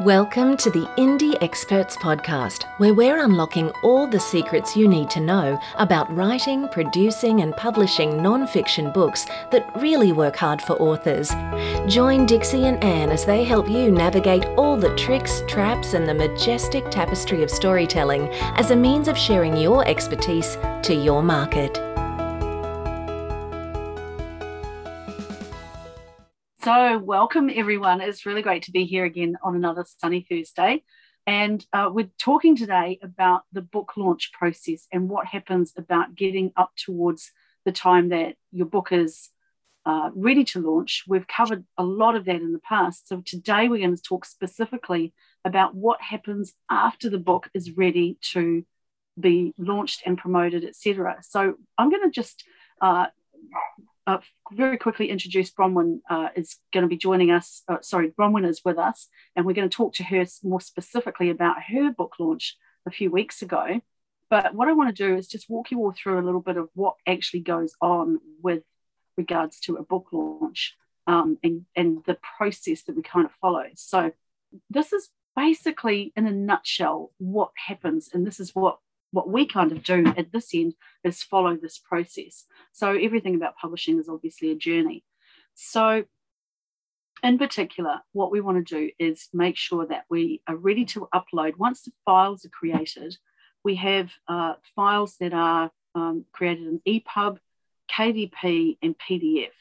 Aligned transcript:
Welcome 0.00 0.56
to 0.56 0.72
the 0.72 0.86
Indie 0.96 1.40
Experts 1.40 1.96
Podcast, 1.96 2.64
where 2.78 2.92
we're 2.92 3.22
unlocking 3.22 3.70
all 3.84 4.08
the 4.08 4.18
secrets 4.18 4.76
you 4.76 4.88
need 4.88 5.08
to 5.10 5.20
know 5.20 5.56
about 5.76 6.12
writing, 6.12 6.66
producing, 6.66 7.42
and 7.42 7.56
publishing 7.56 8.20
non 8.20 8.48
fiction 8.48 8.90
books 8.90 9.24
that 9.52 9.70
really 9.76 10.10
work 10.10 10.34
hard 10.34 10.60
for 10.60 10.72
authors. 10.82 11.30
Join 11.86 12.26
Dixie 12.26 12.64
and 12.64 12.82
Anne 12.82 13.12
as 13.12 13.24
they 13.24 13.44
help 13.44 13.70
you 13.70 13.92
navigate 13.92 14.44
all 14.58 14.76
the 14.76 14.92
tricks, 14.96 15.44
traps, 15.46 15.94
and 15.94 16.08
the 16.08 16.14
majestic 16.14 16.90
tapestry 16.90 17.44
of 17.44 17.50
storytelling 17.50 18.28
as 18.56 18.72
a 18.72 18.76
means 18.76 19.06
of 19.06 19.16
sharing 19.16 19.56
your 19.56 19.86
expertise 19.86 20.58
to 20.82 20.92
your 20.92 21.22
market. 21.22 21.93
So, 26.64 26.96
welcome 26.96 27.50
everyone. 27.54 28.00
It's 28.00 28.24
really 28.24 28.40
great 28.40 28.62
to 28.62 28.70
be 28.70 28.86
here 28.86 29.04
again 29.04 29.36
on 29.42 29.54
another 29.54 29.84
sunny 29.86 30.26
Thursday. 30.26 30.82
And 31.26 31.62
uh, 31.74 31.90
we're 31.92 32.08
talking 32.18 32.56
today 32.56 32.98
about 33.02 33.42
the 33.52 33.60
book 33.60 33.92
launch 33.98 34.32
process 34.32 34.86
and 34.90 35.10
what 35.10 35.26
happens 35.26 35.74
about 35.76 36.14
getting 36.14 36.52
up 36.56 36.70
towards 36.74 37.32
the 37.66 37.72
time 37.72 38.08
that 38.08 38.36
your 38.50 38.64
book 38.64 38.92
is 38.92 39.28
uh, 39.84 40.08
ready 40.14 40.42
to 40.44 40.60
launch. 40.62 41.04
We've 41.06 41.28
covered 41.28 41.66
a 41.76 41.84
lot 41.84 42.16
of 42.16 42.24
that 42.24 42.36
in 42.36 42.54
the 42.54 42.60
past. 42.60 43.08
So, 43.08 43.22
today 43.26 43.68
we're 43.68 43.84
going 43.84 43.94
to 43.94 44.02
talk 44.02 44.24
specifically 44.24 45.12
about 45.44 45.74
what 45.74 46.00
happens 46.00 46.54
after 46.70 47.10
the 47.10 47.18
book 47.18 47.50
is 47.52 47.72
ready 47.72 48.16
to 48.32 48.64
be 49.20 49.52
launched 49.58 50.00
and 50.06 50.16
promoted, 50.16 50.64
etc. 50.64 51.18
So, 51.20 51.56
I'm 51.76 51.90
going 51.90 52.04
to 52.04 52.10
just 52.10 52.42
uh, 52.80 53.08
uh, 54.06 54.18
very 54.52 54.76
quickly 54.76 55.08
introduce 55.08 55.50
Bronwyn 55.50 56.00
uh, 56.10 56.28
is 56.36 56.56
going 56.72 56.82
to 56.82 56.88
be 56.88 56.96
joining 56.96 57.30
us. 57.30 57.62
Uh, 57.68 57.78
sorry, 57.80 58.10
Bronwyn 58.10 58.46
is 58.48 58.60
with 58.64 58.78
us, 58.78 59.08
and 59.34 59.46
we're 59.46 59.54
going 59.54 59.68
to 59.68 59.74
talk 59.74 59.94
to 59.94 60.04
her 60.04 60.24
more 60.42 60.60
specifically 60.60 61.30
about 61.30 61.56
her 61.68 61.90
book 61.90 62.14
launch 62.18 62.56
a 62.86 62.90
few 62.90 63.10
weeks 63.10 63.40
ago. 63.40 63.80
But 64.28 64.54
what 64.54 64.68
I 64.68 64.72
want 64.72 64.94
to 64.94 65.06
do 65.06 65.16
is 65.16 65.28
just 65.28 65.48
walk 65.48 65.70
you 65.70 65.78
all 65.78 65.92
through 65.92 66.18
a 66.18 66.24
little 66.24 66.40
bit 66.40 66.56
of 66.56 66.68
what 66.74 66.96
actually 67.06 67.40
goes 67.40 67.74
on 67.80 68.20
with 68.42 68.62
regards 69.16 69.60
to 69.60 69.76
a 69.76 69.82
book 69.82 70.08
launch 70.12 70.76
um, 71.06 71.38
and, 71.42 71.64
and 71.76 72.02
the 72.04 72.18
process 72.36 72.82
that 72.82 72.96
we 72.96 73.02
kind 73.02 73.26
of 73.26 73.32
follow. 73.40 73.64
So, 73.74 74.12
this 74.70 74.92
is 74.92 75.08
basically, 75.34 76.12
in 76.14 76.26
a 76.26 76.30
nutshell, 76.32 77.12
what 77.18 77.50
happens, 77.56 78.10
and 78.12 78.26
this 78.26 78.38
is 78.38 78.54
what 78.54 78.78
what 79.14 79.30
we 79.30 79.46
kind 79.46 79.70
of 79.70 79.84
do 79.84 80.04
at 80.16 80.32
this 80.32 80.52
end 80.54 80.74
is 81.04 81.22
follow 81.22 81.56
this 81.56 81.78
process. 81.78 82.44
So 82.72 82.90
everything 82.90 83.36
about 83.36 83.56
publishing 83.56 84.00
is 84.00 84.08
obviously 84.08 84.50
a 84.50 84.56
journey. 84.56 85.04
So 85.54 86.04
in 87.22 87.38
particular, 87.38 88.00
what 88.12 88.32
we 88.32 88.40
want 88.40 88.66
to 88.66 88.74
do 88.74 88.90
is 88.98 89.28
make 89.32 89.56
sure 89.56 89.86
that 89.86 90.04
we 90.10 90.42
are 90.48 90.56
ready 90.56 90.84
to 90.86 91.08
upload. 91.14 91.56
Once 91.56 91.82
the 91.82 91.92
files 92.04 92.44
are 92.44 92.48
created, 92.50 93.16
we 93.62 93.76
have 93.76 94.10
uh, 94.26 94.54
files 94.74 95.16
that 95.20 95.32
are 95.32 95.70
um, 95.94 96.24
created 96.32 96.66
in 96.66 96.80
EPUB, 96.84 97.38
KDP, 97.88 98.78
and 98.82 98.96
PDF. 98.98 99.56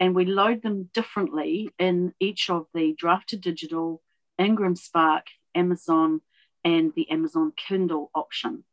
And 0.00 0.14
we 0.14 0.24
load 0.24 0.62
them 0.62 0.90
differently 0.92 1.70
in 1.78 2.14
each 2.18 2.50
of 2.50 2.66
the 2.74 2.94
Draft 2.98 3.28
to 3.28 3.36
Digital, 3.36 4.02
Ingram 4.38 4.74
Spark, 4.74 5.26
Amazon, 5.54 6.20
and 6.64 6.92
the 6.96 7.08
Amazon 7.10 7.52
Kindle 7.56 8.10
option. 8.12 8.64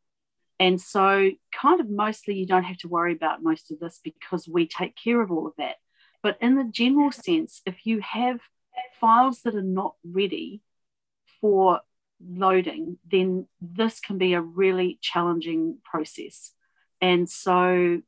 And 0.58 0.80
so, 0.80 1.30
kind 1.54 1.80
of 1.80 1.90
mostly, 1.90 2.34
you 2.34 2.46
don't 2.46 2.64
have 2.64 2.78
to 2.78 2.88
worry 2.88 3.12
about 3.12 3.42
most 3.42 3.70
of 3.70 3.78
this 3.78 4.00
because 4.02 4.48
we 4.48 4.66
take 4.66 4.94
care 4.96 5.20
of 5.20 5.30
all 5.30 5.46
of 5.46 5.52
that. 5.58 5.76
But 6.22 6.38
in 6.40 6.56
the 6.56 6.64
general 6.64 7.12
sense, 7.12 7.60
if 7.66 7.84
you 7.84 8.00
have 8.00 8.40
files 9.00 9.42
that 9.42 9.54
are 9.54 9.62
not 9.62 9.94
ready 10.02 10.62
for 11.40 11.80
loading, 12.26 12.98
then 13.10 13.46
this 13.60 14.00
can 14.00 14.18
be 14.18 14.32
a 14.34 14.40
really 14.40 14.98
challenging 15.02 15.78
process. 15.84 16.52
And 17.00 17.28
so, 17.28 18.00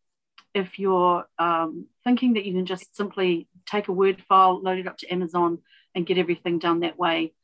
if 0.54 0.78
you're 0.78 1.26
um, 1.38 1.86
thinking 2.04 2.32
that 2.34 2.46
you 2.46 2.54
can 2.54 2.66
just 2.66 2.96
simply 2.96 3.46
take 3.66 3.88
a 3.88 3.92
Word 3.92 4.22
file, 4.28 4.60
load 4.62 4.78
it 4.78 4.88
up 4.88 4.96
to 4.98 5.12
Amazon, 5.12 5.58
and 5.94 6.06
get 6.06 6.18
everything 6.18 6.58
done 6.58 6.80
that 6.80 6.98
way, 6.98 7.34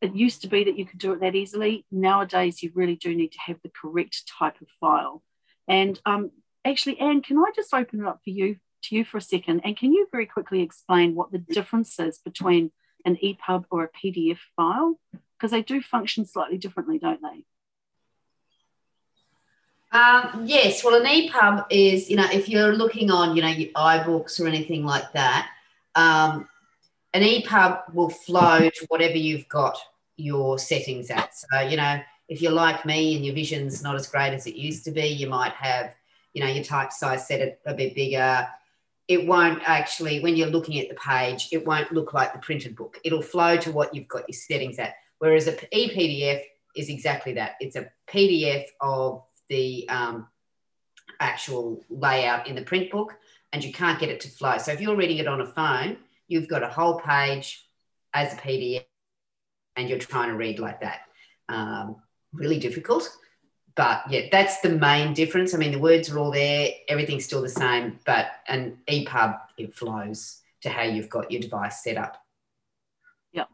it 0.00 0.14
used 0.14 0.42
to 0.42 0.48
be 0.48 0.64
that 0.64 0.78
you 0.78 0.86
could 0.86 0.98
do 0.98 1.12
it 1.12 1.20
that 1.20 1.34
easily. 1.34 1.84
Nowadays, 1.90 2.62
you 2.62 2.72
really 2.74 2.96
do 2.96 3.14
need 3.14 3.32
to 3.32 3.40
have 3.46 3.58
the 3.62 3.70
correct 3.70 4.26
type 4.38 4.60
of 4.60 4.68
file. 4.80 5.22
And 5.68 6.00
um, 6.06 6.30
actually, 6.64 6.98
Anne, 6.98 7.22
can 7.22 7.38
I 7.38 7.50
just 7.54 7.74
open 7.74 8.00
it 8.00 8.06
up 8.06 8.20
for 8.24 8.30
you 8.30 8.56
to 8.84 8.96
you 8.96 9.04
for 9.04 9.18
a 9.18 9.22
second? 9.22 9.60
And 9.64 9.76
can 9.76 9.92
you 9.92 10.08
very 10.10 10.26
quickly 10.26 10.62
explain 10.62 11.14
what 11.14 11.32
the 11.32 11.38
difference 11.38 11.98
is 11.98 12.18
between 12.18 12.72
an 13.04 13.16
EPUB 13.22 13.64
or 13.70 13.84
a 13.84 13.90
PDF 13.90 14.38
file? 14.56 14.98
Because 15.38 15.50
they 15.50 15.62
do 15.62 15.82
function 15.82 16.24
slightly 16.24 16.56
differently, 16.56 16.98
don't 16.98 17.20
they? 17.22 17.44
Um, 19.92 20.44
yes, 20.46 20.84
well, 20.84 20.94
an 20.94 21.06
EPUB 21.06 21.66
is, 21.70 22.08
you 22.08 22.16
know, 22.16 22.28
if 22.32 22.48
you're 22.48 22.72
looking 22.72 23.10
on, 23.10 23.36
you 23.36 23.42
know, 23.42 23.48
your 23.48 23.70
iBooks 23.70 24.40
or 24.40 24.46
anything 24.46 24.86
like 24.86 25.12
that, 25.12 25.50
um, 25.94 26.48
an 27.12 27.22
EPUB 27.22 27.92
will 27.92 28.08
flow 28.08 28.60
to 28.60 28.86
whatever 28.88 29.16
you've 29.16 29.48
got 29.48 29.76
your 30.20 30.58
settings 30.58 31.10
at. 31.10 31.34
So, 31.34 31.60
you 31.60 31.76
know, 31.76 32.00
if 32.28 32.40
you're 32.40 32.52
like 32.52 32.86
me 32.86 33.16
and 33.16 33.24
your 33.24 33.34
vision's 33.34 33.82
not 33.82 33.96
as 33.96 34.08
great 34.08 34.32
as 34.32 34.46
it 34.46 34.54
used 34.54 34.84
to 34.84 34.90
be, 34.90 35.06
you 35.06 35.28
might 35.28 35.52
have, 35.52 35.94
you 36.32 36.42
know, 36.42 36.48
your 36.48 36.64
type 36.64 36.92
size 36.92 37.26
set 37.26 37.60
a 37.66 37.74
bit 37.74 37.94
bigger. 37.94 38.46
It 39.08 39.26
won't 39.26 39.60
actually, 39.66 40.20
when 40.20 40.36
you're 40.36 40.48
looking 40.48 40.78
at 40.78 40.88
the 40.88 40.94
page, 40.94 41.48
it 41.50 41.66
won't 41.66 41.92
look 41.92 42.14
like 42.14 42.32
the 42.32 42.38
printed 42.38 42.76
book. 42.76 42.98
It'll 43.04 43.22
flow 43.22 43.56
to 43.56 43.72
what 43.72 43.94
you've 43.94 44.06
got 44.06 44.28
your 44.28 44.36
settings 44.36 44.78
at. 44.78 44.94
Whereas 45.18 45.48
a 45.48 45.52
ePDF 45.52 46.42
is 46.76 46.88
exactly 46.88 47.32
that. 47.34 47.52
It's 47.60 47.76
a 47.76 47.90
PDF 48.08 48.66
of 48.80 49.24
the 49.48 49.88
um, 49.88 50.28
actual 51.18 51.84
layout 51.90 52.46
in 52.46 52.54
the 52.54 52.62
print 52.62 52.90
book, 52.90 53.16
and 53.52 53.64
you 53.64 53.72
can't 53.72 53.98
get 53.98 54.08
it 54.08 54.20
to 54.20 54.28
flow. 54.28 54.58
So 54.58 54.72
if 54.72 54.80
you're 54.80 54.96
reading 54.96 55.18
it 55.18 55.26
on 55.26 55.40
a 55.40 55.46
phone, 55.46 55.96
you've 56.28 56.48
got 56.48 56.62
a 56.62 56.68
whole 56.68 57.00
page 57.00 57.66
as 58.14 58.32
a 58.32 58.36
PDF 58.36 58.84
and 59.80 59.88
you're 59.88 59.98
trying 59.98 60.28
to 60.28 60.36
read 60.36 60.58
like 60.58 60.80
that. 60.80 61.00
Um, 61.48 61.96
really 62.32 62.58
difficult. 62.58 63.10
But 63.76 64.02
yeah, 64.10 64.26
that's 64.30 64.60
the 64.60 64.68
main 64.68 65.14
difference. 65.14 65.54
I 65.54 65.58
mean, 65.58 65.72
the 65.72 65.78
words 65.78 66.10
are 66.10 66.18
all 66.18 66.30
there, 66.30 66.70
everything's 66.88 67.24
still 67.24 67.42
the 67.42 67.48
same, 67.48 67.98
but 68.04 68.26
an 68.48 68.78
EPUB, 68.88 69.40
it 69.58 69.74
flows 69.74 70.40
to 70.62 70.68
how 70.68 70.82
you've 70.82 71.08
got 71.08 71.30
your 71.30 71.40
device 71.40 71.82
set 71.82 71.96
up. 71.96 72.16
Yep. 73.32 73.48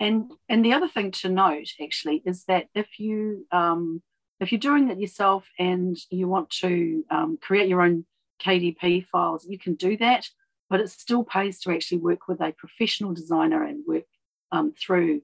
And 0.00 0.32
and 0.48 0.64
the 0.64 0.72
other 0.72 0.88
thing 0.88 1.10
to 1.12 1.28
note 1.28 1.68
actually 1.80 2.22
is 2.24 2.44
that 2.44 2.66
if 2.74 2.98
you 2.98 3.46
um, 3.52 4.02
if 4.40 4.52
you're 4.52 4.58
doing 4.58 4.90
it 4.90 4.98
yourself 4.98 5.48
and 5.58 5.96
you 6.10 6.28
want 6.28 6.50
to 6.50 7.04
um, 7.10 7.38
create 7.40 7.68
your 7.68 7.82
own 7.82 8.04
KDP 8.42 9.06
files, 9.06 9.46
you 9.46 9.58
can 9.58 9.74
do 9.74 9.96
that 9.98 10.28
but 10.68 10.80
it 10.80 10.90
still 10.90 11.24
pays 11.24 11.60
to 11.60 11.72
actually 11.72 11.98
work 11.98 12.28
with 12.28 12.40
a 12.40 12.52
professional 12.52 13.12
designer 13.12 13.62
and 13.62 13.84
work 13.86 14.04
um, 14.52 14.72
through 14.72 15.22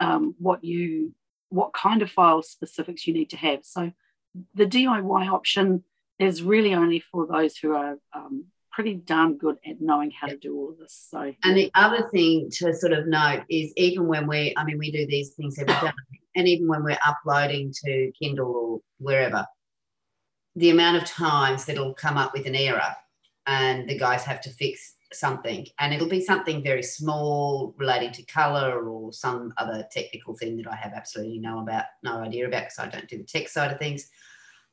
um, 0.00 0.34
what 0.38 0.64
you 0.64 1.14
what 1.50 1.72
kind 1.72 2.02
of 2.02 2.10
file 2.10 2.42
specifics 2.42 3.06
you 3.06 3.14
need 3.14 3.30
to 3.30 3.36
have. 3.36 3.60
So 3.64 3.92
the 4.54 4.66
DIY 4.66 5.32
option 5.32 5.84
is 6.18 6.42
really 6.42 6.74
only 6.74 7.00
for 7.00 7.26
those 7.26 7.56
who 7.56 7.74
are 7.74 7.98
um, 8.14 8.46
pretty 8.70 8.94
darn 8.94 9.38
good 9.38 9.56
at 9.66 9.80
knowing 9.80 10.10
how 10.10 10.26
to 10.26 10.36
do 10.36 10.56
all 10.56 10.70
of 10.70 10.78
this. 10.78 11.08
So 11.10 11.34
and 11.42 11.56
the 11.56 11.70
other 11.74 12.08
thing 12.10 12.50
to 12.58 12.74
sort 12.74 12.92
of 12.92 13.06
note 13.06 13.44
is 13.48 13.72
even 13.76 14.06
when 14.06 14.26
we 14.26 14.54
I 14.56 14.64
mean 14.64 14.78
we 14.78 14.90
do 14.90 15.06
these 15.06 15.30
things 15.30 15.58
every 15.58 15.74
day, 15.74 15.92
and 16.36 16.46
even 16.46 16.68
when 16.68 16.84
we're 16.84 16.98
uploading 17.06 17.72
to 17.84 18.12
Kindle 18.20 18.54
or 18.54 18.80
wherever, 18.98 19.46
the 20.56 20.70
amount 20.70 20.96
of 20.96 21.04
times 21.04 21.64
that 21.64 21.76
it'll 21.76 21.94
come 21.94 22.16
up 22.16 22.32
with 22.34 22.46
an 22.46 22.54
error 22.54 22.94
and 23.46 23.88
the 23.88 23.98
guys 23.98 24.24
have 24.24 24.40
to 24.42 24.50
fix 24.50 24.94
something 25.12 25.66
and 25.78 25.94
it'll 25.94 26.08
be 26.08 26.20
something 26.20 26.62
very 26.62 26.82
small 26.82 27.74
relating 27.78 28.12
to 28.12 28.22
color 28.24 28.88
or 28.88 29.12
some 29.12 29.52
other 29.56 29.86
technical 29.90 30.34
thing 30.34 30.56
that 30.56 30.70
i 30.70 30.76
have 30.76 30.92
absolutely 30.92 31.38
no 31.38 31.60
about 31.60 31.84
no 32.02 32.18
idea 32.18 32.46
about 32.46 32.64
because 32.64 32.78
i 32.78 32.86
don't 32.88 33.08
do 33.08 33.18
the 33.18 33.24
tech 33.24 33.48
side 33.48 33.72
of 33.72 33.78
things. 33.78 34.10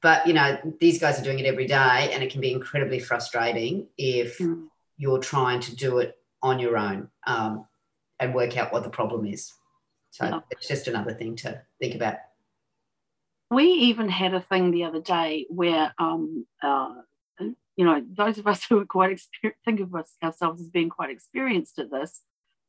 But 0.01 0.27
you 0.27 0.33
know 0.33 0.57
these 0.79 0.99
guys 0.99 1.19
are 1.19 1.23
doing 1.23 1.39
it 1.39 1.45
every 1.45 1.65
day 1.65 2.11
and 2.13 2.21
it 2.21 2.31
can 2.31 2.41
be 2.41 2.51
incredibly 2.51 2.99
frustrating 2.99 3.87
if 3.97 4.37
mm. 4.37 4.67
you're 4.97 5.19
trying 5.19 5.61
to 5.61 5.75
do 5.75 5.97
it 5.99 6.15
on 6.43 6.59
your 6.59 6.77
own 6.77 7.09
um, 7.25 7.65
and 8.19 8.35
work 8.35 8.55
out 8.55 8.71
what 8.71 8.83
the 8.83 8.89
problem 8.89 9.25
is. 9.25 9.51
So 10.11 10.43
it's 10.51 10.67
just 10.67 10.87
another 10.87 11.13
thing 11.13 11.35
to 11.37 11.61
think 11.79 11.95
about. 11.95 12.17
We 13.49 13.63
even 13.63 14.07
had 14.07 14.33
a 14.33 14.41
thing 14.41 14.71
the 14.71 14.85
other 14.85 15.01
day 15.01 15.45
where 15.49 15.93
um, 15.97 16.45
uh, 16.61 16.93
you 17.75 17.85
know, 17.85 18.03
those 18.09 18.37
of 18.37 18.47
us 18.47 18.65
who 18.65 18.79
are 18.79 18.85
quite 18.85 19.11
experienced, 19.11 19.61
think 19.65 19.79
of 19.79 19.93
us, 19.95 20.15
ourselves 20.23 20.61
as 20.61 20.69
being 20.69 20.89
quite 20.89 21.09
experienced 21.09 21.77
at 21.79 21.91
this, 21.91 22.21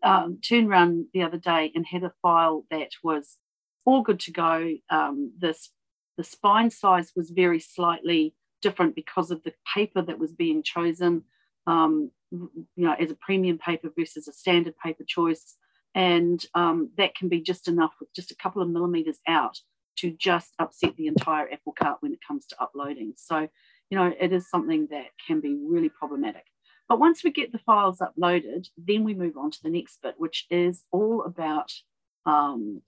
um, 0.03 0.39
turned 0.41 0.69
around 0.69 1.07
the 1.15 1.23
other 1.23 1.39
day 1.39 1.73
and 1.75 1.87
had 1.87 2.05
a 2.05 2.13
file 2.23 2.65
that 2.71 2.91
was 3.03 3.37
all 3.85 4.03
good 4.03 4.21
to 4.21 4.33
go. 4.33 4.75
Um, 4.91 5.33
this 5.39 5.71
the 6.17 6.25
spine 6.25 6.71
size 6.71 7.13
was 7.15 7.31
very 7.31 7.61
slightly 7.61 8.35
different 8.63 8.95
because 8.95 9.31
of 9.31 9.43
the 9.43 9.53
paper 9.75 10.03
that 10.03 10.19
was 10.19 10.33
being 10.33 10.63
chosen, 10.63 11.23
um, 11.67 12.11
you 12.31 12.67
know, 12.77 12.95
as 12.99 13.11
a 13.11 13.17
premium 13.17 13.59
paper 13.59 13.91
versus 13.97 14.27
a 14.27 14.33
standard 14.33 14.75
paper 14.83 15.05
choice. 15.07 15.57
And 15.95 16.45
um, 16.55 16.91
that 16.99 17.15
can 17.15 17.29
be 17.29 17.41
just 17.41 17.69
enough 17.69 17.93
with 18.01 18.13
just 18.15 18.31
a 18.31 18.37
couple 18.37 18.63
of 18.63 18.69
millimeters 18.69 19.19
out 19.27 19.59
to 19.97 20.11
just 20.11 20.53
upset 20.59 20.97
the 20.97 21.07
entire 21.07 21.51
apple 21.51 21.73
cart 21.73 21.99
when 22.01 22.13
it 22.13 22.19
comes 22.27 22.47
to 22.47 22.57
uploading. 22.61 23.15
So, 23.17 23.49
you 23.91 23.99
know, 23.99 24.13
it 24.19 24.33
is 24.33 24.51
something 24.51 24.89
that 24.91 25.07
can 25.27 25.41
be 25.41 25.57
really 25.63 25.89
problematic. 25.89 26.45
But 26.89 27.01
once 27.01 27.25
we 27.25 27.33
get 27.33 27.53
the 27.53 27.59
files 27.59 27.99
uploaded, 27.99 28.69
then 28.77 29.05
we 29.05 29.15
move 29.15 29.37
on 29.37 29.51
to 29.51 29.63
the 29.63 29.71
next 29.71 30.01
bit, 30.03 30.15
which 30.19 30.47
is 30.51 30.85
all 30.93 31.25
about 31.25 31.73
um, 32.25 32.83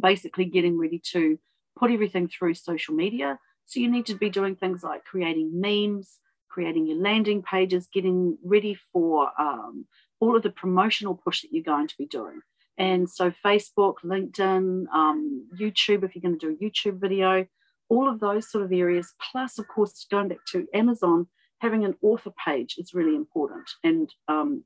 basically 0.00 0.44
getting 0.44 0.78
ready 0.78 1.00
to 1.12 1.38
put 1.78 1.90
everything 1.90 2.28
through 2.28 2.54
social 2.54 2.94
media. 2.94 3.38
So 3.64 3.80
you 3.80 3.90
need 3.90 4.06
to 4.06 4.14
be 4.14 4.30
doing 4.30 4.54
things 4.54 4.82
like 4.82 5.04
creating 5.04 5.60
memes, 5.60 6.18
creating 6.48 6.86
your 6.86 6.98
landing 6.98 7.42
pages, 7.42 7.88
getting 7.92 8.38
ready 8.44 8.78
for 8.92 9.30
um, 9.38 9.86
all 10.20 10.36
of 10.36 10.42
the 10.42 10.50
promotional 10.50 11.14
push 11.14 11.42
that 11.42 11.52
you're 11.52 11.64
going 11.64 11.88
to 11.88 11.96
be 11.98 12.06
doing. 12.06 12.40
And 12.78 13.08
so 13.08 13.32
Facebook, 13.44 13.96
LinkedIn, 14.04 14.86
um, 14.92 15.48
YouTube, 15.58 16.04
if 16.04 16.14
you're 16.14 16.22
going 16.22 16.38
to 16.38 16.46
do 16.46 16.52
a 16.52 16.64
YouTube 16.64 17.00
video, 17.00 17.46
all 17.88 18.08
of 18.08 18.20
those 18.20 18.50
sort 18.50 18.64
of 18.64 18.72
areas, 18.72 19.14
plus, 19.30 19.58
of 19.58 19.68
course, 19.68 20.06
going 20.10 20.28
back 20.28 20.44
to 20.52 20.66
Amazon, 20.74 21.28
having 21.60 21.84
an 21.84 21.94
author 22.02 22.32
page 22.44 22.76
is 22.78 22.94
really 22.94 23.14
important. 23.14 23.70
And 23.82 24.12
um, 24.28 24.64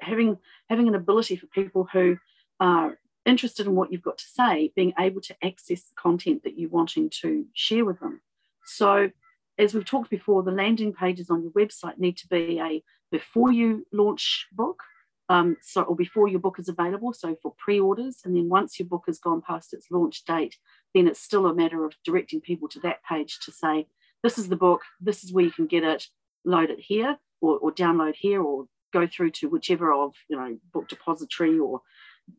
having, 0.00 0.38
having 0.68 0.88
an 0.88 0.94
ability 0.94 1.36
for 1.36 1.46
people 1.46 1.88
who 1.92 2.18
are 2.58 2.98
interested 3.24 3.66
in 3.66 3.74
what 3.74 3.92
you've 3.92 4.02
got 4.02 4.18
to 4.18 4.28
say, 4.28 4.72
being 4.76 4.92
able 4.98 5.20
to 5.22 5.36
access 5.42 5.82
the 5.82 5.94
content 5.96 6.42
that 6.44 6.58
you're 6.58 6.70
wanting 6.70 7.10
to 7.22 7.46
share 7.54 7.84
with 7.84 8.00
them. 8.00 8.20
So, 8.64 9.10
as 9.58 9.74
we've 9.74 9.84
talked 9.84 10.10
before, 10.10 10.42
the 10.42 10.50
landing 10.50 10.92
pages 10.92 11.28
on 11.28 11.42
your 11.42 11.52
website 11.52 11.98
need 11.98 12.16
to 12.18 12.28
be 12.28 12.58
a 12.60 12.82
before 13.10 13.52
you 13.52 13.86
launch 13.92 14.46
book, 14.52 14.82
um, 15.28 15.56
so 15.60 15.82
or 15.82 15.94
before 15.94 16.28
your 16.28 16.40
book 16.40 16.58
is 16.58 16.68
available, 16.68 17.12
so 17.12 17.36
for 17.42 17.54
pre-orders, 17.58 18.20
and 18.24 18.34
then 18.34 18.48
once 18.48 18.78
your 18.78 18.88
book 18.88 19.04
has 19.06 19.18
gone 19.18 19.42
past 19.42 19.74
its 19.74 19.90
launch 19.90 20.24
date, 20.24 20.56
then 20.94 21.06
it's 21.06 21.20
still 21.20 21.46
a 21.46 21.54
matter 21.54 21.84
of 21.84 21.94
directing 22.04 22.40
people 22.40 22.68
to 22.68 22.80
that 22.80 23.04
page 23.08 23.38
to 23.44 23.52
say, 23.52 23.86
this 24.22 24.38
is 24.38 24.48
the 24.48 24.56
book, 24.56 24.82
this 25.00 25.24
is 25.24 25.32
where 25.32 25.44
you 25.44 25.50
can 25.50 25.66
get 25.66 25.84
it, 25.84 26.06
load 26.44 26.70
it 26.70 26.80
here, 26.80 27.18
or, 27.40 27.58
or 27.58 27.72
download 27.72 28.14
here, 28.16 28.42
or 28.42 28.66
go 28.92 29.06
through 29.06 29.30
to 29.30 29.48
whichever 29.48 29.92
of 29.92 30.14
you 30.28 30.36
know 30.36 30.58
book 30.72 30.88
depository 30.88 31.58
or 31.58 31.80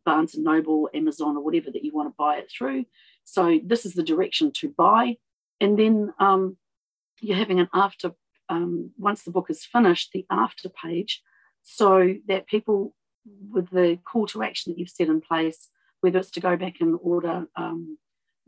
Barnes 0.06 0.36
and 0.36 0.44
Noble, 0.44 0.89
Amazon, 0.94 1.38
or 1.38 1.44
whatever 1.44 1.71
that 1.71 1.83
you 1.83 1.92
want 1.94 2.09
to 2.09 2.15
buy 2.18 2.38
it 2.38 2.51
through. 2.51 2.86
So 3.24 3.59
this 3.63 3.86
is 3.86 3.94
the 3.94 4.03
direction 4.03 4.51
to 4.57 4.69
buy, 4.69 5.18
and 5.59 5.77
then 5.77 6.13
um, 6.19 6.57
you're 7.19 7.38
having 7.38 7.59
an 7.59 7.69
after. 7.74 8.12
Um, 8.50 8.92
once 8.98 9.24
the 9.24 9.31
book 9.31 9.50
is 9.50 9.63
finished, 9.63 10.12
the 10.12 10.25
after 10.30 10.68
page, 10.68 11.24
so 11.63 12.15
that 12.27 12.48
people 12.48 12.94
with 13.50 13.69
the 13.69 13.98
call 14.03 14.27
to 14.27 14.44
action 14.44 14.71
that 14.71 14.80
you've 14.80 14.89
set 14.89 15.07
in 15.07 15.21
place, 15.21 15.69
whether 16.01 16.19
it's 16.19 16.31
to 16.31 16.42
go 16.42 16.57
back 16.57 16.75
and 16.81 16.98
order, 17.01 17.45
um, 17.56 17.98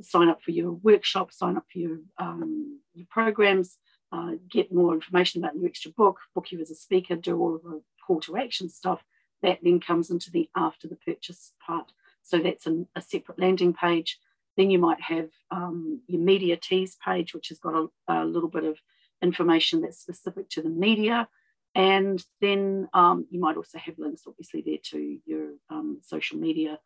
sign 0.02 0.30
up 0.30 0.42
for 0.42 0.52
your 0.52 0.72
workshop, 0.72 1.32
sign 1.32 1.58
up 1.58 1.66
for 1.72 1.80
your 1.80 1.98
um, 2.18 2.80
your 2.94 3.08
programs, 3.10 3.78
uh, 4.12 4.32
get 4.50 4.74
more 4.74 4.94
information 4.94 5.44
about 5.44 5.56
your 5.56 5.68
extra 5.68 5.92
book, 5.92 6.20
book 6.36 6.52
you 6.52 6.60
as 6.60 6.72
a 6.72 6.76
speaker, 6.76 7.16
do 7.16 7.40
all 7.40 7.56
of 7.56 7.64
the 7.64 7.82
call 8.06 8.20
to 8.22 8.38
action 8.38 8.70
stuff 8.70 9.04
that 9.44 9.60
then 9.62 9.80
comes 9.80 10.10
into 10.10 10.32
the 10.32 10.50
after 10.56 10.88
the 10.88 10.96
purchase 10.96 11.52
part. 11.66 11.92
So 12.24 12.40
that's 12.40 12.66
an, 12.66 12.88
a 12.96 13.02
separate 13.02 13.38
landing 13.38 13.74
page. 13.74 14.18
Then 14.56 14.72
you 14.72 14.80
might 14.80 15.02
have 15.02 15.30
um, 15.52 16.02
your 16.08 16.22
media 16.22 16.58
tease 16.58 16.96
page, 17.04 17.34
which 17.34 17.50
has 17.50 17.60
got 17.60 17.76
a, 17.76 17.88
a, 18.08 18.26
little 18.26 18.50
bit 18.50 18.64
of 18.64 18.78
information 19.22 19.82
that's 19.82 20.00
specific 20.00 20.50
to 20.52 20.62
the 20.62 20.70
media. 20.70 21.28
And 21.76 22.24
then 22.40 22.88
um, 22.94 23.26
you 23.30 23.40
might 23.40 23.58
also 23.58 23.80
have 23.80 23.98
links, 23.98 24.24
obviously, 24.28 24.62
there 24.66 24.78
to 24.92 25.20
your 25.26 25.50
um, 25.70 26.00
social 26.02 26.38
media 26.38 26.80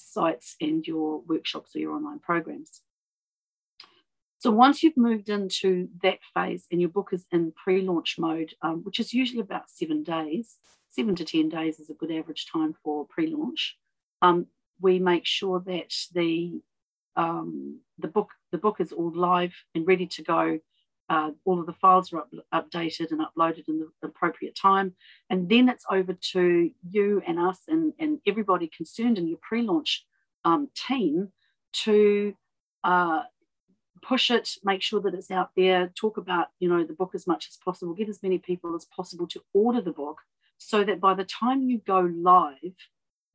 sites 0.00 0.56
and 0.60 0.86
your 0.86 1.20
workshops 1.20 1.74
or 1.74 1.78
your 1.78 1.94
online 1.94 2.18
programs. 2.18 2.82
So 4.38 4.50
once 4.50 4.82
you've 4.82 4.96
moved 4.96 5.28
into 5.28 5.88
that 6.02 6.20
phase 6.34 6.66
and 6.70 6.80
your 6.80 6.88
book 6.88 7.10
is 7.12 7.26
in 7.30 7.52
pre-launch 7.52 8.16
mode, 8.18 8.54
um, 8.62 8.82
which 8.84 8.98
is 8.98 9.12
usually 9.12 9.40
about 9.40 9.68
seven 9.68 10.02
days, 10.02 10.56
seven 10.88 11.14
to 11.16 11.24
10 11.24 11.50
days 11.50 11.78
is 11.78 11.90
a 11.90 11.94
good 11.94 12.10
average 12.10 12.46
time 12.50 12.74
for 12.82 13.06
pre-launch. 13.06 13.76
Um, 14.22 14.46
we 14.80 14.98
make 14.98 15.26
sure 15.26 15.60
that 15.60 15.92
the 16.14 16.60
um, 17.16 17.80
the 17.98 18.08
book 18.08 18.30
the 18.50 18.58
book 18.58 18.80
is 18.80 18.92
all 18.92 19.12
live 19.14 19.54
and 19.74 19.86
ready 19.86 20.06
to 20.06 20.22
go. 20.22 20.58
Uh, 21.10 21.32
all 21.44 21.58
of 21.58 21.66
the 21.66 21.72
files 21.72 22.12
are 22.12 22.18
up, 22.18 22.30
updated 22.54 23.10
and 23.10 23.20
uploaded 23.20 23.68
in 23.68 23.80
the 23.80 24.06
appropriate 24.06 24.54
time, 24.54 24.94
and 25.28 25.48
then 25.48 25.68
it's 25.68 25.84
over 25.90 26.14
to 26.32 26.70
you 26.88 27.20
and 27.26 27.38
us 27.38 27.62
and, 27.66 27.92
and 27.98 28.20
everybody 28.28 28.68
concerned 28.68 29.18
in 29.18 29.26
your 29.26 29.38
pre-launch 29.42 30.06
um, 30.44 30.68
team 30.74 31.28
to 31.72 32.32
uh, 32.84 33.22
push 34.02 34.30
it, 34.30 34.56
make 34.64 34.82
sure 34.82 35.00
that 35.00 35.14
it's 35.14 35.30
out 35.30 35.50
there, 35.56 35.92
talk 35.94 36.16
about 36.16 36.48
you 36.58 36.68
know 36.68 36.84
the 36.84 36.92
book 36.92 37.12
as 37.14 37.26
much 37.26 37.48
as 37.48 37.56
possible, 37.56 37.92
get 37.92 38.08
as 38.08 38.22
many 38.22 38.38
people 38.38 38.74
as 38.74 38.86
possible 38.86 39.26
to 39.26 39.42
order 39.52 39.80
the 39.80 39.92
book, 39.92 40.18
so 40.58 40.84
that 40.84 41.00
by 41.00 41.14
the 41.14 41.24
time 41.24 41.62
you 41.62 41.78
go 41.86 42.00
live, 42.00 42.74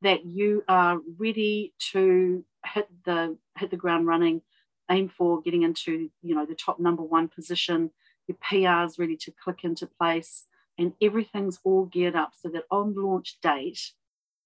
that 0.02 0.24
you 0.24 0.64
are 0.68 0.98
ready 1.18 1.74
to 1.92 2.44
hit 2.64 2.88
the 3.04 3.36
hit 3.58 3.70
the 3.70 3.76
ground 3.76 4.06
running, 4.06 4.42
aim 4.90 5.08
for 5.08 5.40
getting 5.42 5.62
into 5.62 6.10
you 6.22 6.34
know 6.34 6.46
the 6.46 6.54
top 6.54 6.78
number 6.78 7.02
one 7.02 7.28
position, 7.28 7.90
your 8.26 8.36
PR's 8.40 8.98
ready 8.98 9.16
to 9.16 9.32
click 9.32 9.60
into 9.64 9.86
place, 9.86 10.44
and 10.78 10.92
everything's 11.02 11.60
all 11.64 11.86
geared 11.86 12.16
up 12.16 12.32
so 12.40 12.48
that 12.48 12.64
on 12.70 12.94
launch 12.96 13.38
date, 13.42 13.92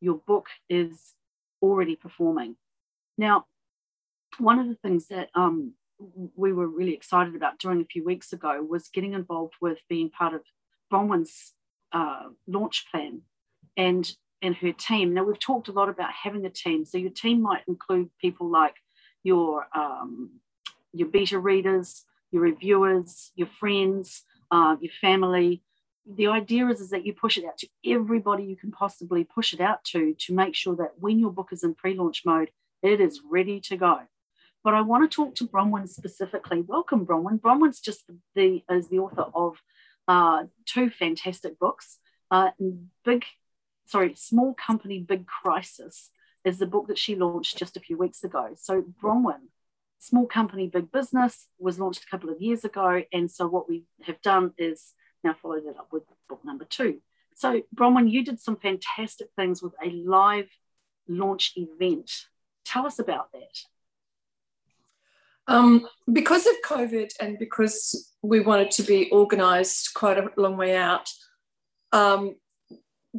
your 0.00 0.20
book 0.26 0.48
is 0.68 1.14
already 1.62 1.96
performing. 1.96 2.56
Now, 3.18 3.46
one 4.38 4.58
of 4.58 4.68
the 4.68 4.76
things 4.76 5.08
that 5.08 5.28
um, 5.34 5.74
we 6.34 6.52
were 6.52 6.68
really 6.68 6.94
excited 6.94 7.34
about 7.34 7.58
doing 7.58 7.80
a 7.80 7.84
few 7.84 8.04
weeks 8.04 8.32
ago 8.32 8.62
was 8.62 8.88
getting 8.88 9.12
involved 9.12 9.54
with 9.60 9.78
being 9.88 10.10
part 10.10 10.34
of 10.34 10.42
Bronwyn's 10.90 11.52
uh, 11.92 12.28
launch 12.46 12.86
plan 12.90 13.22
and 13.76 14.12
and 14.42 14.56
her 14.56 14.72
team. 14.72 15.12
Now 15.12 15.24
we've 15.24 15.38
talked 15.38 15.68
a 15.68 15.72
lot 15.72 15.90
about 15.90 16.12
having 16.12 16.46
a 16.46 16.50
team. 16.50 16.86
So 16.86 16.96
your 16.96 17.10
team 17.10 17.42
might 17.42 17.62
include 17.68 18.08
people 18.18 18.48
like 18.48 18.76
your 19.22 19.66
um, 19.74 20.40
your 20.92 21.08
beta 21.08 21.38
readers, 21.38 22.04
your 22.30 22.42
reviewers, 22.42 23.32
your 23.34 23.48
friends, 23.48 24.22
uh, 24.50 24.76
your 24.80 24.92
family. 25.00 25.62
The 26.06 26.28
idea 26.28 26.66
is, 26.68 26.80
is 26.80 26.90
that 26.90 27.06
you 27.06 27.12
push 27.12 27.36
it 27.36 27.44
out 27.44 27.58
to 27.58 27.68
everybody 27.84 28.44
you 28.44 28.56
can 28.56 28.72
possibly 28.72 29.22
push 29.22 29.52
it 29.52 29.60
out 29.60 29.84
to 29.84 30.14
to 30.14 30.34
make 30.34 30.54
sure 30.54 30.74
that 30.76 30.94
when 30.98 31.18
your 31.18 31.30
book 31.30 31.48
is 31.52 31.62
in 31.62 31.74
pre-launch 31.74 32.22
mode, 32.24 32.50
it 32.82 33.00
is 33.00 33.20
ready 33.28 33.60
to 33.60 33.76
go. 33.76 34.00
But 34.62 34.74
I 34.74 34.82
want 34.82 35.10
to 35.10 35.14
talk 35.14 35.34
to 35.36 35.46
Bronwyn 35.46 35.88
specifically. 35.88 36.62
Welcome, 36.62 37.06
Bronwyn. 37.06 37.40
Bronwyn's 37.40 37.80
just 37.80 38.04
the 38.34 38.62
is 38.70 38.88
the 38.88 38.98
author 38.98 39.26
of 39.34 39.56
uh, 40.08 40.44
two 40.66 40.90
fantastic 40.90 41.58
books. 41.58 41.98
Uh, 42.30 42.50
big, 43.04 43.24
sorry, 43.86 44.14
Small 44.14 44.54
Company, 44.54 44.98
Big 45.00 45.26
Crisis 45.26 46.10
is 46.44 46.58
the 46.58 46.66
book 46.66 46.88
that 46.88 46.98
she 46.98 47.16
launched 47.16 47.58
just 47.58 47.76
a 47.76 47.80
few 47.80 47.96
weeks 47.96 48.24
ago. 48.24 48.50
So 48.56 48.82
Bronwyn, 49.02 49.48
Small 49.98 50.26
Company, 50.26 50.68
Big 50.68 50.90
Business 50.90 51.48
was 51.58 51.78
launched 51.78 52.04
a 52.04 52.10
couple 52.10 52.30
of 52.30 52.40
years 52.40 52.64
ago. 52.64 53.02
And 53.12 53.30
so 53.30 53.46
what 53.46 53.68
we 53.68 53.84
have 54.04 54.20
done 54.22 54.52
is 54.56 54.94
now 55.22 55.34
followed 55.40 55.66
it 55.66 55.76
up 55.78 55.88
with 55.92 56.04
book 56.28 56.44
number 56.44 56.64
two. 56.64 57.00
So 57.34 57.62
Bronwyn, 57.74 58.10
you 58.10 58.24
did 58.24 58.40
some 58.40 58.56
fantastic 58.56 59.28
things 59.36 59.62
with 59.62 59.74
a 59.84 59.90
live 59.90 60.48
launch 61.08 61.52
event. 61.56 62.10
Tell 62.64 62.86
us 62.86 62.98
about 62.98 63.32
that. 63.32 63.58
Um, 65.46 65.88
because 66.12 66.46
of 66.46 66.54
COVID 66.64 67.12
and 67.20 67.38
because 67.38 68.14
we 68.22 68.40
wanted 68.40 68.70
to 68.72 68.82
be 68.82 69.10
organised 69.10 69.94
quite 69.94 70.18
a 70.18 70.30
long 70.36 70.56
way 70.56 70.76
out, 70.76 71.10
um, 71.92 72.36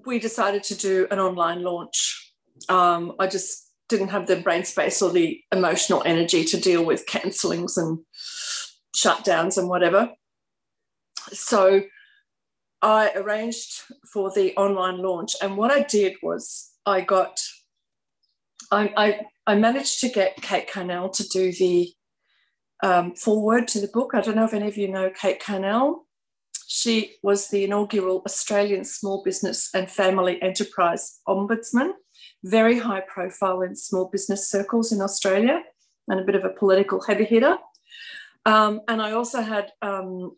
we 0.06 0.20
decided 0.20 0.64
to 0.64 0.76
do 0.76 1.08
an 1.12 1.20
online 1.20 1.62
launch. 1.62 2.31
Um, 2.70 3.14
I 3.20 3.28
just 3.28 3.70
didn't 3.90 4.10
have 4.10 4.28
the 4.28 4.38
brain 4.38 4.64
space 4.64 5.02
or 5.02 5.12
the 5.12 5.40
emotional 5.52 6.02
energy 6.06 6.44
to 6.46 6.60
deal 6.60 6.86
with 6.86 7.06
cancellings 7.08 7.78
and 7.78 8.00
shutdowns 8.96 9.58
and 9.58 9.68
whatever. 9.68 10.12
So 11.34 11.82
I 12.82 13.12
arranged 13.16 13.82
for 14.12 14.32
the 14.32 14.56
online 14.56 15.02
launch. 15.02 15.36
And 15.42 15.58
what 15.58 15.72
I 15.72 15.84
did 15.84 16.16
was 16.24 16.72
I 16.86 17.02
got, 17.02 17.40
I, 18.72 18.94
I, 18.98 19.22
I 19.46 19.56
managed 19.56 20.00
to 20.02 20.10
get 20.10 20.42
Kate 20.42 20.70
Carnell 20.70 21.14
to 21.14 21.28
do 21.28 21.52
the 21.52 21.92
um, 22.84 23.16
forward 23.16 23.68
to 23.70 23.80
the 23.80 23.88
book. 23.88 24.12
I 24.14 24.22
don't 24.22 24.36
know 24.36 24.46
if 24.46 24.54
any 24.54 24.68
of 24.68 24.78
you 24.78 24.88
know 24.88 25.12
Kate 25.12 25.42
Carnell. 25.42 26.00
She 26.68 27.18
was 27.22 27.50
the 27.50 27.66
inaugural 27.66 28.24
Australian 28.26 28.86
Small 28.86 29.24
Business 29.24 29.70
and 29.74 29.92
Family 29.92 30.42
Enterprise 30.42 31.20
Ombudsman, 31.28 31.92
very 32.44 32.80
high 32.80 33.02
profile 33.02 33.62
in 33.62 33.76
small 33.76 34.06
business 34.06 34.50
circles 34.50 34.92
in 34.92 35.02
Australia, 35.02 35.62
and 36.08 36.20
a 36.20 36.24
bit 36.24 36.36
of 36.36 36.44
a 36.44 36.50
political 36.50 37.02
heavy 37.02 37.26
hitter. 37.26 37.58
Um, 38.46 38.82
and 38.88 39.02
I 39.02 39.12
also 39.12 39.42
had 39.42 39.72
um, 39.82 40.36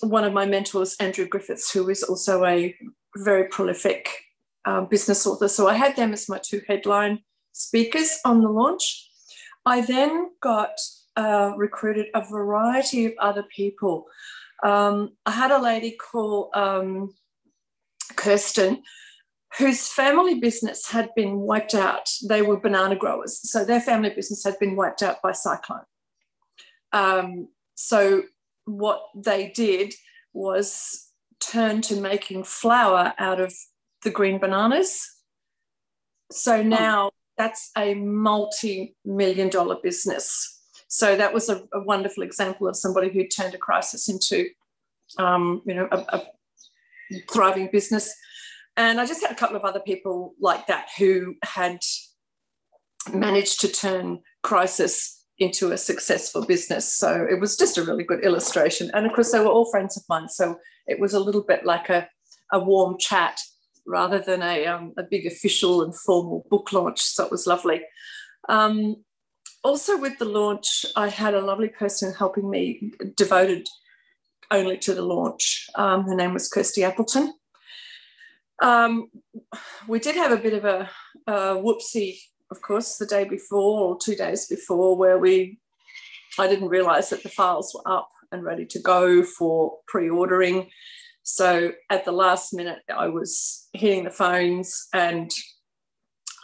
one 0.00 0.24
of 0.24 0.32
my 0.32 0.46
mentors, 0.46 0.96
Andrew 1.00 1.26
Griffiths, 1.26 1.72
who 1.72 1.88
is 1.88 2.02
also 2.02 2.44
a 2.44 2.74
very 3.16 3.48
prolific 3.48 4.08
um, 4.66 4.86
business 4.86 5.26
author. 5.26 5.48
So 5.48 5.68
I 5.68 5.74
had 5.74 5.96
them 5.96 6.12
as 6.12 6.28
my 6.28 6.40
two 6.42 6.60
headline 6.68 7.20
speakers 7.52 8.18
on 8.24 8.42
the 8.42 8.50
launch. 8.50 9.08
I 9.64 9.80
then 9.80 10.30
got 10.42 10.78
uh, 11.16 11.52
recruited 11.56 12.06
a 12.14 12.20
variety 12.28 13.06
of 13.06 13.14
other 13.18 13.44
people. 13.44 14.04
Um, 14.62 15.16
I 15.24 15.30
had 15.30 15.50
a 15.50 15.60
lady 15.60 15.92
called 15.92 16.50
um, 16.54 17.14
Kirsten, 18.16 18.82
whose 19.58 19.88
family 19.88 20.38
business 20.38 20.88
had 20.88 21.10
been 21.14 21.38
wiped 21.40 21.74
out. 21.74 22.08
They 22.28 22.42
were 22.42 22.58
banana 22.58 22.96
growers, 22.96 23.40
so 23.50 23.64
their 23.64 23.80
family 23.80 24.10
business 24.10 24.44
had 24.44 24.58
been 24.58 24.76
wiped 24.76 25.02
out 25.02 25.22
by 25.22 25.32
cyclone. 25.32 25.84
Um, 26.92 27.48
so 27.74 28.22
what 28.64 29.00
they 29.14 29.48
did 29.48 29.94
was 30.32 31.10
turn 31.40 31.80
to 31.82 32.00
making 32.00 32.44
flour 32.44 33.14
out 33.18 33.40
of 33.40 33.54
the 34.02 34.10
green 34.10 34.38
bananas. 34.38 35.08
So 36.30 36.62
now 36.62 37.10
that's 37.36 37.70
a 37.76 37.94
multi-million 37.94 39.48
dollar 39.50 39.76
business. 39.82 40.60
So 40.88 41.16
that 41.16 41.34
was 41.34 41.48
a, 41.48 41.62
a, 41.72 41.82
wonderful 41.82 42.22
example 42.22 42.68
of 42.68 42.76
somebody 42.76 43.10
who 43.10 43.26
turned 43.26 43.54
a 43.54 43.58
crisis 43.58 44.08
into, 44.08 44.48
um, 45.18 45.62
you 45.66 45.74
know, 45.74 45.88
a, 45.90 45.98
a 45.98 46.22
thriving 47.30 47.68
business. 47.70 48.14
And 48.76 49.00
I 49.00 49.06
just 49.06 49.22
had 49.22 49.32
a 49.32 49.36
couple 49.36 49.56
of 49.56 49.64
other 49.64 49.80
people 49.80 50.34
like 50.40 50.66
that 50.66 50.88
who 50.98 51.34
had 51.42 51.78
managed 53.12 53.60
to 53.60 53.68
turn 53.68 54.20
crisis 54.42 55.24
into 55.38 55.72
a 55.72 55.78
successful 55.78 56.44
business. 56.44 56.92
So 56.92 57.26
it 57.28 57.40
was 57.40 57.56
just 57.56 57.78
a 57.78 57.84
really 57.84 58.04
good 58.04 58.24
illustration. 58.24 58.90
And 58.94 59.06
of 59.06 59.12
course, 59.12 59.32
they 59.32 59.40
were 59.40 59.46
all 59.46 59.70
friends 59.70 59.96
of 59.96 60.02
mine. 60.08 60.28
So 60.28 60.58
it 60.86 60.98
was 60.98 61.14
a 61.14 61.20
little 61.20 61.42
bit 61.42 61.64
like 61.64 61.88
a, 61.88 62.08
a 62.52 62.58
warm 62.58 62.96
chat 62.98 63.38
rather 63.86 64.18
than 64.18 64.42
a, 64.42 64.66
um, 64.66 64.92
a 64.98 65.02
big 65.02 65.26
official 65.26 65.82
and 65.82 65.94
formal 65.94 66.46
book 66.50 66.72
launch. 66.72 67.00
So 67.00 67.24
it 67.24 67.30
was 67.30 67.46
lovely. 67.46 67.82
Um, 68.48 68.96
also, 69.62 69.98
with 69.98 70.18
the 70.18 70.24
launch, 70.24 70.86
I 70.94 71.08
had 71.08 71.34
a 71.34 71.40
lovely 71.40 71.68
person 71.68 72.14
helping 72.14 72.48
me, 72.48 72.92
devoted 73.16 73.66
only 74.50 74.78
to 74.78 74.94
the 74.94 75.02
launch. 75.02 75.68
Um, 75.74 76.04
her 76.04 76.14
name 76.14 76.34
was 76.34 76.48
Kirsty 76.48 76.84
Appleton. 76.84 77.34
Um, 78.62 79.08
we 79.86 79.98
did 79.98 80.16
have 80.16 80.32
a 80.32 80.36
bit 80.36 80.54
of 80.54 80.64
a, 80.64 80.90
a 81.26 81.32
whoopsie, 81.56 82.18
of 82.50 82.62
course, 82.62 82.96
the 82.96 83.06
day 83.06 83.24
before 83.24 83.88
or 83.88 83.98
two 83.98 84.14
days 84.14 84.46
before, 84.46 84.96
where 84.96 85.18
we 85.18 85.58
I 86.38 86.48
didn't 86.48 86.68
realize 86.68 87.10
that 87.10 87.22
the 87.22 87.28
files 87.28 87.74
were 87.74 87.90
up 87.90 88.10
and 88.30 88.44
ready 88.44 88.66
to 88.66 88.78
go 88.78 89.22
for 89.22 89.78
pre-ordering. 89.88 90.68
So 91.22 91.72
at 91.90 92.04
the 92.04 92.12
last 92.12 92.52
minute, 92.52 92.80
I 92.94 93.08
was 93.08 93.68
hitting 93.72 94.04
the 94.04 94.10
phones 94.10 94.86
and 94.92 95.30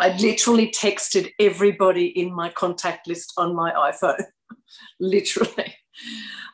I 0.00 0.16
literally 0.16 0.68
texted 0.70 1.30
everybody 1.38 2.06
in 2.06 2.34
my 2.34 2.48
contact 2.48 3.06
list 3.06 3.32
on 3.36 3.54
my 3.54 3.70
iPhone, 3.72 4.24
literally. 5.00 5.74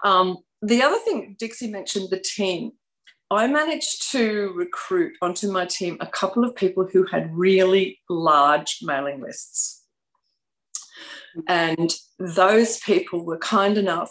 Um, 0.05 0.39
the 0.61 0.83
other 0.83 0.99
thing, 0.99 1.37
Dixie 1.39 1.71
mentioned 1.71 2.09
the 2.11 2.21
team. 2.21 2.73
I 3.31 3.47
managed 3.47 4.11
to 4.13 4.53
recruit 4.57 5.15
onto 5.21 5.53
my 5.53 5.67
team 5.67 5.99
a 6.01 6.07
couple 6.07 6.45
of 6.45 6.57
people 6.57 6.89
who 6.91 7.05
had 7.05 7.37
really 7.37 8.01
large 8.09 8.79
mailing 8.83 9.21
lists. 9.21 9.85
And 11.47 11.95
those 12.19 12.81
people 12.81 13.25
were 13.25 13.39
kind 13.39 13.77
enough 13.77 14.11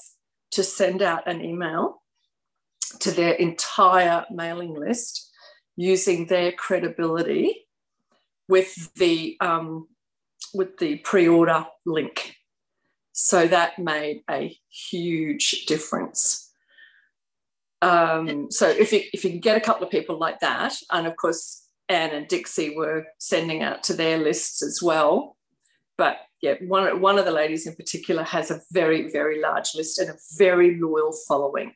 to 0.51 0.63
send 0.63 1.01
out 1.01 1.27
an 1.27 1.43
email 1.43 2.03
to 2.99 3.11
their 3.11 3.33
entire 3.33 4.25
mailing 4.31 4.73
list 4.73 5.31
using 5.75 6.27
their 6.27 6.51
credibility 6.51 7.67
with 8.47 8.93
the 8.95 9.35
um, 9.41 9.87
with 10.53 10.77
the 10.77 10.97
pre-order 10.97 11.65
link. 11.85 12.35
So 13.11 13.47
that 13.47 13.79
made 13.79 14.21
a 14.29 14.57
huge 14.69 15.65
difference. 15.65 16.46
Um, 17.81 18.51
so 18.51 18.67
if 18.67 18.91
you 18.91 19.01
if 19.13 19.23
you 19.23 19.29
can 19.31 19.39
get 19.39 19.57
a 19.57 19.61
couple 19.61 19.85
of 19.85 19.91
people 19.91 20.17
like 20.17 20.39
that, 20.39 20.73
and 20.91 21.05
of 21.05 21.15
course 21.15 21.67
Anne 21.89 22.11
and 22.11 22.27
Dixie 22.27 22.75
were 22.75 23.05
sending 23.19 23.63
out 23.63 23.83
to 23.83 23.93
their 23.93 24.17
lists 24.17 24.63
as 24.63 24.81
well. 24.81 25.37
But 25.97 26.17
yeah, 26.41 26.55
one, 26.61 27.01
one 27.01 27.17
of 27.17 27.25
the 27.25 27.31
ladies 27.31 27.65
in 27.65 27.75
particular 27.75 28.23
has 28.23 28.51
a 28.51 28.61
very, 28.71 29.09
very 29.09 29.41
large 29.41 29.73
list 29.75 29.99
and 29.99 30.09
a 30.09 30.17
very 30.37 30.79
loyal 30.79 31.13
following. 31.27 31.73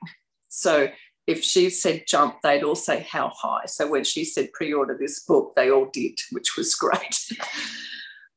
So 0.50 0.90
if 1.28 1.44
she 1.44 1.70
said 1.70 2.04
jump, 2.08 2.42
they'd 2.44 2.64
all 2.64 2.76
say 2.76 3.06
how 3.10 3.30
high. 3.30 3.66
So 3.66 3.90
when 3.90 4.04
she 4.04 4.26
said 4.26 4.54
pre-order 4.54 4.98
this 5.00 5.24
book, 5.24 5.54
they 5.56 5.72
all 5.72 5.86
did, 5.92 6.20
which 6.32 6.58
was 6.58 6.76
great. 6.76 7.18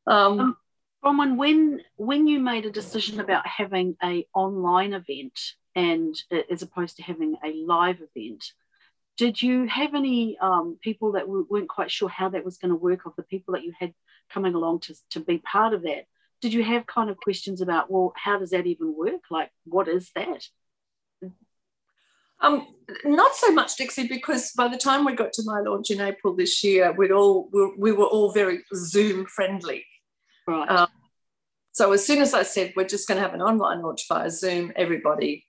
um, 0.07 0.41
um, 0.41 0.57
Bronwyn, 1.05 1.37
when 1.37 1.81
when 1.97 2.27
you 2.27 2.41
made 2.41 2.65
a 2.65 2.71
decision 2.71 3.21
about 3.21 3.47
having 3.47 3.97
a 4.03 4.27
online 4.35 4.95
event 4.95 5.39
and 5.75 6.15
uh, 6.33 6.41
as 6.51 6.63
opposed 6.63 6.97
to 6.97 7.03
having 7.03 7.37
a 7.45 7.53
live 7.67 8.01
event. 8.15 8.53
Did 9.17 9.41
you 9.41 9.67
have 9.69 9.95
any 9.95 10.37
um, 10.41 10.79
people 10.81 11.13
that 11.13 11.29
weren't 11.29 11.69
quite 11.69 11.91
sure 11.91 12.09
how 12.09 12.29
that 12.31 12.45
was 12.45 12.59
going 12.59 12.71
to 12.71 12.77
work 12.77 13.07
of 13.07 13.15
the 13.17 13.23
people 13.23 13.55
that 13.55 13.63
you 13.63 13.73
had 13.79 13.95
coming 14.33 14.55
along 14.55 14.81
to, 14.81 14.95
to 15.11 15.21
be 15.21 15.39
part 15.39 15.73
of 15.73 15.83
that? 15.83 16.07
Did 16.41 16.53
you 16.53 16.65
have 16.65 16.87
kind 16.87 17.09
of 17.09 17.17
questions 17.17 17.61
about, 17.61 17.91
well, 17.91 18.13
how 18.17 18.39
does 18.39 18.51
that 18.51 18.67
even 18.67 18.95
work? 18.97 19.23
Like, 19.31 19.51
what 19.65 19.89
is 19.89 20.11
that? 20.17 20.49
Um, 22.41 22.67
not 23.05 23.35
so 23.35 23.53
much, 23.53 23.77
Dixie, 23.77 24.09
because 24.09 24.53
by 24.53 24.69
the 24.69 24.77
time 24.77 25.05
we 25.05 25.15
got 25.15 25.33
to 25.35 25.43
my 25.45 25.61
launch 25.61 25.91
in 25.91 26.01
April 26.01 26.35
this 26.35 26.63
year, 26.65 26.93
we'd 26.93 27.13
all 27.13 27.49
we, 27.53 27.73
we 27.79 27.93
were 27.93 28.05
all 28.05 28.33
very 28.33 28.65
Zoom 28.75 29.27
friendly. 29.27 29.87
Right. 30.47 30.69
Um, 30.69 30.89
so 31.73 31.93
as 31.93 32.05
soon 32.05 32.21
as 32.21 32.35
I 32.35 32.43
said 32.43 32.75
we're 32.77 32.87
just 32.87 33.09
going 33.09 33.17
to 33.17 33.23
have 33.23 33.35
an 33.35 33.41
online 33.41 33.81
launch 33.81 34.07
via 34.09 34.29
Zoom, 34.29 34.73
everybody 34.77 35.47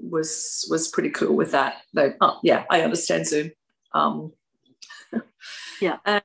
was 0.00 0.66
was 0.70 0.88
pretty 0.88 1.10
cool 1.10 1.34
with 1.34 1.52
that. 1.52 1.82
Though, 1.92 2.14
oh, 2.20 2.38
yeah, 2.42 2.64
I 2.70 2.82
understand 2.82 3.26
Zoom. 3.26 3.52
Um, 3.94 4.32
yeah. 5.80 5.98
And, 6.04 6.22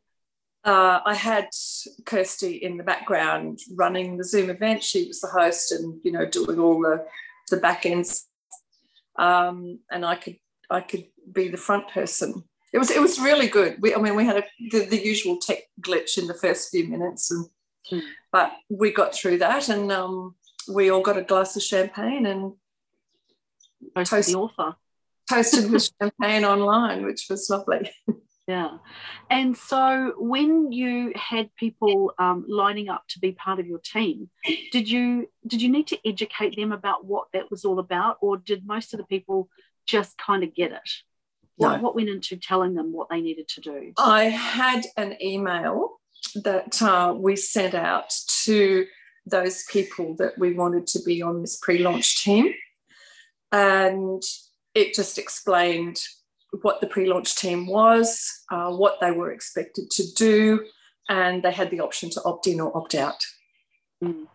uh, 0.64 1.00
I 1.06 1.14
had 1.14 1.48
Kirsty 2.06 2.58
in 2.58 2.76
the 2.76 2.84
background 2.84 3.60
running 3.76 4.18
the 4.18 4.26
Zoom 4.26 4.50
event. 4.50 4.84
She 4.84 5.08
was 5.08 5.22
the 5.22 5.28
host 5.28 5.72
and 5.72 6.00
you 6.04 6.12
know 6.12 6.26
doing 6.26 6.60
all 6.60 6.82
the 6.82 7.06
the 7.50 7.58
back 7.58 7.86
ends, 7.86 8.28
um, 9.18 9.80
and 9.90 10.06
I 10.06 10.16
could 10.16 10.38
I 10.70 10.82
could 10.82 11.06
be 11.32 11.48
the 11.48 11.58
front 11.58 11.88
person. 11.90 12.44
It 12.74 12.80
was 12.80 12.92
it 12.92 13.02
was 13.02 13.20
really 13.20 13.48
good. 13.48 13.78
We, 13.80 13.96
I 13.96 14.00
mean, 14.00 14.16
we 14.16 14.26
had 14.26 14.38
a, 14.38 14.44
the, 14.72 14.86
the 14.86 15.04
usual 15.04 15.38
tech 15.38 15.60
glitch 15.80 16.18
in 16.18 16.28
the 16.28 16.34
first 16.34 16.70
few 16.70 16.88
minutes, 16.90 17.32
and 17.32 17.46
mm. 17.90 18.02
but 18.32 18.52
we 18.70 18.92
got 18.92 19.16
through 19.16 19.38
that, 19.38 19.70
and 19.70 19.90
um, 19.90 20.36
we 20.68 20.92
all 20.92 21.02
got 21.02 21.18
a 21.18 21.24
glass 21.24 21.56
of 21.56 21.64
champagne 21.64 22.26
and 22.26 22.54
toast, 24.04 24.30
the 24.30 24.38
author. 24.38 24.76
Toasted 25.30 25.72
with 25.72 25.90
champagne 26.02 26.46
online, 26.46 27.06
which 27.06 27.28
was 27.30 27.50
lovely. 27.50 27.92
Yeah. 28.48 28.78
And 29.30 29.58
so 29.58 30.14
when 30.18 30.72
you 30.72 31.12
had 31.16 31.54
people 31.58 32.14
um, 32.18 32.46
lining 32.48 32.88
up 32.88 33.04
to 33.10 33.20
be 33.20 33.34
part 33.34 33.60
of 33.60 33.68
your 33.68 33.80
team, 33.80 34.30
did 34.72 34.90
you 34.90 35.30
did 35.46 35.62
you 35.62 35.68
need 35.70 35.88
to 35.88 35.98
educate 36.06 36.56
them 36.56 36.72
about 36.72 37.06
what 37.06 37.28
that 37.34 37.52
was 37.52 37.66
all 37.66 37.78
about, 37.78 38.18
or 38.22 38.38
did 38.38 38.66
most 38.66 38.94
of 38.94 39.00
the 39.00 39.06
people 39.06 39.50
just 39.86 40.18
kind 40.18 40.44
of 40.44 40.56
get 40.56 40.72
it? 40.72 40.90
What, 41.58 41.82
what 41.82 41.96
went 41.96 42.10
into 42.10 42.38
telling 42.38 42.76
them 42.76 42.94
what 42.94 43.10
they 43.10 43.20
needed 43.20 43.48
to 43.50 43.62
do? 43.62 43.92
I 43.98 44.26
had 44.26 44.86
an 44.96 45.22
email 45.22 46.00
that 46.36 46.82
uh, 46.82 47.16
we 47.18 47.36
sent 47.36 47.74
out 47.74 48.14
to 48.44 48.86
those 49.26 49.66
people 49.66 50.16
that 50.20 50.38
we 50.38 50.54
wanted 50.54 50.88
to 50.88 51.02
be 51.04 51.22
on 51.22 51.42
this 51.42 51.58
pre-launch 51.58 52.24
team 52.24 52.54
and 53.52 54.22
it 54.74 54.94
just 54.94 55.18
explained 55.18 56.00
what 56.62 56.82
the 56.82 56.88
pre-launch 56.88 57.36
team 57.36 57.68
was, 57.68 58.44
uh, 58.52 58.72
what 58.72 59.00
they 59.00 59.12
were 59.12 59.32
expected 59.32 59.90
to 59.92 60.04
do, 60.16 60.66
and 61.10 61.44
they 61.44 61.52
had 61.52 61.70
the 61.72 61.82
option 61.82 62.10
to 62.12 62.24
opt 62.24 62.48
in 62.48 62.60
or 62.60 62.76
opt 62.76 62.96
out. 62.96 63.24
Mm. 64.04 64.28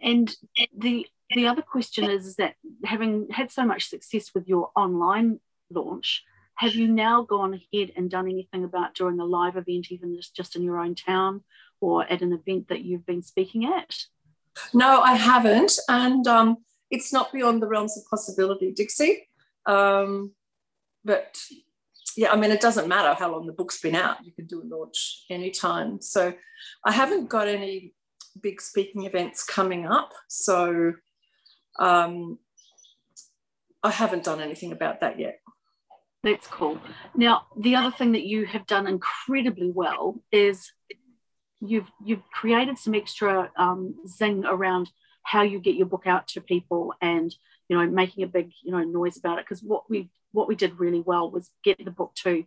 And 0.00 0.36
the 0.76 1.06
the 1.34 1.46
other 1.46 1.62
question 1.62 2.04
is, 2.04 2.26
is 2.26 2.36
that 2.36 2.54
having 2.84 3.28
had 3.30 3.50
so 3.50 3.64
much 3.64 3.88
success 3.88 4.30
with 4.34 4.46
your 4.46 4.70
online 4.76 5.40
launch, 5.70 6.22
have 6.56 6.74
you 6.74 6.86
now 6.86 7.22
gone 7.22 7.54
ahead 7.54 7.92
and 7.96 8.10
done 8.10 8.28
anything 8.28 8.62
about 8.62 8.94
doing 8.94 9.18
a 9.18 9.24
live 9.24 9.56
event, 9.56 9.90
even 9.90 10.14
just, 10.14 10.36
just 10.36 10.54
in 10.54 10.62
your 10.62 10.78
own 10.78 10.94
town 10.94 11.42
or 11.80 12.04
at 12.04 12.22
an 12.22 12.32
event 12.32 12.68
that 12.68 12.84
you've 12.84 13.06
been 13.06 13.22
speaking 13.22 13.64
at? 13.64 13.96
No, 14.72 15.00
I 15.00 15.14
haven't. 15.14 15.72
And 15.88 16.26
um, 16.28 16.58
it's 16.90 17.12
not 17.12 17.32
beyond 17.32 17.62
the 17.62 17.66
realms 17.66 17.96
of 17.96 18.04
possibility, 18.08 18.72
Dixie. 18.72 19.28
Um, 19.66 20.32
but 21.04 21.36
yeah, 22.16 22.32
I 22.32 22.36
mean, 22.36 22.50
it 22.50 22.60
doesn't 22.60 22.88
matter 22.88 23.14
how 23.14 23.32
long 23.32 23.46
the 23.46 23.52
book's 23.52 23.80
been 23.80 23.94
out. 23.94 24.24
You 24.24 24.32
can 24.32 24.46
do 24.46 24.62
a 24.62 24.66
launch 24.66 25.24
anytime. 25.30 26.00
So 26.00 26.34
I 26.84 26.92
haven't 26.92 27.28
got 27.28 27.48
any 27.48 27.94
big 28.40 28.60
speaking 28.60 29.04
events 29.04 29.44
coming 29.44 29.86
up. 29.86 30.12
So 30.28 30.92
um, 31.78 32.38
I 33.82 33.90
haven't 33.90 34.24
done 34.24 34.40
anything 34.40 34.72
about 34.72 35.00
that 35.00 35.18
yet. 35.18 35.40
That's 36.22 36.46
cool. 36.46 36.80
Now, 37.14 37.42
the 37.56 37.76
other 37.76 37.90
thing 37.90 38.12
that 38.12 38.24
you 38.24 38.46
have 38.46 38.66
done 38.66 38.86
incredibly 38.86 39.70
well 39.70 40.22
is 40.32 40.72
you've 41.60 41.90
you've 42.02 42.22
created 42.30 42.78
some 42.78 42.94
extra 42.94 43.50
um, 43.58 43.94
zing 44.08 44.44
around 44.46 44.90
how 45.24 45.42
you 45.42 45.58
get 45.58 45.74
your 45.74 45.86
book 45.86 46.06
out 46.06 46.28
to 46.28 46.40
people 46.40 46.94
and 47.00 47.34
you 47.68 47.76
know 47.76 47.86
making 47.86 48.22
a 48.22 48.28
big 48.28 48.52
you 48.62 48.70
know 48.70 48.84
noise 48.84 49.16
about 49.16 49.38
it 49.38 49.44
because 49.44 49.62
what 49.62 49.88
we 49.90 50.10
what 50.32 50.48
we 50.48 50.54
did 50.54 50.78
really 50.78 51.00
well 51.00 51.30
was 51.30 51.50
get 51.64 51.82
the 51.84 51.90
book 51.90 52.12
to 52.14 52.44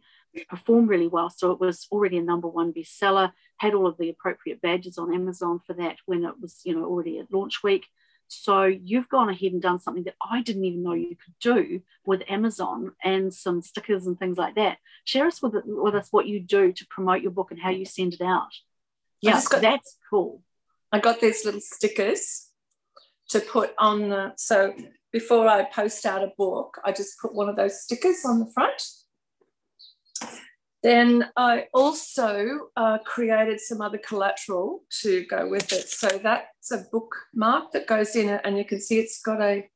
perform 0.50 0.88
really 0.88 1.08
well 1.08 1.30
so 1.30 1.52
it 1.52 1.60
was 1.60 1.88
already 1.92 2.18
a 2.18 2.22
number 2.22 2.48
one 2.48 2.72
bestseller 2.72 3.32
had 3.58 3.74
all 3.74 3.88
of 3.88 3.98
the 3.98 4.10
appropriate 4.10 4.62
badges 4.62 4.98
on 4.98 5.14
amazon 5.14 5.60
for 5.66 5.74
that 5.74 5.98
when 6.06 6.24
it 6.24 6.40
was 6.40 6.62
you 6.64 6.76
know 6.76 6.86
already 6.86 7.20
at 7.20 7.32
launch 7.34 7.64
week 7.64 7.88
so 8.28 8.66
you've 8.66 9.10
gone 9.10 9.30
ahead 9.30 9.54
and 9.54 9.62
done 9.62 9.80
something 9.80 10.04
that 10.04 10.16
I 10.22 10.42
didn't 10.42 10.66
even 10.66 10.84
know 10.84 10.94
you 10.94 11.16
could 11.16 11.36
do 11.40 11.82
with 12.06 12.24
Amazon 12.28 12.92
and 13.04 13.34
some 13.34 13.62
stickers 13.62 14.06
and 14.06 14.20
things 14.20 14.38
like 14.38 14.56
that. 14.56 14.80
Share 15.06 15.28
us 15.28 15.42
with, 15.42 15.54
with 15.66 15.96
us 15.96 16.10
what 16.12 16.28
you 16.28 16.42
do 16.42 16.74
to 16.74 16.88
promote 16.88 17.22
your 17.22 17.32
book 17.32 17.52
and 17.52 17.60
how 17.60 17.70
you 17.70 17.86
send 17.86 18.14
it 18.14 18.22
out. 18.22 18.50
Yeah, 19.22 19.42
got, 19.50 19.62
that's 19.62 19.98
cool. 20.10 20.42
I 20.92 21.00
got 21.00 21.22
these 21.22 21.46
little 21.46 21.62
stickers 21.62 22.47
to 23.30 23.40
put 23.40 23.74
on 23.78 24.10
the 24.10 24.34
so 24.38 24.74
before 25.12 25.48
I 25.48 25.64
post 25.64 26.06
out 26.06 26.24
a 26.24 26.32
book, 26.38 26.78
I 26.84 26.92
just 26.92 27.20
put 27.20 27.34
one 27.34 27.50
of 27.50 27.56
those 27.56 27.82
stickers 27.82 28.24
on 28.26 28.40
the 28.40 28.52
front. 28.54 28.82
Then 30.84 31.30
I 31.36 31.66
also 31.74 32.70
uh, 32.76 33.00
created 33.00 33.60
some 33.60 33.82
other 33.82 33.98
collateral 33.98 34.84
to 35.02 35.26
go 35.26 35.50
with 35.50 35.72
it. 35.74 35.90
So 35.90 36.08
that's 36.22 36.72
a 36.72 36.86
bookmark 36.92 37.72
that 37.72 37.88
goes 37.88 38.16
in 38.16 38.30
it, 38.30 38.42
and 38.44 38.58
you 38.58 38.66
can 38.66 38.80
see 38.80 39.00
it's 39.00 39.22
got 39.22 39.42
a 39.42 39.68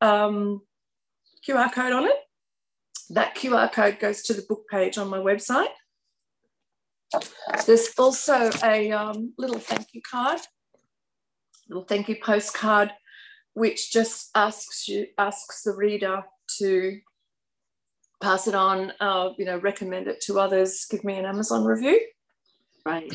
um, 0.00 0.62
QR 1.46 1.72
code 1.72 1.92
on 1.92 2.04
it. 2.04 2.16
That 3.10 3.34
QR 3.34 3.72
code 3.72 3.98
goes 3.98 4.22
to 4.22 4.34
the 4.34 4.46
book 4.48 4.64
page 4.70 4.98
on 4.98 5.08
my 5.08 5.18
website. 5.18 5.74
There's 7.66 7.88
also 7.98 8.50
a 8.62 8.92
um, 8.92 9.34
little 9.36 9.58
thank 9.58 9.88
you 9.92 10.00
card, 10.10 10.40
little 11.68 11.84
thank 11.84 12.08
you 12.08 12.16
postcard, 12.22 12.90
which 13.54 13.92
just 13.92 14.30
asks 14.34 14.88
you 14.88 15.06
asks 15.18 15.62
the 15.62 15.72
reader 15.72 16.24
to 16.58 16.98
pass 18.22 18.46
it 18.46 18.54
on, 18.54 18.92
uh, 19.00 19.30
you 19.38 19.44
know, 19.44 19.58
recommend 19.58 20.08
it 20.08 20.20
to 20.22 20.40
others, 20.40 20.86
give 20.90 21.04
me 21.04 21.18
an 21.18 21.26
Amazon 21.26 21.64
review. 21.64 22.00
Right. 22.86 23.12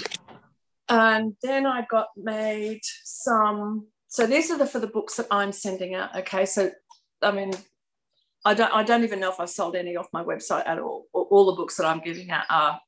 And 0.87 1.35
then 1.43 1.65
I 1.65 1.85
got 1.89 2.07
made 2.17 2.81
some. 3.03 3.87
So 4.07 4.25
these 4.25 4.49
are 4.49 4.57
the 4.57 4.65
for 4.65 4.79
the 4.79 4.87
books 4.87 5.15
that 5.17 5.27
I'm 5.29 5.51
sending 5.51 5.93
out. 5.93 6.15
Okay, 6.15 6.45
so 6.45 6.71
I 7.21 7.31
mean, 7.31 7.51
I 8.43 8.53
don't 8.55 8.73
I 8.73 8.83
don't 8.83 9.03
even 9.03 9.19
know 9.19 9.29
if 9.29 9.39
I've 9.39 9.49
sold 9.49 9.75
any 9.75 9.95
off 9.95 10.07
my 10.11 10.23
website 10.23 10.67
at 10.67 10.79
all. 10.79 11.05
All 11.13 11.45
the 11.45 11.57
books 11.57 11.77
that 11.77 11.85
I'm 11.85 11.99
giving 11.99 12.31
out 12.31 12.45
are 12.49 12.81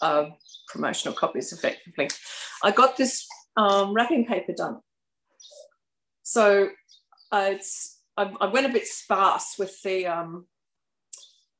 uh, 0.00 0.30
promotional 0.68 1.14
copies, 1.14 1.52
effectively. 1.52 2.08
I 2.62 2.70
got 2.70 2.96
this 2.96 3.26
um, 3.58 3.92
wrapping 3.92 4.24
paper 4.24 4.54
done. 4.54 4.80
So 6.22 6.70
uh, 7.32 7.50
it's 7.52 7.98
I, 8.16 8.32
I, 8.40 8.46
went 8.46 8.66
a 8.66 8.70
bit 8.70 8.86
sparse 8.86 9.56
with 9.58 9.82
the 9.82 10.06
um, 10.06 10.46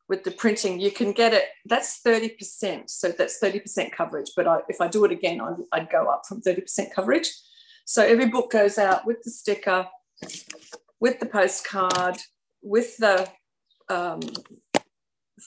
with 0.09 0.25
the 0.25 0.31
printing, 0.31 0.81
you 0.81 0.91
can 0.91 1.13
get 1.13 1.35
it, 1.35 1.45
that's 1.67 2.01
30%. 2.05 2.89
So 2.89 3.11
that's 3.11 3.39
30% 3.43 3.93
coverage. 3.93 4.31
But 4.35 4.49
I, 4.49 4.61
if 4.69 4.81
I 4.81 4.89
do 4.89 5.05
it 5.05 5.13
again, 5.13 5.41
I'd, 5.41 5.57
I'd 5.73 5.91
go 5.91 6.07
up 6.07 6.23
from 6.27 6.41
30% 6.41 6.93
coverage. 6.95 7.31
So 7.85 8.03
every 8.03 8.27
book 8.27 8.51
goes 8.51 8.79
out 8.79 9.07
with 9.07 9.23
the 9.23 9.31
sticker, 9.31 9.87
with 10.99 11.21
the 11.21 11.27
postcard, 11.27 12.17
with 12.63 12.97
the 12.97 13.29
um, 13.91 14.21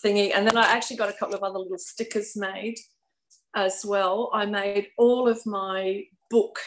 thingy. 0.05 0.31
And 0.33 0.45
then 0.45 0.57
I 0.57 0.63
actually 0.63 0.97
got 0.97 1.09
a 1.09 1.13
couple 1.13 1.33
of 1.33 1.43
other 1.43 1.57
little 1.57 1.79
stickers 1.79 2.35
made 2.35 2.75
as 3.55 3.83
well. 3.83 4.29
I 4.31 4.45
made 4.45 4.89
all 4.97 5.27
of 5.27 5.43
my 5.45 6.03
book 6.31 6.57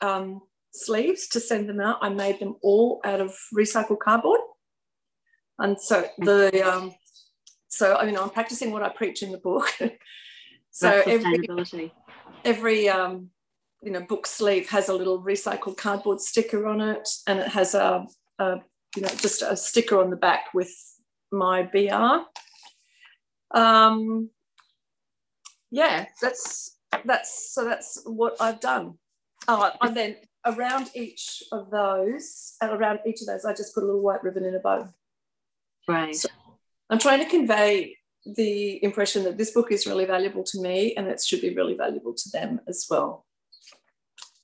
um, 0.00 0.40
sleeves 0.72 1.28
to 1.28 1.40
send 1.40 1.68
them 1.68 1.80
out. 1.80 1.98
I 2.00 2.08
made 2.08 2.40
them 2.40 2.56
all 2.62 3.00
out 3.04 3.20
of 3.20 3.36
recycled 3.56 4.00
cardboard. 4.00 4.40
And 5.58 5.78
so 5.80 6.08
the 6.18 6.62
um, 6.62 6.94
so 7.68 7.94
I 7.96 8.06
mean, 8.06 8.16
I'm 8.16 8.30
practicing 8.30 8.72
what 8.72 8.82
I 8.82 8.88
preach 8.88 9.22
in 9.22 9.30
the 9.30 9.38
book. 9.38 9.68
so 10.70 11.02
every 11.06 11.92
every 12.44 12.88
um, 12.88 13.30
you 13.82 13.92
know 13.92 14.00
book 14.00 14.26
sleeve 14.26 14.68
has 14.70 14.88
a 14.88 14.94
little 14.94 15.22
recycled 15.22 15.76
cardboard 15.76 16.20
sticker 16.20 16.66
on 16.66 16.80
it, 16.80 17.08
and 17.26 17.38
it 17.38 17.48
has 17.48 17.74
a, 17.74 18.06
a 18.38 18.56
you 18.96 19.02
know 19.02 19.08
just 19.08 19.42
a 19.42 19.56
sticker 19.56 20.00
on 20.00 20.10
the 20.10 20.16
back 20.16 20.46
with 20.54 20.74
my 21.30 21.62
BR. 21.62 22.24
Um, 23.58 24.30
yeah, 25.70 26.06
that's 26.22 26.78
that's 27.04 27.52
so 27.52 27.64
that's 27.64 28.02
what 28.04 28.36
I've 28.40 28.60
done. 28.60 28.94
Oh, 29.48 29.70
and 29.80 29.96
then 29.96 30.16
around 30.46 30.90
each 30.94 31.42
of 31.52 31.70
those, 31.70 32.56
around 32.62 33.00
each 33.06 33.20
of 33.20 33.26
those, 33.26 33.44
I 33.44 33.52
just 33.52 33.74
put 33.74 33.82
a 33.82 33.86
little 33.86 34.02
white 34.02 34.22
ribbon 34.22 34.44
in 34.44 34.54
a 34.54 34.60
bow. 34.60 34.88
Right. 35.88 36.14
So 36.14 36.28
I'm 36.88 36.98
trying 36.98 37.20
to 37.20 37.28
convey 37.28 37.96
the 38.24 38.82
impression 38.84 39.24
that 39.24 39.38
this 39.38 39.52
book 39.52 39.72
is 39.72 39.86
really 39.86 40.04
valuable 40.04 40.44
to 40.44 40.60
me 40.60 40.94
and 40.94 41.06
it 41.06 41.22
should 41.26 41.40
be 41.40 41.54
really 41.54 41.74
valuable 41.74 42.14
to 42.14 42.30
them 42.32 42.60
as 42.68 42.86
well. 42.90 43.26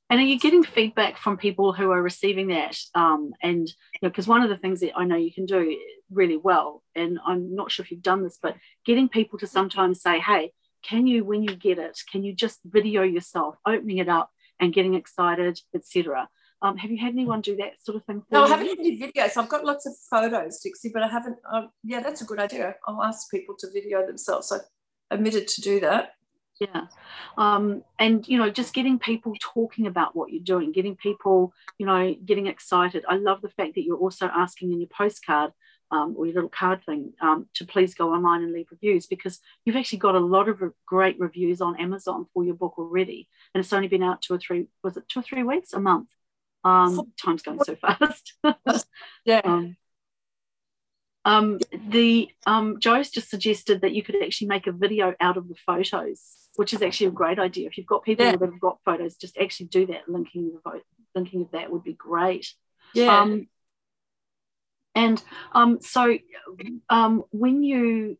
And 0.08 0.20
are 0.20 0.24
you 0.24 0.38
getting 0.38 0.62
feedback 0.62 1.18
from 1.18 1.36
people 1.36 1.72
who 1.72 1.90
are 1.90 2.00
receiving 2.00 2.48
that? 2.48 2.78
Um, 2.94 3.32
and 3.42 3.68
because 4.00 4.26
you 4.26 4.30
know, 4.30 4.34
one 4.34 4.42
of 4.42 4.50
the 4.50 4.56
things 4.56 4.80
that 4.80 4.92
I 4.96 5.04
know 5.04 5.16
you 5.16 5.32
can 5.32 5.46
do 5.46 5.76
really 6.12 6.36
well, 6.36 6.84
and 6.94 7.18
I'm 7.26 7.54
not 7.56 7.72
sure 7.72 7.84
if 7.84 7.90
you've 7.90 8.02
done 8.02 8.22
this, 8.22 8.38
but 8.40 8.54
getting 8.84 9.08
people 9.08 9.40
to 9.40 9.48
sometimes 9.48 10.00
say, 10.00 10.20
"Hey, 10.20 10.52
can 10.84 11.08
you, 11.08 11.24
when 11.24 11.42
you 11.42 11.56
get 11.56 11.78
it, 11.78 11.98
can 12.10 12.22
you 12.22 12.32
just 12.32 12.60
video 12.64 13.02
yourself 13.02 13.56
opening 13.66 13.98
it 13.98 14.08
up 14.08 14.30
and 14.60 14.72
getting 14.72 14.94
excited, 14.94 15.60
etc." 15.74 16.28
Um, 16.62 16.78
have 16.78 16.90
you 16.90 16.98
had 16.98 17.12
anyone 17.12 17.42
do 17.42 17.56
that 17.56 17.82
sort 17.82 17.96
of 17.96 18.04
thing? 18.04 18.22
no, 18.30 18.44
I 18.44 18.48
haven't 18.48 18.68
had 18.68 18.78
any 18.78 18.98
videos. 18.98 19.36
I've 19.36 19.48
got 19.48 19.64
lots 19.64 19.86
of 19.86 19.92
photos, 20.10 20.58
Dixie, 20.60 20.90
but 20.92 21.02
I 21.02 21.08
haven't. 21.08 21.36
Uh, 21.50 21.66
yeah, 21.84 22.00
that's 22.00 22.22
a 22.22 22.24
good 22.24 22.38
idea. 22.38 22.74
I'll 22.86 23.02
ask 23.02 23.30
people 23.30 23.54
to 23.58 23.70
video 23.70 24.06
themselves. 24.06 24.50
I 24.52 24.58
admitted 25.14 25.48
to 25.48 25.60
do 25.60 25.80
that. 25.80 26.12
Yeah. 26.60 26.86
Um, 27.36 27.84
and, 27.98 28.26
you 28.26 28.38
know, 28.38 28.48
just 28.48 28.72
getting 28.72 28.98
people 28.98 29.34
talking 29.40 29.86
about 29.86 30.16
what 30.16 30.32
you're 30.32 30.42
doing, 30.42 30.72
getting 30.72 30.96
people, 30.96 31.52
you 31.78 31.84
know, 31.84 32.14
getting 32.24 32.46
excited. 32.46 33.04
I 33.06 33.16
love 33.16 33.42
the 33.42 33.50
fact 33.50 33.74
that 33.74 33.84
you're 33.84 33.98
also 33.98 34.26
asking 34.26 34.72
in 34.72 34.80
your 34.80 34.88
postcard 34.88 35.52
um, 35.90 36.14
or 36.16 36.26
your 36.26 36.34
little 36.34 36.50
card 36.50 36.84
thing 36.84 37.12
um, 37.20 37.46
to 37.54 37.64
please 37.64 37.94
go 37.94 38.12
online 38.12 38.42
and 38.42 38.52
leave 38.52 38.66
reviews 38.70 39.06
because 39.06 39.40
you've 39.64 39.76
actually 39.76 39.98
got 39.98 40.14
a 40.14 40.20
lot 40.20 40.48
of 40.48 40.60
re- 40.60 40.70
great 40.84 41.18
reviews 41.18 41.60
on 41.60 41.78
Amazon 41.80 42.26
for 42.34 42.44
your 42.44 42.54
book 42.54 42.74
already. 42.78 43.28
And 43.54 43.62
it's 43.62 43.72
only 43.72 43.88
been 43.88 44.02
out 44.02 44.22
two 44.22 44.34
or 44.34 44.38
three, 44.38 44.66
was 44.82 44.96
it 44.96 45.08
two 45.08 45.20
or 45.20 45.22
three 45.22 45.42
weeks, 45.42 45.72
a 45.72 45.80
month? 45.80 46.08
Um, 46.64 47.12
time's 47.22 47.42
going 47.42 47.62
so 47.62 47.76
fast. 47.76 48.34
yeah. 49.24 49.42
Um, 49.44 49.76
um, 51.24 51.58
the 51.90 52.28
um, 52.46 52.78
Joe's 52.78 53.10
just 53.10 53.30
suggested 53.30 53.80
that 53.80 53.92
you 53.92 54.02
could 54.02 54.22
actually 54.22 54.46
make 54.46 54.66
a 54.68 54.72
video 54.72 55.14
out 55.20 55.36
of 55.36 55.48
the 55.48 55.54
photos, 55.54 56.20
which 56.54 56.72
is 56.72 56.82
actually 56.82 57.08
a 57.08 57.12
great 57.12 57.38
idea. 57.38 57.66
If 57.66 57.76
you've 57.76 57.86
got 57.86 58.04
people 58.04 58.24
yeah. 58.24 58.32
that 58.32 58.40
have 58.40 58.60
got 58.60 58.78
photos, 58.84 59.16
just 59.16 59.36
actually 59.36 59.66
do 59.66 59.86
that. 59.86 60.08
Linking 60.08 60.52
the 60.52 60.60
vote, 60.70 60.84
linking 61.16 61.42
of 61.42 61.50
that 61.50 61.70
would 61.70 61.82
be 61.82 61.94
great. 61.94 62.52
Yeah. 62.94 63.20
Um, 63.20 63.48
and 64.96 65.22
um, 65.52 65.78
so 65.80 66.18
um, 66.88 67.22
when 67.30 67.62
you, 67.62 68.16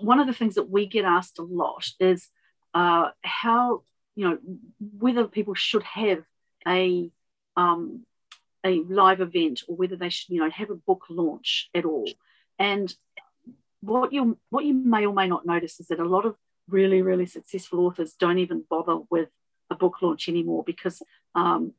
one 0.00 0.20
of 0.20 0.26
the 0.26 0.34
things 0.34 0.56
that 0.56 0.70
we 0.70 0.86
get 0.86 1.06
asked 1.06 1.38
a 1.38 1.42
lot 1.42 1.88
is 1.98 2.28
uh, 2.74 3.08
how 3.22 3.82
you 4.14 4.28
know 4.28 4.38
whether 4.98 5.26
people 5.26 5.54
should 5.54 5.82
have 5.82 6.22
a 6.68 7.10
um, 7.56 8.04
a 8.64 8.82
live 8.88 9.20
event 9.20 9.62
or 9.66 9.76
whether 9.76 9.96
they 9.96 10.10
should, 10.10 10.28
you 10.34 10.40
know, 10.40 10.50
have 10.50 10.70
a 10.70 10.74
book 10.74 11.04
launch 11.08 11.70
at 11.74 11.86
all. 11.86 12.08
And 12.58 12.94
what 13.80 14.12
you 14.12 14.38
what 14.50 14.64
you 14.64 14.74
may 14.74 15.06
or 15.06 15.14
may 15.14 15.28
not 15.28 15.46
notice 15.46 15.80
is 15.80 15.88
that 15.88 16.00
a 16.00 16.04
lot 16.04 16.26
of 16.26 16.36
really 16.68 17.00
really 17.00 17.26
successful 17.26 17.86
authors 17.86 18.14
don't 18.14 18.38
even 18.38 18.64
bother 18.68 18.98
with 19.08 19.28
a 19.70 19.74
book 19.74 20.02
launch 20.02 20.28
anymore 20.28 20.64
because 20.64 21.02
um, 21.34 21.72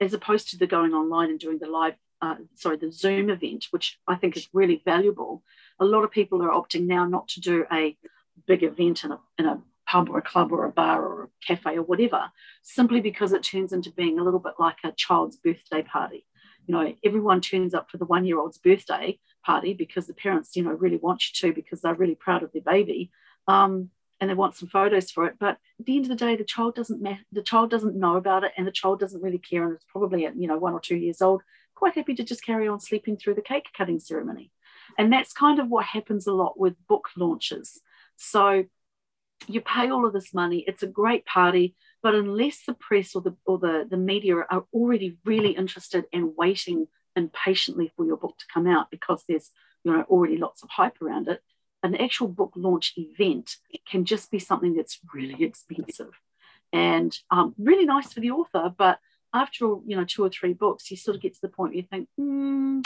as 0.00 0.14
opposed 0.14 0.48
to 0.48 0.56
the 0.56 0.66
going 0.66 0.94
online 0.94 1.30
and 1.30 1.38
doing 1.38 1.58
the 1.58 1.68
live 1.68 1.94
uh, 2.22 2.36
sorry 2.54 2.76
the 2.76 2.92
zoom 2.92 3.30
event 3.30 3.66
which 3.70 3.98
i 4.06 4.14
think 4.14 4.36
is 4.36 4.48
really 4.52 4.82
valuable 4.84 5.42
a 5.78 5.84
lot 5.84 6.04
of 6.04 6.10
people 6.10 6.42
are 6.42 6.50
opting 6.50 6.86
now 6.86 7.04
not 7.06 7.26
to 7.28 7.40
do 7.40 7.64
a 7.72 7.96
big 8.46 8.62
event 8.62 9.04
in 9.04 9.12
a, 9.12 9.18
in 9.38 9.46
a 9.46 9.62
pub 9.90 10.08
or 10.08 10.18
a 10.18 10.22
club 10.22 10.52
or 10.52 10.64
a 10.64 10.70
bar 10.70 11.04
or 11.04 11.24
a 11.24 11.28
cafe 11.46 11.76
or 11.76 11.82
whatever, 11.82 12.30
simply 12.62 13.00
because 13.00 13.32
it 13.32 13.42
turns 13.42 13.72
into 13.72 13.90
being 13.90 14.18
a 14.18 14.24
little 14.24 14.38
bit 14.40 14.54
like 14.58 14.76
a 14.84 14.92
child's 14.92 15.36
birthday 15.36 15.82
party. 15.82 16.24
You 16.66 16.74
know, 16.74 16.94
everyone 17.04 17.40
turns 17.40 17.74
up 17.74 17.90
for 17.90 17.96
the 17.96 18.04
one 18.04 18.24
year 18.24 18.38
old's 18.38 18.58
birthday 18.58 19.18
party 19.44 19.74
because 19.74 20.06
the 20.06 20.14
parents, 20.14 20.54
you 20.54 20.62
know, 20.62 20.70
really 20.70 20.98
want 20.98 21.24
you 21.24 21.48
to 21.48 21.54
because 21.54 21.80
they're 21.80 21.94
really 21.94 22.14
proud 22.14 22.42
of 22.42 22.52
their 22.52 22.62
baby. 22.62 23.10
Um, 23.48 23.90
and 24.20 24.28
they 24.28 24.34
want 24.34 24.54
some 24.54 24.68
photos 24.68 25.10
for 25.10 25.24
it. 25.24 25.36
But 25.40 25.56
at 25.80 25.86
the 25.86 25.96
end 25.96 26.04
of 26.04 26.10
the 26.10 26.14
day, 26.14 26.36
the 26.36 26.44
child 26.44 26.74
doesn't. 26.74 27.02
The 27.32 27.42
child 27.42 27.70
doesn't 27.70 27.96
know 27.96 28.16
about 28.16 28.44
it, 28.44 28.52
and 28.58 28.66
the 28.66 28.70
child 28.70 29.00
doesn't 29.00 29.22
really 29.22 29.38
care. 29.38 29.64
And 29.64 29.74
it's 29.74 29.86
probably 29.88 30.26
at 30.26 30.36
you 30.36 30.46
know 30.46 30.58
one 30.58 30.74
or 30.74 30.80
two 30.80 30.96
years 30.96 31.22
old, 31.22 31.40
quite 31.80 31.94
happy 31.94 32.14
to 32.14 32.22
just 32.22 32.44
carry 32.44 32.68
on 32.68 32.78
sleeping 32.78 33.16
through 33.16 33.34
the 33.34 33.40
cake 33.40 33.68
cutting 33.76 33.98
ceremony. 33.98 34.52
And 34.98 35.10
that's 35.10 35.32
kind 35.32 35.58
of 35.58 35.68
what 35.68 35.86
happens 35.86 36.26
a 36.26 36.32
lot 36.32 36.60
with 36.60 36.74
book 36.86 37.08
launches. 37.16 37.80
So 38.16 38.64
you 39.46 39.62
pay 39.62 39.88
all 39.88 40.06
of 40.06 40.12
this 40.12 40.34
money, 40.34 40.62
it's 40.68 40.82
a 40.82 40.86
great 40.86 41.24
party, 41.24 41.74
but 42.02 42.14
unless 42.14 42.64
the 42.66 42.74
press 42.74 43.14
or 43.14 43.22
the 43.22 43.34
or 43.46 43.58
the, 43.58 43.86
the 43.90 43.96
media 43.96 44.36
are 44.36 44.66
already 44.74 45.16
really 45.24 45.52
interested 45.52 46.04
and 46.12 46.34
waiting 46.36 46.86
impatiently 47.16 47.90
for 47.96 48.04
your 48.04 48.18
book 48.18 48.36
to 48.38 48.44
come 48.52 48.66
out 48.66 48.90
because 48.90 49.24
there's 49.26 49.50
you 49.82 49.90
know 49.90 50.02
already 50.02 50.36
lots 50.36 50.62
of 50.62 50.68
hype 50.68 51.00
around 51.00 51.28
it, 51.28 51.40
an 51.82 51.94
actual 51.96 52.28
book 52.28 52.52
launch 52.56 52.92
event 52.98 53.56
can 53.90 54.04
just 54.04 54.30
be 54.30 54.38
something 54.38 54.74
that's 54.74 55.00
really 55.14 55.42
expensive 55.42 56.12
and 56.72 57.16
um, 57.30 57.54
really 57.58 57.86
nice 57.86 58.12
for 58.12 58.20
the 58.20 58.32
author, 58.32 58.72
but 58.76 58.98
after 59.32 59.66
all, 59.66 59.82
you 59.86 59.96
know 59.96 60.04
two 60.04 60.24
or 60.24 60.30
three 60.30 60.52
books, 60.52 60.90
you 60.90 60.96
sort 60.96 61.16
of 61.16 61.22
get 61.22 61.34
to 61.34 61.40
the 61.40 61.48
point 61.48 61.72
where 61.72 61.78
you 61.78 61.86
think, 61.88 62.08
hmm, 62.16 62.80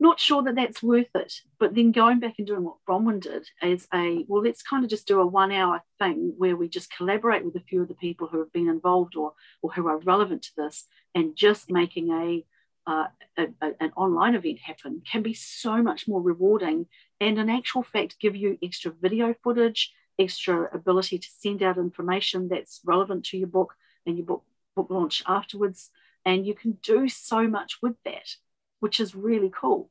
not 0.00 0.18
sure 0.18 0.42
that 0.42 0.56
that's 0.56 0.82
worth 0.82 1.14
it. 1.14 1.32
But 1.58 1.74
then 1.74 1.92
going 1.92 2.20
back 2.20 2.34
and 2.38 2.46
doing 2.46 2.64
what 2.64 2.84
Bronwyn 2.88 3.20
did 3.20 3.48
as 3.62 3.86
a 3.94 4.24
well, 4.28 4.42
let's 4.42 4.62
kind 4.62 4.84
of 4.84 4.90
just 4.90 5.06
do 5.06 5.20
a 5.20 5.26
one 5.26 5.52
hour 5.52 5.82
thing 5.98 6.34
where 6.36 6.56
we 6.56 6.68
just 6.68 6.94
collaborate 6.94 7.44
with 7.44 7.56
a 7.56 7.60
few 7.60 7.82
of 7.82 7.88
the 7.88 7.94
people 7.94 8.26
who 8.26 8.38
have 8.38 8.52
been 8.52 8.68
involved 8.68 9.16
or 9.16 9.32
or 9.62 9.72
who 9.72 9.86
are 9.86 9.98
relevant 9.98 10.42
to 10.42 10.50
this, 10.56 10.86
and 11.14 11.36
just 11.36 11.70
making 11.70 12.10
a 12.10 12.44
uh, 12.86 13.06
a, 13.38 13.46
a, 13.60 13.72
an 13.80 13.92
online 13.96 14.34
event 14.34 14.58
happen 14.58 15.02
can 15.10 15.22
be 15.22 15.34
so 15.34 15.82
much 15.82 16.08
more 16.08 16.20
rewarding 16.20 16.86
and 17.20 17.38
in 17.38 17.48
actual 17.48 17.82
fact 17.82 18.18
give 18.20 18.34
you 18.34 18.58
extra 18.60 18.90
video 18.90 19.34
footage 19.44 19.92
extra 20.18 20.68
ability 20.74 21.18
to 21.18 21.28
send 21.38 21.62
out 21.62 21.78
information 21.78 22.48
that's 22.48 22.80
relevant 22.84 23.24
to 23.24 23.38
your 23.38 23.46
book 23.46 23.74
and 24.04 24.16
your 24.18 24.26
book 24.26 24.42
book 24.74 24.88
launch 24.90 25.22
afterwards 25.26 25.90
and 26.24 26.46
you 26.46 26.54
can 26.54 26.78
do 26.82 27.08
so 27.08 27.46
much 27.46 27.78
with 27.82 27.94
that 28.04 28.36
which 28.80 29.00
is 29.00 29.14
really 29.14 29.50
cool 29.54 29.90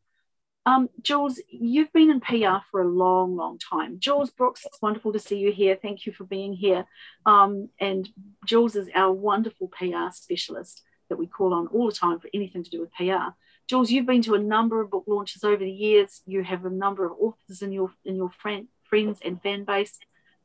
um, 0.66 0.90
Jules, 1.02 1.40
you've 1.50 1.92
been 1.92 2.12
in 2.12 2.20
PR 2.20 2.64
for 2.70 2.82
a 2.82 2.88
long, 2.88 3.36
long 3.36 3.58
time. 3.58 4.00
Jules 4.00 4.30
Brooks, 4.30 4.64
it's 4.66 4.82
wonderful 4.82 5.12
to 5.14 5.20
see 5.20 5.38
you 5.38 5.52
here. 5.52 5.78
Thank 5.82 6.06
you 6.06 6.14
for 6.14 6.24
being 6.24 6.54
here. 6.54 6.86
Um, 7.26 7.70
and 7.80 8.08
Jules 8.46 8.76
is 8.76 8.88
our 8.94 9.12
wonderful 9.12 9.70
PR 9.70 10.12
specialist 10.12 10.84
that 11.10 11.18
we 11.18 11.26
call 11.26 11.54
on 11.54 11.68
all 11.68 11.88
the 11.88 11.92
time 11.92 12.20
for 12.20 12.30
anything 12.34 12.64
to 12.64 12.70
do 12.70 12.80
with 12.80 12.94
PR. 12.94 13.34
Jules, 13.68 13.90
you've 13.90 14.06
been 14.06 14.22
to 14.24 14.36
a 14.36 14.40
number 14.40 14.82
of 14.82 14.92
book 14.92 15.06
launches 15.08 15.44
over 15.44 15.64
the 15.64 15.72
years. 15.72 16.22
You 16.26 16.44
have 16.44 16.66
a 16.66 16.70
number 16.70 17.06
of 17.06 17.14
authors 17.20 17.62
in 17.62 17.72
your 17.72 17.92
in 18.06 18.16
your 18.16 18.30
friend, 18.30 18.68
friends 18.84 19.20
and 19.24 19.42
fan 19.42 19.64
base. 19.64 19.98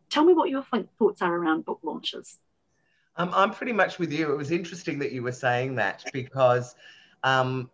Tell 0.09 0.25
me 0.25 0.33
what 0.33 0.49
your 0.49 0.65
thoughts 0.99 1.21
are 1.23 1.35
around 1.35 1.65
book 1.65 1.81
launches. 1.83 2.39
Um, 3.19 3.31
I'm 3.35 3.51
pretty 3.51 3.73
much 3.73 3.99
with 3.99 4.13
you. 4.13 4.31
It 4.33 4.37
was 4.37 4.51
interesting 4.51 4.99
that 4.99 5.13
you 5.13 5.23
were 5.23 5.33
saying 5.33 5.77
that 5.77 6.05
because 6.13 6.75
um, 7.23 7.71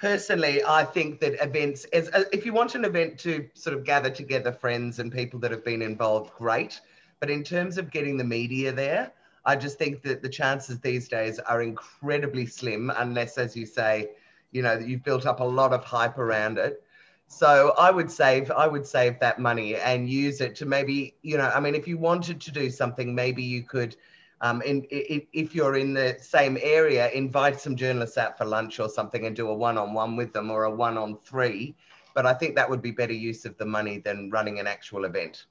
personally, 0.00 0.62
I 0.64 0.84
think 0.84 1.20
that 1.20 1.42
events, 1.44 1.84
as, 1.92 2.10
if 2.32 2.46
you 2.46 2.52
want 2.54 2.74
an 2.74 2.84
event 2.84 3.18
to 3.20 3.48
sort 3.54 3.76
of 3.76 3.84
gather 3.84 4.10
together 4.10 4.50
friends 4.50 4.98
and 4.98 5.12
people 5.12 5.38
that 5.40 5.50
have 5.50 5.64
been 5.64 5.82
involved, 5.82 6.32
great. 6.34 6.80
But 7.20 7.28
in 7.28 7.42
terms 7.44 7.76
of 7.76 7.90
getting 7.90 8.16
the 8.16 8.24
media 8.24 8.72
there, 8.72 9.12
I 9.44 9.56
just 9.56 9.78
think 9.78 10.02
that 10.02 10.22
the 10.22 10.28
chances 10.28 10.78
these 10.80 11.08
days 11.08 11.38
are 11.38 11.62
incredibly 11.62 12.46
slim, 12.46 12.90
unless, 12.96 13.38
as 13.38 13.56
you 13.56 13.66
say, 13.66 14.10
you 14.52 14.62
know, 14.62 14.78
you've 14.78 15.04
built 15.04 15.26
up 15.26 15.40
a 15.40 15.44
lot 15.44 15.72
of 15.72 15.84
hype 15.84 16.18
around 16.18 16.58
it. 16.58 16.82
So 17.26 17.74
I 17.78 17.90
would 17.90 18.10
save, 18.10 18.50
I 18.50 18.66
would 18.66 18.86
save 18.86 19.20
that 19.20 19.38
money 19.38 19.76
and 19.76 20.08
use 20.08 20.40
it 20.40 20.54
to 20.56 20.66
maybe, 20.66 21.14
you 21.22 21.36
know, 21.36 21.50
I 21.54 21.60
mean, 21.60 21.74
if 21.74 21.86
you 21.86 21.98
wanted 21.98 22.40
to 22.40 22.50
do 22.50 22.70
something, 22.70 23.14
maybe 23.14 23.42
you 23.42 23.62
could 23.62 23.96
um, 24.40 24.62
in, 24.62 24.84
in, 24.84 25.22
if 25.32 25.54
you're 25.54 25.76
in 25.76 25.94
the 25.94 26.16
same 26.20 26.58
area, 26.62 27.10
invite 27.10 27.60
some 27.60 27.76
journalists 27.76 28.18
out 28.18 28.38
for 28.38 28.44
lunch 28.44 28.78
or 28.78 28.88
something 28.88 29.26
and 29.26 29.34
do 29.34 29.48
a 29.48 29.54
one-on-one 29.54 30.16
with 30.16 30.32
them 30.32 30.50
or 30.50 30.64
a 30.64 30.70
one-on-three. 30.70 31.74
But 32.14 32.26
I 32.26 32.34
think 32.34 32.54
that 32.54 32.68
would 32.68 32.82
be 32.82 32.90
better 32.90 33.12
use 33.12 33.44
of 33.44 33.56
the 33.58 33.66
money 33.66 33.98
than 33.98 34.30
running 34.30 34.58
an 34.58 34.66
actual 34.66 35.04
event. 35.04 35.46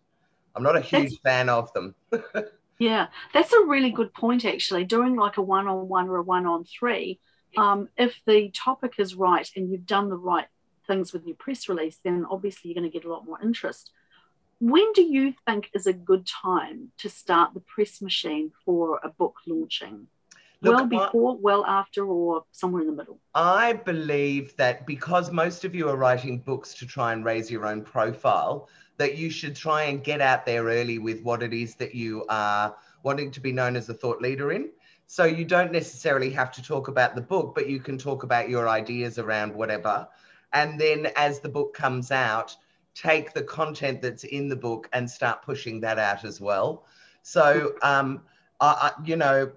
I'm 0.55 0.63
not 0.63 0.77
a 0.77 0.81
huge 0.81 1.09
that's, 1.09 1.17
fan 1.17 1.49
of 1.49 1.71
them. 1.73 1.95
yeah, 2.79 3.07
that's 3.33 3.53
a 3.53 3.65
really 3.65 3.91
good 3.91 4.13
point, 4.13 4.45
actually. 4.45 4.85
Doing 4.85 5.15
like 5.15 5.37
a 5.37 5.41
one-on-one 5.41 6.09
or 6.09 6.17
a 6.17 6.23
one-on-three, 6.23 7.19
um, 7.57 7.89
if 7.97 8.21
the 8.25 8.51
topic 8.51 8.95
is 8.99 9.15
right 9.15 9.49
and 9.55 9.69
you've 9.69 9.85
done 9.85 10.09
the 10.09 10.17
right 10.17 10.47
things 10.87 11.11
with 11.11 11.25
your 11.25 11.35
press 11.35 11.67
release, 11.67 11.99
then 12.03 12.25
obviously 12.29 12.69
you're 12.69 12.79
going 12.79 12.89
to 12.89 12.97
get 12.97 13.05
a 13.05 13.11
lot 13.11 13.25
more 13.25 13.41
interest 13.41 13.91
when 14.59 14.91
do 14.93 15.03
you 15.03 15.33
think 15.45 15.69
is 15.73 15.87
a 15.87 15.93
good 15.93 16.25
time 16.25 16.91
to 16.99 17.09
start 17.09 17.53
the 17.53 17.59
press 17.59 18.01
machine 18.01 18.51
for 18.65 18.99
a 19.03 19.09
book 19.09 19.35
launching? 19.45 20.07
Look, 20.61 20.75
well 20.75 20.87
before, 20.87 21.33
I, 21.33 21.37
well 21.39 21.65
after, 21.65 22.05
or 22.05 22.43
somewhere 22.51 22.81
in 22.81 22.87
the 22.87 22.93
middle? 22.93 23.19
I 23.35 23.73
believe 23.73 24.55
that 24.57 24.87
because 24.87 25.31
most 25.31 25.63
of 25.63 25.75
you 25.75 25.87
are 25.89 25.95
writing 25.95 26.39
books 26.39 26.73
to 26.75 26.87
try 26.87 27.13
and 27.13 27.23
raise 27.23 27.51
your 27.51 27.67
own 27.67 27.83
profile, 27.83 28.67
that 28.97 29.15
you 29.15 29.29
should 29.29 29.55
try 29.55 29.83
and 29.83 30.03
get 30.03 30.19
out 30.19 30.45
there 30.45 30.63
early 30.63 30.97
with 30.97 31.21
what 31.21 31.43
it 31.43 31.53
is 31.53 31.75
that 31.75 31.93
you 31.93 32.25
are 32.29 32.75
wanting 33.03 33.29
to 33.31 33.39
be 33.39 33.51
known 33.51 33.75
as 33.75 33.87
a 33.89 33.93
thought 33.93 34.19
leader 34.19 34.51
in. 34.51 34.71
So 35.05 35.25
you 35.25 35.45
don't 35.45 35.71
necessarily 35.71 36.31
have 36.31 36.51
to 36.53 36.63
talk 36.63 36.87
about 36.87 37.13
the 37.13 37.21
book, 37.21 37.53
but 37.53 37.69
you 37.69 37.79
can 37.79 37.97
talk 37.99 38.23
about 38.23 38.49
your 38.49 38.67
ideas 38.67 39.19
around 39.19 39.53
whatever. 39.53 40.07
And 40.53 40.79
then 40.79 41.11
as 41.15 41.39
the 41.39 41.49
book 41.49 41.75
comes 41.75 42.11
out, 42.11 42.55
take 42.97 43.33
the 43.33 43.43
content 43.43 44.01
that's 44.01 44.23
in 44.23 44.49
the 44.49 44.55
book 44.55 44.89
and 44.93 45.09
start 45.09 45.41
pushing 45.43 45.79
that 45.81 45.99
out 45.99 46.25
as 46.25 46.41
well. 46.41 46.85
So, 47.21 47.75
um, 47.83 48.21
I, 48.59 48.91
you 49.05 49.15
know, 49.15 49.51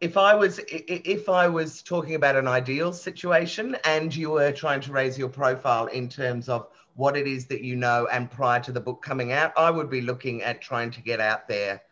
if 0.00 0.16
I 0.16 0.34
was 0.34 0.60
if 0.68 1.28
I 1.28 1.48
was 1.48 1.82
talking 1.82 2.14
about 2.14 2.36
an 2.36 2.48
ideal 2.48 2.92
situation 2.92 3.76
and 3.84 4.14
you 4.14 4.30
were 4.30 4.52
trying 4.52 4.80
to 4.82 4.92
raise 4.92 5.18
your 5.18 5.28
profile 5.28 5.86
in 5.86 6.08
terms 6.08 6.48
of 6.48 6.68
what 6.94 7.16
it 7.16 7.26
is 7.26 7.46
that 7.46 7.62
you 7.62 7.76
know 7.76 8.06
and 8.12 8.30
prior 8.30 8.60
to 8.60 8.72
the 8.72 8.80
book 8.80 9.02
coming 9.02 9.32
out, 9.32 9.52
I 9.56 9.70
would 9.70 9.90
be 9.90 10.00
looking 10.00 10.42
at 10.42 10.60
trying 10.60 10.90
to 10.92 11.02
get 11.02 11.20
out 11.20 11.48
there. 11.48 11.82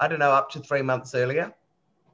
I 0.00 0.08
don't 0.08 0.18
know, 0.18 0.32
up 0.32 0.50
to 0.50 0.60
three 0.60 0.82
months 0.82 1.14
earlier. 1.14 1.52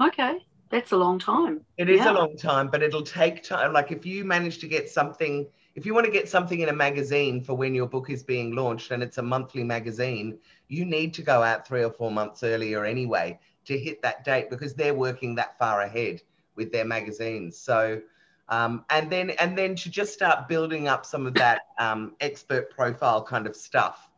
Okay, 0.01 0.45
that's 0.71 0.93
a 0.93 0.97
long 0.97 1.19
time. 1.19 1.65
It 1.77 1.89
is 1.89 1.99
yeah. 1.99 2.13
a 2.13 2.15
long 2.15 2.37
time, 2.37 2.69
but 2.69 2.83
it'll 2.83 3.03
take 3.03 3.43
time. 3.43 3.73
Like 3.73 3.93
if 3.93 4.05
you 4.05 4.25
manage 4.25 4.59
to 4.59 4.69
get 4.69 4.89
something 4.89 5.47
if 5.79 5.87
you 5.87 5.95
want 5.95 6.05
to 6.05 6.11
get 6.11 6.29
something 6.29 6.59
in 6.59 6.71
a 6.71 6.73
magazine 6.73 7.41
for 7.41 7.55
when 7.55 7.73
your 7.73 7.87
book 7.87 8.11
is 8.11 8.25
being 8.25 8.53
launched 8.53 8.91
and 8.91 9.01
it's 9.01 9.19
a 9.19 9.23
monthly 9.23 9.63
magazine, 9.63 10.37
you 10.67 10.85
need 10.85 11.15
to 11.15 11.23
go 11.23 11.41
out 11.41 11.65
three 11.65 11.85
or 11.85 11.93
four 11.93 12.11
months 12.11 12.43
earlier 12.43 12.85
anyway 12.85 13.39
to 13.65 13.79
hit 13.79 14.03
that 14.03 14.25
date 14.25 14.51
because 14.51 14.75
they're 14.75 14.93
working 14.93 15.37
that 15.37 15.57
far 15.57 15.83
ahead 15.83 16.21
with 16.57 16.73
their 16.73 16.85
magazines. 16.85 17.57
So, 17.57 18.01
um, 18.49 18.87
and 18.91 19.09
then 19.09 19.31
and 19.39 19.57
then 19.57 19.77
to 19.77 19.89
just 19.89 20.13
start 20.13 20.49
building 20.49 20.89
up 20.89 21.07
some 21.07 21.29
of 21.29 21.35
that 21.35 21.61
um, 21.79 22.17
expert 22.21 22.71
profile 22.71 23.23
kind 23.23 23.47
of 23.47 23.55
stuff 23.55 24.11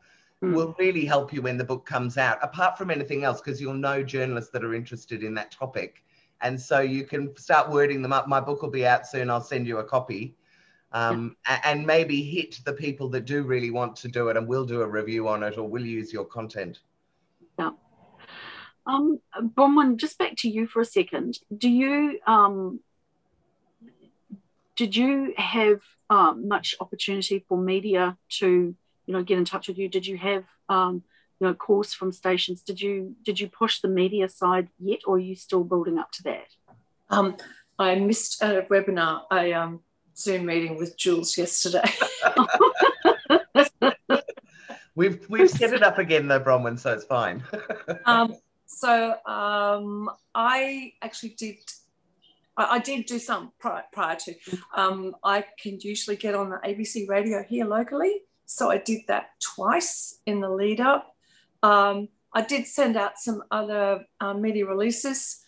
mm. 0.42 0.54
will 0.54 0.74
really 0.78 1.04
help 1.04 1.30
you 1.30 1.42
when 1.42 1.58
the 1.58 1.64
book 1.64 1.84
comes 1.84 2.16
out. 2.16 2.38
Apart 2.40 2.78
from 2.78 2.90
anything 2.90 3.22
else, 3.22 3.42
because 3.42 3.60
you'll 3.60 3.74
know 3.74 4.02
journalists 4.02 4.50
that 4.52 4.64
are 4.64 4.72
interested 4.72 5.22
in 5.22 5.34
that 5.34 5.50
topic, 5.50 6.04
and 6.40 6.58
so 6.58 6.80
you 6.80 7.04
can 7.04 7.36
start 7.36 7.68
wording 7.68 8.00
them 8.00 8.14
up. 8.14 8.28
My 8.28 8.40
book 8.40 8.62
will 8.62 8.70
be 8.70 8.86
out 8.86 9.06
soon. 9.06 9.28
I'll 9.28 9.42
send 9.42 9.66
you 9.66 9.76
a 9.76 9.84
copy 9.84 10.36
um, 10.92 11.36
yeah. 11.48 11.60
and 11.64 11.86
maybe 11.86 12.22
hit 12.22 12.60
the 12.64 12.72
people 12.72 13.08
that 13.10 13.24
do 13.24 13.42
really 13.42 13.70
want 13.70 13.96
to 13.96 14.08
do 14.08 14.28
it 14.28 14.36
and 14.36 14.46
will 14.46 14.64
do 14.64 14.82
a 14.82 14.86
review 14.86 15.28
on 15.28 15.42
it 15.42 15.56
or 15.58 15.68
will 15.68 15.84
use 15.84 16.12
your 16.12 16.24
content. 16.24 16.80
Yeah. 17.58 17.70
Um, 18.86 19.20
Bronwyn, 19.38 19.96
just 19.96 20.18
back 20.18 20.34
to 20.38 20.48
you 20.48 20.66
for 20.66 20.80
a 20.80 20.84
second. 20.84 21.38
Do 21.56 21.68
you 21.68 22.18
um, 22.26 22.80
did 24.76 24.96
you 24.96 25.34
have 25.36 25.80
um, 26.08 26.48
much 26.48 26.74
opportunity 26.80 27.44
for 27.46 27.58
media 27.58 28.16
to 28.38 28.74
you 29.06 29.12
know 29.14 29.22
get 29.22 29.38
in 29.38 29.44
touch 29.44 29.68
with 29.68 29.78
you? 29.78 29.88
Did 29.88 30.06
you 30.06 30.16
have 30.16 30.44
um, 30.68 31.04
you 31.38 31.46
know 31.46 31.54
calls 31.54 31.92
from 31.92 32.12
stations? 32.12 32.62
Did 32.62 32.80
you 32.80 33.14
did 33.22 33.38
you 33.38 33.48
push 33.48 33.80
the 33.80 33.88
media 33.88 34.28
side 34.28 34.68
yet, 34.78 35.00
or 35.06 35.16
are 35.16 35.18
you 35.18 35.36
still 35.36 35.64
building 35.64 35.98
up 35.98 36.10
to 36.12 36.22
that? 36.24 36.48
Um, 37.10 37.36
I 37.78 37.94
missed 37.96 38.42
a 38.42 38.66
webinar. 38.70 39.22
I 39.30 39.52
um, 39.52 39.80
Zoom 40.20 40.46
meeting 40.46 40.76
with 40.76 40.96
Jules 40.96 41.36
yesterday. 41.38 41.90
we've 44.94 45.28
we've 45.30 45.50
set 45.50 45.72
it 45.72 45.82
up 45.82 45.98
again 45.98 46.28
though, 46.28 46.40
Bronwyn, 46.40 46.78
so 46.78 46.92
it's 46.92 47.04
fine. 47.04 47.42
um, 48.04 48.34
so 48.66 49.14
um, 49.26 50.10
I 50.34 50.92
actually 51.02 51.30
did. 51.30 51.56
I, 52.56 52.76
I 52.76 52.78
did 52.78 53.06
do 53.06 53.18
some 53.18 53.52
prior, 53.58 53.84
prior 53.92 54.16
to. 54.16 54.34
Um, 54.74 55.16
I 55.24 55.44
can 55.60 55.78
usually 55.80 56.16
get 56.16 56.34
on 56.34 56.50
the 56.50 56.56
ABC 56.58 57.08
radio 57.08 57.42
here 57.42 57.64
locally, 57.64 58.22
so 58.44 58.70
I 58.70 58.78
did 58.78 59.00
that 59.08 59.30
twice 59.40 60.20
in 60.26 60.40
the 60.40 60.50
lead 60.50 60.80
up. 60.80 61.14
Um, 61.62 62.08
I 62.32 62.42
did 62.42 62.66
send 62.66 62.96
out 62.96 63.18
some 63.18 63.42
other 63.50 64.04
uh, 64.20 64.34
media 64.34 64.66
releases. 64.66 65.44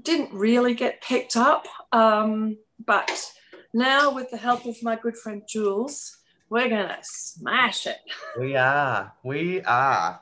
Didn't 0.00 0.32
really 0.32 0.74
get 0.74 1.02
picked 1.02 1.36
up, 1.36 1.66
um, 1.92 2.56
but 2.84 3.32
now, 3.72 4.12
with 4.12 4.30
the 4.30 4.36
help 4.36 4.66
of 4.66 4.82
my 4.82 4.96
good 4.96 5.16
friend 5.16 5.42
Jules, 5.48 6.18
we're 6.48 6.68
going 6.68 6.88
to 6.88 6.98
smash 7.02 7.86
it. 7.86 7.98
We 8.38 8.56
are. 8.56 9.12
We 9.22 9.62
are. 9.62 10.20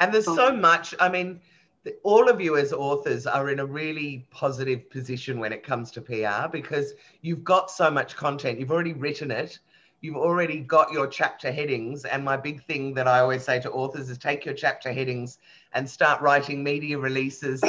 And 0.00 0.12
there's 0.12 0.24
so 0.24 0.48
oh. 0.48 0.56
much. 0.56 0.94
I 0.98 1.08
mean, 1.08 1.40
all 2.02 2.28
of 2.28 2.40
you 2.40 2.56
as 2.56 2.72
authors 2.72 3.26
are 3.26 3.50
in 3.50 3.60
a 3.60 3.66
really 3.66 4.26
positive 4.30 4.90
position 4.90 5.38
when 5.38 5.52
it 5.52 5.62
comes 5.62 5.90
to 5.92 6.00
PR 6.00 6.48
because 6.50 6.94
you've 7.22 7.44
got 7.44 7.70
so 7.70 7.90
much 7.90 8.16
content. 8.16 8.58
You've 8.58 8.72
already 8.72 8.94
written 8.94 9.30
it. 9.30 9.60
you've 10.00 10.16
already 10.16 10.60
got 10.60 10.90
your 10.90 11.06
chapter 11.06 11.52
headings. 11.52 12.04
And 12.04 12.24
my 12.24 12.36
big 12.36 12.64
thing 12.64 12.94
that 12.94 13.06
I 13.06 13.20
always 13.20 13.44
say 13.44 13.60
to 13.60 13.70
authors 13.70 14.10
is 14.10 14.18
take 14.18 14.44
your 14.44 14.54
chapter 14.54 14.92
headings 14.92 15.38
and 15.74 15.88
start 15.88 16.20
writing 16.22 16.64
media 16.64 16.98
releases 16.98 17.62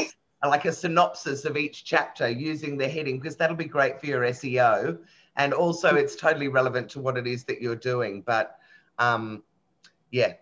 like 0.47 0.65
a 0.65 0.71
synopsis 0.71 1.45
of 1.45 1.57
each 1.57 1.85
chapter 1.85 2.29
using 2.29 2.77
the 2.77 2.87
heading 2.87 3.19
because 3.19 3.35
that'll 3.35 3.55
be 3.55 3.65
great 3.65 3.99
for 3.99 4.07
your 4.07 4.21
SEO. 4.21 4.97
And 5.37 5.53
also, 5.53 5.95
it's 5.95 6.15
totally 6.15 6.47
relevant 6.47 6.89
to 6.91 6.99
what 6.99 7.17
it 7.17 7.27
is 7.27 7.43
that 7.45 7.61
you're 7.61 7.75
doing. 7.75 8.21
But 8.21 8.57
um, 8.99 9.43
yeah, 10.11 10.33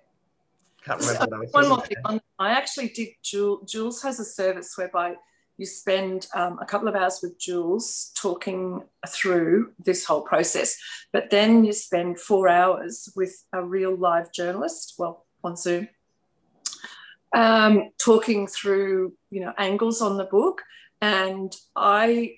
can't 0.84 1.00
remember 1.02 1.38
what 1.38 1.58
I 1.58 1.62
One 1.62 1.70
more 1.70 1.86
thing. 1.86 2.22
I 2.40 2.52
actually 2.52 2.90
did, 2.90 3.10
Jules, 3.22 3.72
Jules 3.72 4.02
has 4.02 4.20
a 4.20 4.26
service 4.26 4.78
whereby 4.78 5.16
you 5.58 5.66
spend 5.66 6.28
um, 6.34 6.58
a 6.62 6.66
couple 6.66 6.88
of 6.88 6.96
hours 6.96 7.20
with 7.22 7.38
Jules 7.38 8.12
talking 8.16 8.82
through 9.08 9.74
this 9.84 10.06
whole 10.06 10.22
process, 10.22 10.78
but 11.12 11.30
then 11.30 11.66
you 11.66 11.74
spend 11.74 12.20
four 12.20 12.48
hours 12.48 13.10
with 13.16 13.44
a 13.52 13.62
real 13.62 13.96
live 13.96 14.32
journalist, 14.32 14.96
well, 14.98 15.26
on 15.44 15.58
Zoom, 15.58 15.90
um, 17.36 17.90
talking 17.98 18.48
through, 18.48 19.14
you 19.30 19.42
know, 19.42 19.54
angles 19.58 20.02
on 20.02 20.18
the 20.18 20.26
book. 20.26 20.62
And 21.02 21.56
I, 21.76 22.36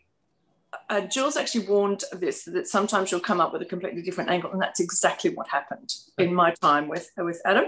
uh, 0.89 1.01
Jules 1.01 1.37
actually 1.37 1.67
warned 1.67 2.03
this 2.11 2.43
that 2.45 2.67
sometimes 2.67 3.11
you'll 3.11 3.19
come 3.21 3.41
up 3.41 3.53
with 3.53 3.61
a 3.61 3.65
completely 3.65 4.01
different 4.01 4.29
angle, 4.29 4.51
and 4.51 4.61
that's 4.61 4.79
exactly 4.79 5.31
what 5.33 5.47
happened 5.47 5.93
in 6.17 6.33
my 6.33 6.53
time 6.61 6.87
with 6.87 7.09
with 7.17 7.41
Adam. 7.45 7.65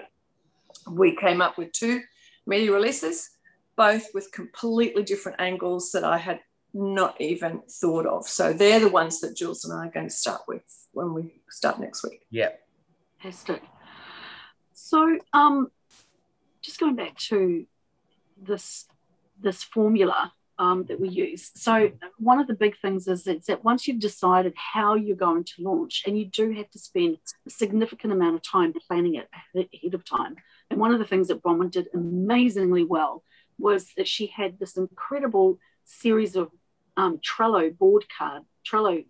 We 0.89 1.15
came 1.15 1.41
up 1.41 1.57
with 1.57 1.71
two 1.71 2.01
media 2.45 2.71
releases 2.71 3.29
both 3.75 4.07
with 4.13 4.31
completely 4.31 5.03
different 5.03 5.39
angles 5.39 5.91
that 5.91 6.03
I 6.03 6.17
had 6.17 6.39
not 6.73 7.19
even 7.19 7.61
thought 7.69 8.05
of. 8.05 8.27
So 8.27 8.53
they're 8.53 8.79
the 8.79 8.89
ones 8.89 9.19
that 9.21 9.35
Jules 9.35 9.65
and 9.65 9.73
I 9.73 9.87
are 9.87 9.91
going 9.91 10.07
to 10.07 10.13
start 10.13 10.41
with 10.47 10.63
when 10.91 11.13
we 11.13 11.41
start 11.49 11.79
next 11.79 12.03
week. 12.03 12.25
Yeah. 12.29 12.49
Fantastic. 13.21 13.61
So 14.73 15.19
um 15.33 15.71
just 16.63 16.79
going 16.79 16.95
back 16.95 17.17
to 17.17 17.65
this 18.41 18.85
this 19.39 19.63
formula 19.63 20.31
um, 20.59 20.85
that 20.85 20.99
we 20.99 21.09
use. 21.09 21.51
So 21.55 21.91
one 22.17 22.39
of 22.39 22.47
the 22.47 22.53
big 22.53 22.77
things 22.79 23.07
is, 23.07 23.27
is 23.27 23.45
that 23.45 23.63
once 23.63 23.87
you've 23.87 23.99
decided 23.99 24.53
how 24.55 24.95
you're 24.95 25.15
going 25.15 25.43
to 25.43 25.53
launch, 25.59 26.03
and 26.05 26.17
you 26.17 26.25
do 26.25 26.51
have 26.51 26.69
to 26.71 26.79
spend 26.79 27.17
a 27.45 27.49
significant 27.49 28.13
amount 28.13 28.35
of 28.35 28.43
time 28.43 28.73
planning 28.87 29.15
it 29.15 29.27
ahead 29.55 29.93
of 29.93 30.05
time. 30.05 30.35
And 30.69 30.79
one 30.79 30.93
of 30.93 30.99
the 30.99 31.05
things 31.05 31.27
that 31.27 31.41
Bronwyn 31.41 31.71
did 31.71 31.87
amazingly 31.93 32.83
well 32.83 33.23
was 33.57 33.91
that 33.97 34.07
she 34.07 34.27
had 34.27 34.59
this 34.59 34.77
incredible 34.77 35.59
series 35.83 36.35
of 36.35 36.49
um, 36.95 37.19
Trello 37.19 37.75
board 37.75 38.05
card, 38.15 38.43
Trello, 38.65 39.05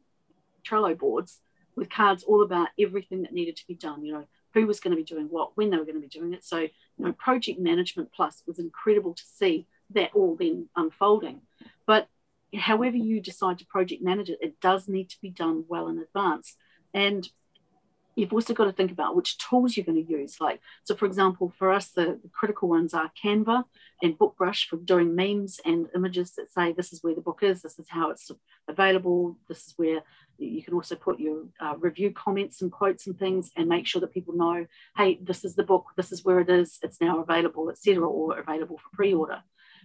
Trello 0.68 0.98
boards 0.98 1.40
with 1.76 1.90
cards 1.90 2.24
all 2.24 2.44
about 2.44 2.70
everything 2.80 3.24
that 3.24 3.34
needed 3.34 3.58
to 3.58 3.68
be 3.68 3.76
done. 3.76 4.04
You 4.06 4.14
know, 4.14 4.26
who 4.54 4.68
was 4.68 4.80
going 4.80 4.92
to 4.92 4.98
be 4.98 5.04
doing 5.04 5.26
what, 5.26 5.58
when 5.58 5.70
they 5.70 5.78
were 5.78 5.86
going 5.86 5.96
to 5.96 6.02
be 6.02 6.08
doing 6.08 6.34
it. 6.34 6.44
So, 6.44 6.68
you 6.98 7.06
know, 7.06 7.14
Project 7.14 7.60
Management 7.60 8.12
Plus 8.14 8.44
was 8.46 8.60
incredible 8.60 9.14
to 9.14 9.24
see 9.26 9.68
that 9.92 10.12
all 10.14 10.36
then 10.36 10.70
unfolding. 10.76 11.42
But 11.86 12.08
however 12.56 12.98
you 12.98 13.20
decide 13.20 13.60
to 13.60 13.66
project 13.66 14.04
manage 14.04 14.30
it, 14.30 14.40
it 14.42 14.60
does 14.62 14.88
need 14.88 15.10
to 15.10 15.22
be 15.22 15.30
done 15.30 15.66
well 15.68 15.88
in 15.88 16.00
advance. 16.00 16.56
And 16.94 17.28
you've 18.16 18.34
also 18.34 18.54
got 18.54 18.66
to 18.66 18.72
think 18.72 18.92
about 18.92 19.16
which 19.16 19.38
tools 19.38 19.76
you're 19.76 19.86
going 19.86 20.04
to 20.04 20.12
use. 20.12 20.40
Like, 20.40 20.62
so 20.84 20.96
for 20.96 21.06
example, 21.06 21.54
for 21.58 21.72
us, 21.72 21.90
the, 21.90 22.20
the, 22.22 22.30
critical 22.32 22.70
ones 22.70 22.94
are 22.94 23.12
Canva 23.22 23.64
and 24.02 24.18
BookBrush 24.18 24.68
for 24.68 24.78
doing 24.78 25.16
memes 25.16 25.60
and 25.66 25.88
images 25.96 26.34
that 26.34 26.52
say 26.52 26.74
this 26.74 26.94
is 26.94 27.04
where 27.04 27.16
the 27.16 27.22
book 27.22 27.40
is, 27.42 27.62
this 27.62 27.80
is 27.80 27.88
how 27.90 28.10
it's 28.10 28.30
available, 28.68 29.38
this 29.48 29.68
is 29.68 29.74
where 29.78 30.02
you 30.38 30.64
can 30.64 30.74
also 30.74 30.96
put 30.96 31.20
your 31.20 31.44
uh, 31.60 31.76
review 31.78 32.12
comments 32.12 32.62
and 32.62 32.72
quotes 32.72 33.08
and 33.08 33.18
things 33.18 33.52
and 33.56 33.70
make 33.70 33.88
sure 33.88 34.02
that 34.02 34.14
people 34.14 34.36
know, 34.36 34.66
hey, 34.98 35.20
this 35.22 35.46
is 35.46 35.56
the 35.56 35.64
book, 35.64 35.86
this 35.96 36.12
is 36.12 36.24
where 36.24 36.40
it 36.40 36.50
is, 36.50 36.80
it's 36.82 37.00
now 37.00 37.22
available, 37.22 37.70
etc., 37.70 38.06
or 38.06 38.40
available 38.40 38.78
for 38.78 38.96
pre-order. 38.96 39.42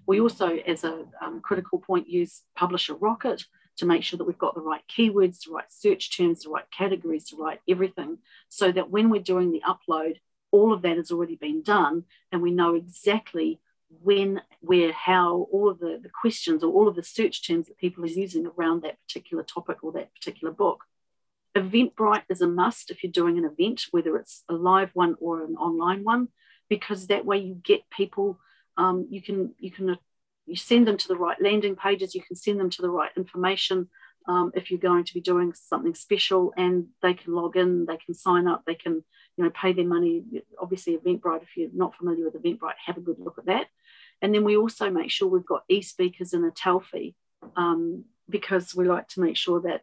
We 0.07 0.21
also, 0.21 0.57
as 0.57 0.85
a 0.85 1.05
um, 1.21 1.41
critical 1.43 1.79
point, 1.79 2.09
use 2.09 2.43
Publisher 2.57 2.95
Rocket 2.95 3.45
to 3.79 3.87
make 3.87 4.03
sure 4.03 4.19
that 4.19 4.25
we've 4.25 4.39
got 4.39 4.55
the 4.55 4.61
right 4.61 4.83
keywords, 4.89 5.45
the 5.45 5.53
right 5.53 5.71
search 5.73 6.17
terms, 6.17 6.43
the 6.43 6.51
right 6.51 6.71
categories, 6.71 7.27
the 7.27 7.37
right 7.37 7.61
everything, 7.69 8.19
so 8.49 8.71
that 8.73 8.91
when 8.91 9.11
we're 9.11 9.23
doing 9.23 9.51
the 9.51 9.63
upload, 9.67 10.17
all 10.51 10.73
of 10.73 10.83
that 10.83 10.97
has 10.97 11.11
already 11.11 11.37
been 11.37 11.63
done 11.63 12.05
and 12.33 12.43
we 12.43 12.51
know 12.51 12.75
exactly 12.75 13.61
when, 14.03 14.41
where, 14.61 14.93
how, 14.93 15.49
all 15.53 15.69
of 15.71 15.79
the, 15.79 15.99
the 16.03 16.11
questions 16.11 16.63
or 16.63 16.73
all 16.73 16.89
of 16.89 16.97
the 16.97 17.03
search 17.03 17.47
terms 17.47 17.67
that 17.67 17.79
people 17.79 18.05
are 18.05 18.09
using 18.09 18.47
around 18.47 18.83
that 18.83 18.99
particular 19.07 19.43
topic 19.43 19.83
or 19.83 19.93
that 19.93 20.15
particular 20.15 20.53
book. 20.53 20.85
Eventbrite 21.57 22.25
is 22.29 22.41
a 22.41 22.47
must 22.47 22.91
if 22.91 23.03
you're 23.03 23.13
doing 23.13 23.39
an 23.39 23.45
event, 23.45 23.87
whether 23.91 24.17
it's 24.17 24.45
a 24.49 24.55
live 24.55 24.91
one 24.95 25.17
or 25.21 25.45
an 25.45 25.57
online 25.57 26.05
one, 26.05 26.29
because 26.69 27.07
that 27.07 27.25
way 27.25 27.39
you 27.39 27.55
get 27.55 27.89
people, 27.91 28.39
um, 28.77 29.07
you 29.11 29.21
can 29.21 29.55
you 29.59 29.71
can 29.71 29.99
you 30.49 30.57
send 30.57 30.87
them 30.87 30.97
to 30.97 31.09
the 31.09 31.17
right 31.17 31.41
landing 31.41 31.77
pages, 31.77 32.15
you 32.15 32.23
can 32.23 32.37
send 32.37 32.59
them 32.59 32.71
to 32.71 32.83
the 32.83 32.91
right 32.91 33.11
information 33.17 33.89
um, 34.29 34.53
if 34.55 34.71
you're 34.71 34.79
going 34.79 35.05
to 35.05 35.15
be 35.15 35.23
doing 35.23 35.55
something 35.55 35.95
special 35.95 36.53
and 36.57 36.89
they 37.03 37.15
can 37.15 37.35
log 37.35 37.57
in, 37.57 37.87
they 37.87 37.97
can 37.97 38.15
sign 38.15 38.47
up, 38.47 38.63
they 38.67 38.75
can 38.75 39.03
you 39.37 39.45
know 39.45 39.51
pay 39.51 39.73
their 39.73 39.87
money. 39.87 40.23
Obviously, 40.61 40.97
Eventbrite, 40.97 41.43
if 41.43 41.57
you're 41.57 41.71
not 41.73 41.97
familiar 41.97 42.27
with 42.27 42.41
Eventbrite, 42.41 42.75
have 42.85 42.99
a 42.99 43.01
good 43.01 43.19
look 43.19 43.39
at 43.39 43.47
that. 43.47 43.67
And 44.21 44.35
then 44.35 44.45
we 44.45 44.57
also 44.57 44.91
make 44.91 45.11
sure 45.11 45.29
we've 45.29 45.47
got 45.47 45.65
e-speakers 45.69 46.35
in 46.35 46.45
a 46.45 46.51
Telfie 46.51 47.15
um, 47.57 48.05
because 48.29 48.75
we 48.75 48.85
like 48.85 49.09
to 49.09 49.21
make 49.21 49.37
sure 49.37 49.63
that 49.63 49.83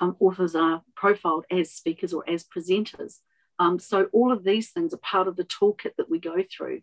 um, 0.00 0.16
authors 0.20 0.54
are 0.54 0.82
profiled 0.94 1.46
as 1.50 1.72
speakers 1.72 2.12
or 2.12 2.28
as 2.28 2.44
presenters. 2.44 3.20
Um, 3.58 3.78
so 3.78 4.08
all 4.12 4.30
of 4.30 4.44
these 4.44 4.70
things 4.70 4.92
are 4.92 4.98
part 4.98 5.26
of 5.26 5.36
the 5.36 5.44
toolkit 5.44 5.96
that 5.96 6.10
we 6.10 6.18
go 6.18 6.44
through. 6.54 6.82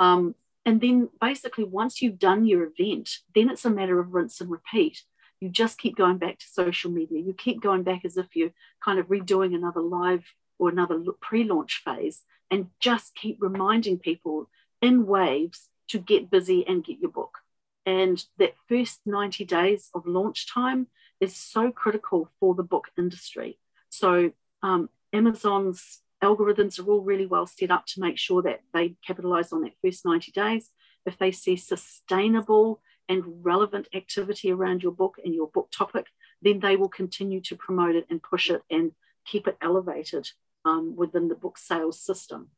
Um, 0.00 0.34
and 0.66 0.80
then 0.80 1.08
basically, 1.20 1.62
once 1.62 2.02
you've 2.02 2.18
done 2.18 2.44
your 2.44 2.68
event, 2.76 3.08
then 3.36 3.48
it's 3.48 3.64
a 3.64 3.70
matter 3.70 4.00
of 4.00 4.12
rinse 4.12 4.40
and 4.40 4.50
repeat. 4.50 5.02
You 5.40 5.48
just 5.48 5.78
keep 5.78 5.96
going 5.96 6.18
back 6.18 6.40
to 6.40 6.46
social 6.50 6.90
media. 6.90 7.20
You 7.20 7.34
keep 7.34 7.62
going 7.62 7.84
back 7.84 8.04
as 8.04 8.16
if 8.16 8.34
you're 8.34 8.52
kind 8.84 8.98
of 8.98 9.06
redoing 9.06 9.54
another 9.54 9.80
live 9.80 10.24
or 10.58 10.68
another 10.68 11.00
pre 11.20 11.44
launch 11.44 11.82
phase 11.84 12.22
and 12.50 12.66
just 12.80 13.14
keep 13.14 13.38
reminding 13.40 14.00
people 14.00 14.50
in 14.82 15.06
waves 15.06 15.68
to 15.88 15.98
get 15.98 16.30
busy 16.32 16.66
and 16.66 16.84
get 16.84 16.98
your 16.98 17.12
book. 17.12 17.38
And 17.84 18.22
that 18.38 18.56
first 18.68 19.00
90 19.06 19.44
days 19.44 19.90
of 19.94 20.04
launch 20.04 20.52
time 20.52 20.88
is 21.20 21.36
so 21.36 21.70
critical 21.70 22.28
for 22.40 22.56
the 22.56 22.64
book 22.64 22.88
industry. 22.98 23.60
So, 23.88 24.32
um, 24.64 24.88
Amazon's 25.12 26.00
algorithms 26.26 26.78
are 26.78 26.88
all 26.90 27.00
really 27.00 27.26
well 27.26 27.46
set 27.46 27.70
up 27.70 27.86
to 27.86 28.00
make 28.00 28.18
sure 28.18 28.42
that 28.42 28.60
they 28.74 28.96
capitalize 29.06 29.52
on 29.52 29.62
that 29.62 29.78
first 29.82 30.04
90 30.04 30.32
days. 30.32 30.70
If 31.04 31.18
they 31.18 31.30
see 31.30 31.56
sustainable 31.56 32.80
and 33.08 33.22
relevant 33.44 33.88
activity 33.94 34.50
around 34.50 34.82
your 34.82 34.92
book 34.92 35.16
and 35.24 35.34
your 35.34 35.48
book 35.48 35.68
topic, 35.70 36.06
then 36.42 36.60
they 36.60 36.76
will 36.76 36.88
continue 36.88 37.40
to 37.42 37.56
promote 37.56 37.94
it 37.94 38.06
and 38.10 38.22
push 38.22 38.50
it 38.50 38.62
and 38.70 38.92
keep 39.24 39.46
it 39.46 39.56
elevated 39.62 40.28
um, 40.64 40.96
within 40.96 41.28
the 41.28 41.34
book 41.34 41.58
sales 41.58 42.00
system. 42.00 42.48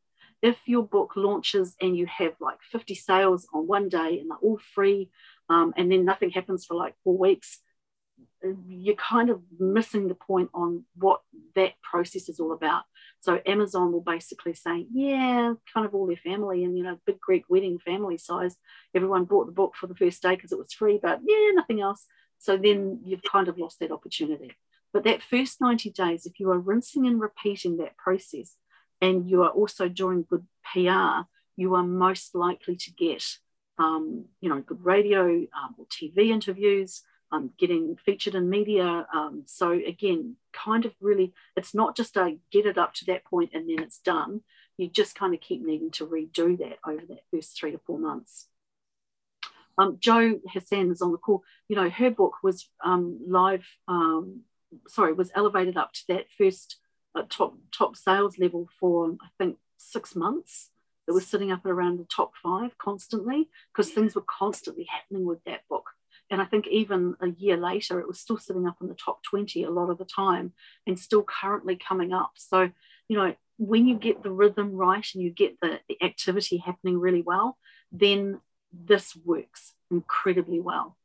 If 0.41 0.57
your 0.65 0.83
book 0.83 1.13
launches 1.15 1.75
and 1.81 1.95
you 1.95 2.05
have 2.07 2.33
like 2.39 2.57
50 2.71 2.95
sales 2.95 3.47
on 3.53 3.67
one 3.67 3.89
day 3.89 4.19
and 4.19 4.31
they're 4.31 4.37
all 4.41 4.59
free, 4.73 5.11
um, 5.49 5.73
and 5.77 5.91
then 5.91 6.05
nothing 6.05 6.31
happens 6.31 6.65
for 6.65 6.75
like 6.75 6.95
four 7.03 7.17
weeks, 7.17 7.59
you're 8.67 8.95
kind 8.95 9.29
of 9.29 9.41
missing 9.59 10.07
the 10.07 10.15
point 10.15 10.49
on 10.53 10.85
what 10.95 11.21
that 11.55 11.73
process 11.81 12.29
is 12.29 12.39
all 12.39 12.53
about. 12.53 12.83
So 13.21 13.39
Amazon 13.45 13.91
will 13.91 14.01
basically 14.01 14.53
say, 14.53 14.87
yeah, 14.91 15.53
kind 15.73 15.85
of 15.85 15.93
all 15.93 16.07
their 16.07 16.17
family 16.17 16.63
and 16.63 16.77
you 16.77 16.83
know, 16.83 16.97
big 17.05 17.19
Greek 17.19 17.45
wedding 17.49 17.79
family 17.79 18.17
size. 18.17 18.55
Everyone 18.95 19.25
bought 19.25 19.45
the 19.45 19.51
book 19.51 19.75
for 19.75 19.87
the 19.87 19.95
first 19.95 20.21
day 20.21 20.35
because 20.35 20.51
it 20.51 20.57
was 20.57 20.73
free, 20.73 20.99
but 21.01 21.19
yeah, 21.25 21.51
nothing 21.53 21.81
else. 21.81 22.05
So 22.37 22.57
then 22.57 23.01
you've 23.03 23.23
kind 23.23 23.47
of 23.47 23.57
lost 23.57 23.79
that 23.79 23.91
opportunity. 23.91 24.55
But 24.93 25.03
that 25.03 25.21
first 25.21 25.61
90 25.61 25.91
days, 25.91 26.25
if 26.25 26.39
you 26.39 26.49
are 26.51 26.59
rinsing 26.59 27.05
and 27.05 27.19
repeating 27.19 27.77
that 27.77 27.97
process 27.97 28.55
and 29.01 29.29
you 29.29 29.43
are 29.43 29.49
also 29.49 29.89
doing 29.89 30.25
good 30.27 30.47
PR, 30.73 31.27
you 31.57 31.75
are 31.75 31.83
most 31.83 32.33
likely 32.33 32.77
to 32.77 32.91
get 32.93 33.23
um, 33.79 34.25
you 34.41 34.49
know, 34.49 34.61
good 34.61 34.83
radio 34.83 35.23
um, 35.23 35.75
or 35.77 35.85
TV 35.85 36.29
interviews, 36.29 37.01
um, 37.31 37.51
getting 37.57 37.95
featured 38.03 38.35
in 38.35 38.49
media. 38.49 39.05
Um, 39.13 39.43
so 39.45 39.71
again, 39.71 40.35
kind 40.51 40.85
of 40.85 40.93
really, 40.99 41.33
it's 41.55 41.75
not 41.75 41.95
just 41.95 42.17
a 42.17 42.37
get 42.51 42.65
it 42.65 42.77
up 42.77 42.93
to 42.95 43.05
that 43.05 43.25
point 43.25 43.51
and 43.53 43.69
then 43.69 43.79
it's 43.79 43.99
done. 43.99 44.41
You 44.77 44.89
just 44.89 45.15
kind 45.15 45.33
of 45.33 45.41
keep 45.41 45.61
needing 45.63 45.91
to 45.91 46.07
redo 46.07 46.57
that 46.59 46.79
over 46.85 47.01
that 47.09 47.23
first 47.31 47.57
three 47.57 47.71
to 47.71 47.79
four 47.85 47.99
months. 47.99 48.47
Um, 49.77 49.97
Jo 49.99 50.39
Hassan 50.51 50.91
is 50.91 51.01
on 51.01 51.11
the 51.11 51.17
call. 51.17 51.43
You 51.67 51.75
know, 51.75 51.89
her 51.89 52.11
book 52.11 52.35
was 52.43 52.67
um, 52.83 53.19
live, 53.27 53.65
um, 53.87 54.41
sorry, 54.87 55.13
was 55.13 55.31
elevated 55.35 55.77
up 55.77 55.93
to 55.93 56.01
that 56.09 56.25
first 56.37 56.77
uh, 57.15 57.23
top 57.29 57.55
top 57.71 57.95
sales 57.95 58.37
level 58.37 58.67
for 58.79 59.15
I 59.21 59.27
think 59.37 59.57
six 59.77 60.15
months. 60.15 60.69
It 61.07 61.11
was 61.11 61.25
sitting 61.25 61.51
up 61.51 61.61
at 61.65 61.71
around 61.71 61.97
the 61.97 62.05
top 62.05 62.33
five 62.41 62.77
constantly 62.77 63.49
because 63.73 63.91
things 63.91 64.13
were 64.13 64.23
constantly 64.27 64.85
happening 64.87 65.25
with 65.25 65.43
that 65.45 65.61
book 65.67 65.89
and 66.29 66.41
I 66.41 66.45
think 66.45 66.67
even 66.67 67.15
a 67.21 67.29
year 67.29 67.57
later, 67.57 67.99
it 67.99 68.07
was 68.07 68.19
still 68.19 68.37
sitting 68.37 68.67
up 68.67 68.77
in 68.81 68.87
the 68.87 68.95
top 68.95 69.23
20 69.23 69.63
a 69.63 69.69
lot 69.69 69.89
of 69.89 69.97
the 69.97 70.05
time 70.05 70.53
and 70.85 70.99
still 70.99 71.23
currently 71.23 71.75
coming 71.75 72.13
up. 72.13 72.31
So, 72.35 72.69
you 73.07 73.17
know, 73.17 73.35
when 73.57 73.87
you 73.87 73.95
get 73.95 74.23
the 74.23 74.31
rhythm 74.31 74.73
right 74.73 75.05
and 75.13 75.23
you 75.23 75.31
get 75.31 75.59
the, 75.61 75.79
the 75.89 76.01
activity 76.03 76.57
happening 76.57 76.99
really 76.99 77.21
well, 77.21 77.57
then 77.91 78.39
this 78.71 79.15
works 79.25 79.73
incredibly 79.89 80.59
well. 80.59 80.97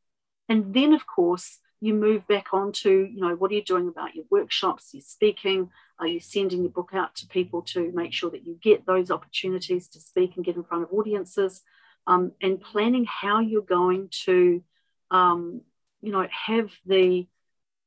And 0.49 0.75
then, 0.75 0.93
of 0.93 1.07
course, 1.07 1.59
you 1.81 1.95
move 1.95 2.27
back 2.27 2.53
on 2.53 2.73
to, 2.73 2.91
you 2.91 3.21
know, 3.21 3.35
what 3.35 3.51
are 3.51 3.55
you 3.55 3.65
doing 3.65 3.89
about 3.89 4.15
your 4.15 4.25
workshops, 4.31 4.91
your 4.93 5.03
speaking? 5.03 5.71
Are 5.99 6.07
you 6.07 6.21
sending 6.21 6.63
your 6.63 6.71
book 6.71 6.91
out 6.93 7.15
to 7.17 7.27
people 7.27 7.63
to 7.63 7.91
make 7.93 8.13
sure 8.13 8.31
that 8.31 8.47
you 8.47 8.59
get 8.63 8.87
those 8.87 9.11
opportunities 9.11 9.89
to 9.89 10.01
speak 10.01 10.37
and 10.37 10.45
get 10.45 10.57
in 10.57 10.65
front 10.65 10.85
of 10.85 10.93
audiences? 10.93 11.63
Um, 12.07 12.33
and 12.43 12.61
planning 12.61 13.07
how 13.07 13.41
you're 13.41 13.63
going 13.63 14.11
to 14.25 14.63
um, 15.11 15.63
you 16.01 16.13
know, 16.13 16.27
have 16.31 16.71
the 16.87 17.27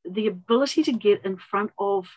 the 0.09 0.27
ability 0.27 0.83
to 0.83 0.93
get 0.93 1.25
in 1.25 1.37
front 1.37 1.71
of 1.77 2.07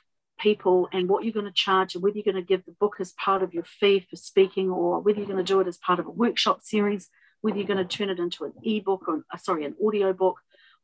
people 0.41 0.89
and 0.93 1.09
what 1.09 1.25
you're 1.25 1.33
going 1.33 1.45
to 1.45 1.53
charge 1.53 1.95
and 1.95 2.03
whether 2.03 2.17
you're 2.17 2.25
going 2.25 2.35
to 2.35 2.43
give 2.43 2.65
the 2.65 2.73
book 2.73 2.97
as 2.99 3.13
part 3.13 3.43
of 3.43 3.53
your 3.53 3.65
fee 3.65 4.07
for 4.09 4.17
speaking 4.17 4.71
or 4.71 5.01
whether 5.01 5.19
you're 5.19 5.27
going 5.27 5.45
to 5.45 5.45
do 5.45 5.61
it 5.61 5.67
as 5.67 5.77
part 5.77 5.99
of 5.99 6.07
a 6.07 6.11
workshop 6.11 6.63
series 6.63 7.09
whether 7.43 7.57
you're 7.57 7.67
going 7.67 7.77
to 7.77 7.97
turn 7.97 8.11
it 8.11 8.19
into 8.19 8.45
an 8.45 8.53
ebook 8.63 9.07
or 9.07 9.25
uh, 9.33 9.37
sorry 9.37 9.65
an 9.65 9.75
audio 9.85 10.13
book 10.13 10.39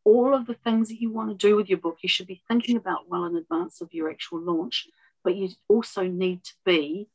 all 0.04 0.34
of 0.34 0.46
the 0.46 0.54
things 0.54 0.88
that 0.88 1.00
you 1.00 1.10
want 1.10 1.28
to 1.28 1.34
do 1.34 1.56
with 1.56 1.68
your 1.68 1.78
book 1.78 1.96
you 2.02 2.08
should 2.08 2.26
be 2.26 2.42
thinking 2.48 2.76
about 2.76 3.08
well 3.08 3.24
in 3.24 3.34
advance 3.36 3.80
of 3.80 3.92
your 3.94 4.10
actual 4.10 4.40
launch 4.40 4.86
but 5.24 5.34
you 5.34 5.48
also 5.68 6.02
need 6.02 6.44
to 6.44 6.52
be 6.64 7.08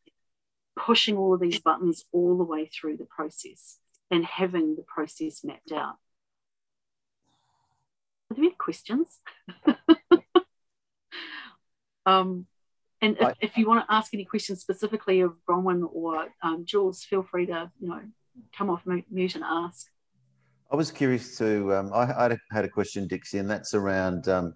pushing 0.76 1.18
all 1.18 1.34
of 1.34 1.40
these 1.40 1.60
buttons 1.60 2.06
all 2.12 2.38
the 2.38 2.44
way 2.44 2.66
through 2.66 2.98
the 2.98 3.06
process 3.06 3.78
and 4.10 4.26
having 4.26 4.76
the 4.76 4.84
process 4.84 5.44
mapped 5.44 5.72
out 5.72 5.98
are 8.32 8.36
there 8.36 8.46
any 8.46 8.56
questions? 8.58 9.20
um, 12.06 12.46
and 13.02 13.18
if, 13.20 13.34
if, 13.42 13.58
you 13.58 13.68
want 13.68 13.86
to 13.86 13.94
ask 13.94 14.14
any 14.14 14.26
questions 14.26 14.62
specifically 14.62 15.22
of 15.22 15.34
Bronwyn 15.50 15.84
or 15.92 16.28
um, 16.42 16.66
Jules, 16.66 17.04
feel 17.04 17.24
free 17.24 17.48
to 17.48 17.70
you 17.80 17.90
know 17.90 18.02
come 18.56 18.70
off 18.70 18.84
mute 18.86 19.36
and 19.36 19.44
ask. 19.44 19.88
I 20.72 20.76
was 20.76 20.92
curious 20.92 21.38
to. 21.40 21.76
Um, 21.76 21.92
I, 21.94 22.04
I, 22.04 22.38
had 22.52 22.64
a 22.64 22.70
question, 22.70 23.08
Dixie, 23.08 23.40
and 23.40 23.50
that's 23.50 23.74
around 23.74 24.30
um, 24.30 24.54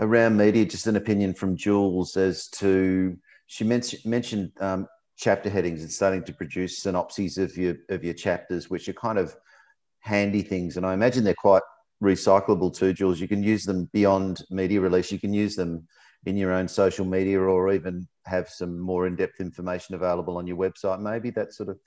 around 0.00 0.36
media. 0.36 0.64
Just 0.64 0.86
an 0.86 0.96
opinion 0.96 1.34
from 1.34 1.56
Jules 1.56 2.16
as 2.16 2.48
to 2.48 3.16
she 3.46 3.64
mentioned 3.64 4.04
mentioned 4.04 4.50
um, 4.60 4.88
chapter 5.16 5.50
headings 5.50 5.82
and 5.82 5.92
starting 5.92 6.24
to 6.24 6.32
produce 6.32 6.78
synopses 6.78 7.38
of 7.38 7.56
your 7.56 7.76
of 7.90 8.02
your 8.02 8.14
chapters, 8.14 8.68
which 8.68 8.88
are 8.88 8.94
kind 8.94 9.18
of 9.18 9.36
handy 10.00 10.42
things, 10.42 10.76
and 10.76 10.84
I 10.84 10.94
imagine 10.94 11.22
they're 11.22 11.34
quite 11.34 11.62
recyclable 12.02 12.74
too, 12.74 12.92
Jules. 12.92 13.20
You 13.20 13.28
can 13.28 13.42
use 13.42 13.64
them 13.64 13.88
beyond 13.92 14.44
media 14.50 14.80
release. 14.80 15.10
You 15.10 15.18
can 15.18 15.32
use 15.32 15.56
them 15.56 15.86
in 16.26 16.36
your 16.36 16.52
own 16.52 16.68
social 16.68 17.04
media 17.04 17.40
or 17.40 17.72
even 17.72 18.06
have 18.26 18.48
some 18.48 18.78
more 18.78 19.06
in-depth 19.06 19.40
information 19.40 19.94
available 19.94 20.36
on 20.36 20.46
your 20.46 20.56
website. 20.56 21.00
Maybe 21.00 21.30
that 21.30 21.52
sort 21.52 21.68
of. 21.68 21.78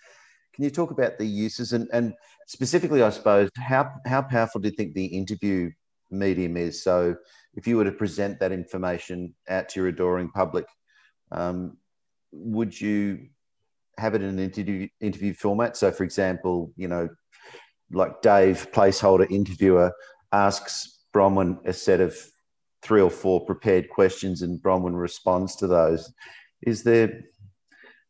Can 0.53 0.65
you 0.65 0.69
talk 0.69 0.91
about 0.91 1.17
the 1.17 1.25
uses 1.25 1.71
and, 1.71 1.87
and 1.93 2.13
specifically, 2.45 3.01
I 3.01 3.09
suppose, 3.09 3.49
how 3.55 3.89
how 4.05 4.21
powerful 4.21 4.59
do 4.59 4.67
you 4.67 4.75
think 4.75 4.93
the 4.93 5.05
interview 5.05 5.71
medium 6.09 6.57
is? 6.57 6.83
So, 6.83 7.15
if 7.55 7.65
you 7.65 7.77
were 7.77 7.85
to 7.85 7.91
present 7.91 8.39
that 8.41 8.51
information 8.51 9.33
out 9.47 9.69
to 9.69 9.79
your 9.79 9.89
adoring 9.89 10.29
public, 10.29 10.65
um, 11.31 11.77
would 12.33 12.79
you 12.79 13.27
have 13.97 14.13
it 14.13 14.21
in 14.21 14.29
an 14.29 14.39
interview 14.39 14.89
interview 14.99 15.33
format? 15.33 15.77
So, 15.77 15.89
for 15.89 16.03
example, 16.03 16.73
you 16.75 16.89
know, 16.89 17.07
like 17.91 18.21
Dave, 18.21 18.71
placeholder 18.71 19.29
interviewer, 19.29 19.91
asks 20.31 21.03
Bronwyn 21.13 21.65
a 21.65 21.73
set 21.73 21.99
of 21.99 22.15
three 22.81 23.01
or 23.01 23.09
four 23.09 23.45
prepared 23.45 23.89
questions, 23.89 24.41
and 24.41 24.61
Bronwyn 24.61 24.99
responds 24.99 25.55
to 25.57 25.67
those. 25.67 26.11
Is 26.61 26.83
there? 26.83 27.21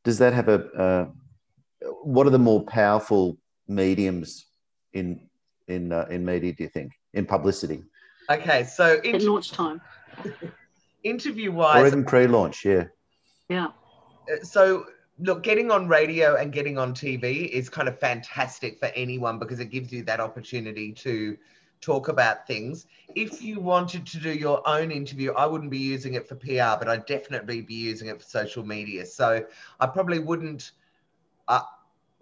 Does 0.03 0.17
that 0.19 0.33
have 0.33 0.49
a? 0.49 0.65
Uh, 0.71 1.05
what 2.03 2.27
are 2.27 2.31
the 2.31 2.39
more 2.39 2.63
powerful 2.65 3.37
mediums 3.67 4.45
in 4.93 5.27
in 5.67 5.91
uh, 5.91 6.07
in 6.09 6.25
media? 6.25 6.53
Do 6.53 6.63
you 6.63 6.69
think 6.69 6.91
in 7.13 7.25
publicity? 7.25 7.83
Okay, 8.29 8.63
so 8.63 8.99
inter- 9.03 9.17
at 9.17 9.23
launch 9.23 9.51
time. 9.51 9.81
interview 11.03 11.51
wise, 11.51 11.83
or 11.83 11.87
even 11.87 12.05
pre-launch, 12.05 12.65
yeah. 12.65 12.85
Yeah. 13.49 13.67
Uh, 14.31 14.43
so 14.43 14.85
look, 15.19 15.43
getting 15.43 15.71
on 15.71 15.87
radio 15.87 16.35
and 16.35 16.51
getting 16.51 16.77
on 16.77 16.93
TV 16.93 17.47
is 17.49 17.69
kind 17.69 17.87
of 17.87 17.99
fantastic 17.99 18.79
for 18.79 18.87
anyone 18.95 19.39
because 19.39 19.59
it 19.59 19.65
gives 19.65 19.91
you 19.91 20.03
that 20.03 20.19
opportunity 20.19 20.91
to 20.93 21.37
talk 21.81 22.07
about 22.07 22.47
things. 22.47 22.85
If 23.15 23.41
you 23.41 23.59
wanted 23.59 24.05
to 24.07 24.19
do 24.19 24.31
your 24.31 24.67
own 24.67 24.91
interview, 24.91 25.33
I 25.33 25.45
wouldn't 25.45 25.71
be 25.71 25.79
using 25.79 26.13
it 26.13 26.27
for 26.27 26.35
PR, 26.35 26.77
but 26.79 26.87
I'd 26.87 27.05
definitely 27.05 27.61
be 27.61 27.73
using 27.73 28.07
it 28.07 28.21
for 28.21 28.27
social 28.27 28.65
media. 28.65 29.05
So 29.05 29.45
I 29.79 29.87
probably 29.87 30.19
wouldn't. 30.19 30.71
Uh, 31.47 31.61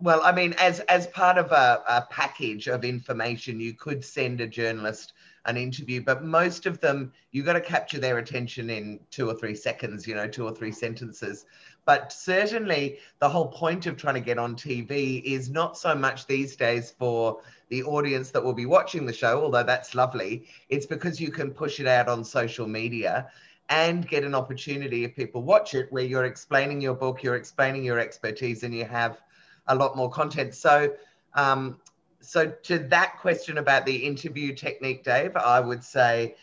well, 0.01 0.21
I 0.23 0.31
mean, 0.31 0.53
as 0.57 0.79
as 0.81 1.07
part 1.07 1.37
of 1.37 1.51
a, 1.51 1.83
a 1.87 2.07
package 2.09 2.67
of 2.67 2.85
information, 2.85 3.59
you 3.59 3.73
could 3.73 4.03
send 4.03 4.39
a 4.39 4.47
journalist 4.47 5.13
an 5.45 5.57
interview, 5.57 6.01
but 6.01 6.23
most 6.23 6.65
of 6.65 6.79
them 6.79 7.11
you've 7.31 7.45
got 7.45 7.53
to 7.53 7.61
capture 7.61 7.99
their 7.99 8.17
attention 8.17 8.69
in 8.69 8.99
two 9.09 9.29
or 9.29 9.33
three 9.33 9.55
seconds, 9.55 10.07
you 10.07 10.15
know, 10.15 10.27
two 10.27 10.45
or 10.45 10.53
three 10.53 10.71
sentences. 10.71 11.45
But 11.89 12.13
certainly, 12.13 12.99
the 13.17 13.27
whole 13.27 13.47
point 13.47 13.87
of 13.87 13.97
trying 13.97 14.13
to 14.13 14.19
get 14.19 14.37
on 14.37 14.55
TV 14.55 15.23
is 15.23 15.49
not 15.49 15.75
so 15.75 15.95
much 15.95 16.27
these 16.27 16.55
days 16.55 16.91
for 16.91 17.41
the 17.69 17.81
audience 17.81 18.29
that 18.29 18.43
will 18.43 18.53
be 18.53 18.67
watching 18.67 19.07
the 19.07 19.11
show, 19.11 19.41
although 19.41 19.63
that's 19.63 19.95
lovely. 19.95 20.45
It's 20.69 20.85
because 20.85 21.19
you 21.19 21.31
can 21.31 21.49
push 21.49 21.79
it 21.79 21.87
out 21.87 22.07
on 22.07 22.23
social 22.23 22.67
media 22.67 23.31
and 23.69 24.07
get 24.07 24.23
an 24.23 24.35
opportunity 24.35 25.03
if 25.03 25.15
people 25.15 25.41
watch 25.41 25.73
it 25.73 25.91
where 25.91 26.03
you're 26.03 26.25
explaining 26.25 26.79
your 26.79 26.93
book, 26.93 27.23
you're 27.23 27.37
explaining 27.37 27.83
your 27.83 27.97
expertise, 27.97 28.61
and 28.61 28.71
you 28.71 28.85
have 28.85 29.17
a 29.65 29.73
lot 29.73 29.97
more 29.97 30.11
content. 30.11 30.53
So, 30.53 30.93
um, 31.33 31.79
so 32.21 32.51
to 32.51 32.77
that 32.77 33.17
question 33.17 33.57
about 33.57 33.87
the 33.87 33.95
interview 33.95 34.53
technique, 34.53 35.03
Dave, 35.03 35.35
I 35.35 35.59
would 35.59 35.83
say 35.83 36.35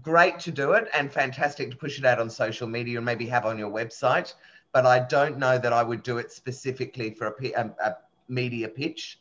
great 0.00 0.40
to 0.40 0.50
do 0.50 0.72
it 0.72 0.88
and 0.94 1.12
fantastic 1.12 1.70
to 1.70 1.76
push 1.76 1.98
it 1.98 2.06
out 2.06 2.18
on 2.18 2.30
social 2.30 2.66
media 2.66 2.96
and 2.96 3.04
maybe 3.04 3.26
have 3.26 3.44
on 3.44 3.58
your 3.58 3.70
website 3.70 4.32
but 4.74 4.84
I 4.84 4.98
don't 4.98 5.38
know 5.38 5.56
that 5.56 5.72
I 5.72 5.84
would 5.84 6.02
do 6.02 6.18
it 6.18 6.32
specifically 6.32 7.10
for 7.10 7.28
a, 7.28 7.52
a, 7.52 7.70
a 7.82 7.96
media 8.28 8.68
pitch. 8.68 9.20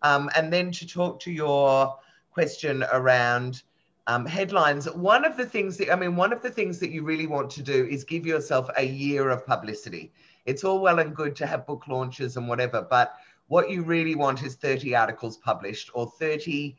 Um, 0.00 0.30
and 0.34 0.50
then 0.50 0.72
to 0.72 0.86
talk 0.86 1.20
to 1.20 1.30
your 1.30 1.98
question 2.32 2.82
around 2.90 3.62
um, 4.06 4.24
headlines, 4.24 4.90
one 4.90 5.26
of 5.26 5.36
the 5.36 5.44
things 5.44 5.76
that, 5.76 5.92
I 5.92 5.96
mean, 5.96 6.16
one 6.16 6.32
of 6.32 6.40
the 6.40 6.50
things 6.50 6.78
that 6.78 6.90
you 6.90 7.02
really 7.02 7.26
want 7.26 7.50
to 7.50 7.62
do 7.62 7.86
is 7.86 8.04
give 8.04 8.24
yourself 8.24 8.70
a 8.78 8.86
year 8.86 9.28
of 9.28 9.46
publicity. 9.46 10.12
It's 10.46 10.64
all 10.64 10.80
well 10.80 10.98
and 10.98 11.14
good 11.14 11.36
to 11.36 11.46
have 11.46 11.66
book 11.66 11.88
launches 11.88 12.38
and 12.38 12.48
whatever, 12.48 12.80
but 12.88 13.16
what 13.48 13.70
you 13.70 13.82
really 13.82 14.14
want 14.14 14.42
is 14.44 14.54
30 14.54 14.94
articles 14.94 15.36
published 15.36 15.90
or 15.92 16.06
30 16.18 16.74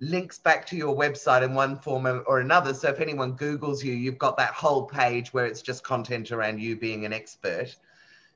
links 0.00 0.38
back 0.38 0.64
to 0.66 0.76
your 0.76 0.96
website 0.96 1.42
in 1.42 1.54
one 1.54 1.76
form 1.76 2.06
or 2.26 2.40
another. 2.40 2.72
So 2.72 2.88
if 2.88 3.00
anyone 3.00 3.36
Googles 3.36 3.82
you, 3.82 3.92
you've 3.92 4.18
got 4.18 4.36
that 4.36 4.52
whole 4.52 4.84
page 4.84 5.32
where 5.32 5.46
it's 5.46 5.62
just 5.62 5.82
content 5.82 6.30
around 6.30 6.60
you 6.60 6.76
being 6.76 7.04
an 7.04 7.12
expert. 7.12 7.74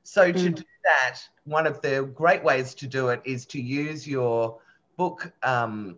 So 0.03 0.31
to 0.31 0.37
mm. 0.37 0.55
do 0.55 0.63
that, 0.83 1.19
one 1.45 1.65
of 1.65 1.81
the 1.81 2.11
great 2.13 2.43
ways 2.43 2.73
to 2.75 2.87
do 2.87 3.09
it 3.09 3.21
is 3.23 3.45
to 3.47 3.61
use 3.61 4.07
your 4.07 4.59
book 4.97 5.31
um, 5.43 5.97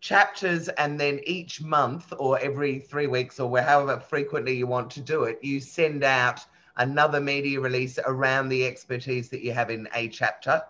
chapters 0.00 0.68
and 0.68 1.00
then 1.00 1.20
each 1.24 1.62
month 1.62 2.12
or 2.18 2.38
every 2.38 2.78
three 2.78 3.06
weeks 3.06 3.40
or 3.40 3.58
however 3.60 3.98
frequently 3.98 4.54
you 4.54 4.66
want 4.66 4.90
to 4.90 5.00
do 5.00 5.24
it, 5.24 5.38
you 5.42 5.60
send 5.60 6.04
out 6.04 6.40
another 6.76 7.20
media 7.20 7.58
release 7.58 7.98
around 8.06 8.48
the 8.48 8.66
expertise 8.66 9.30
that 9.30 9.40
you 9.40 9.52
have 9.52 9.70
in 9.70 9.88
a 9.94 10.08
chapter. 10.08 10.62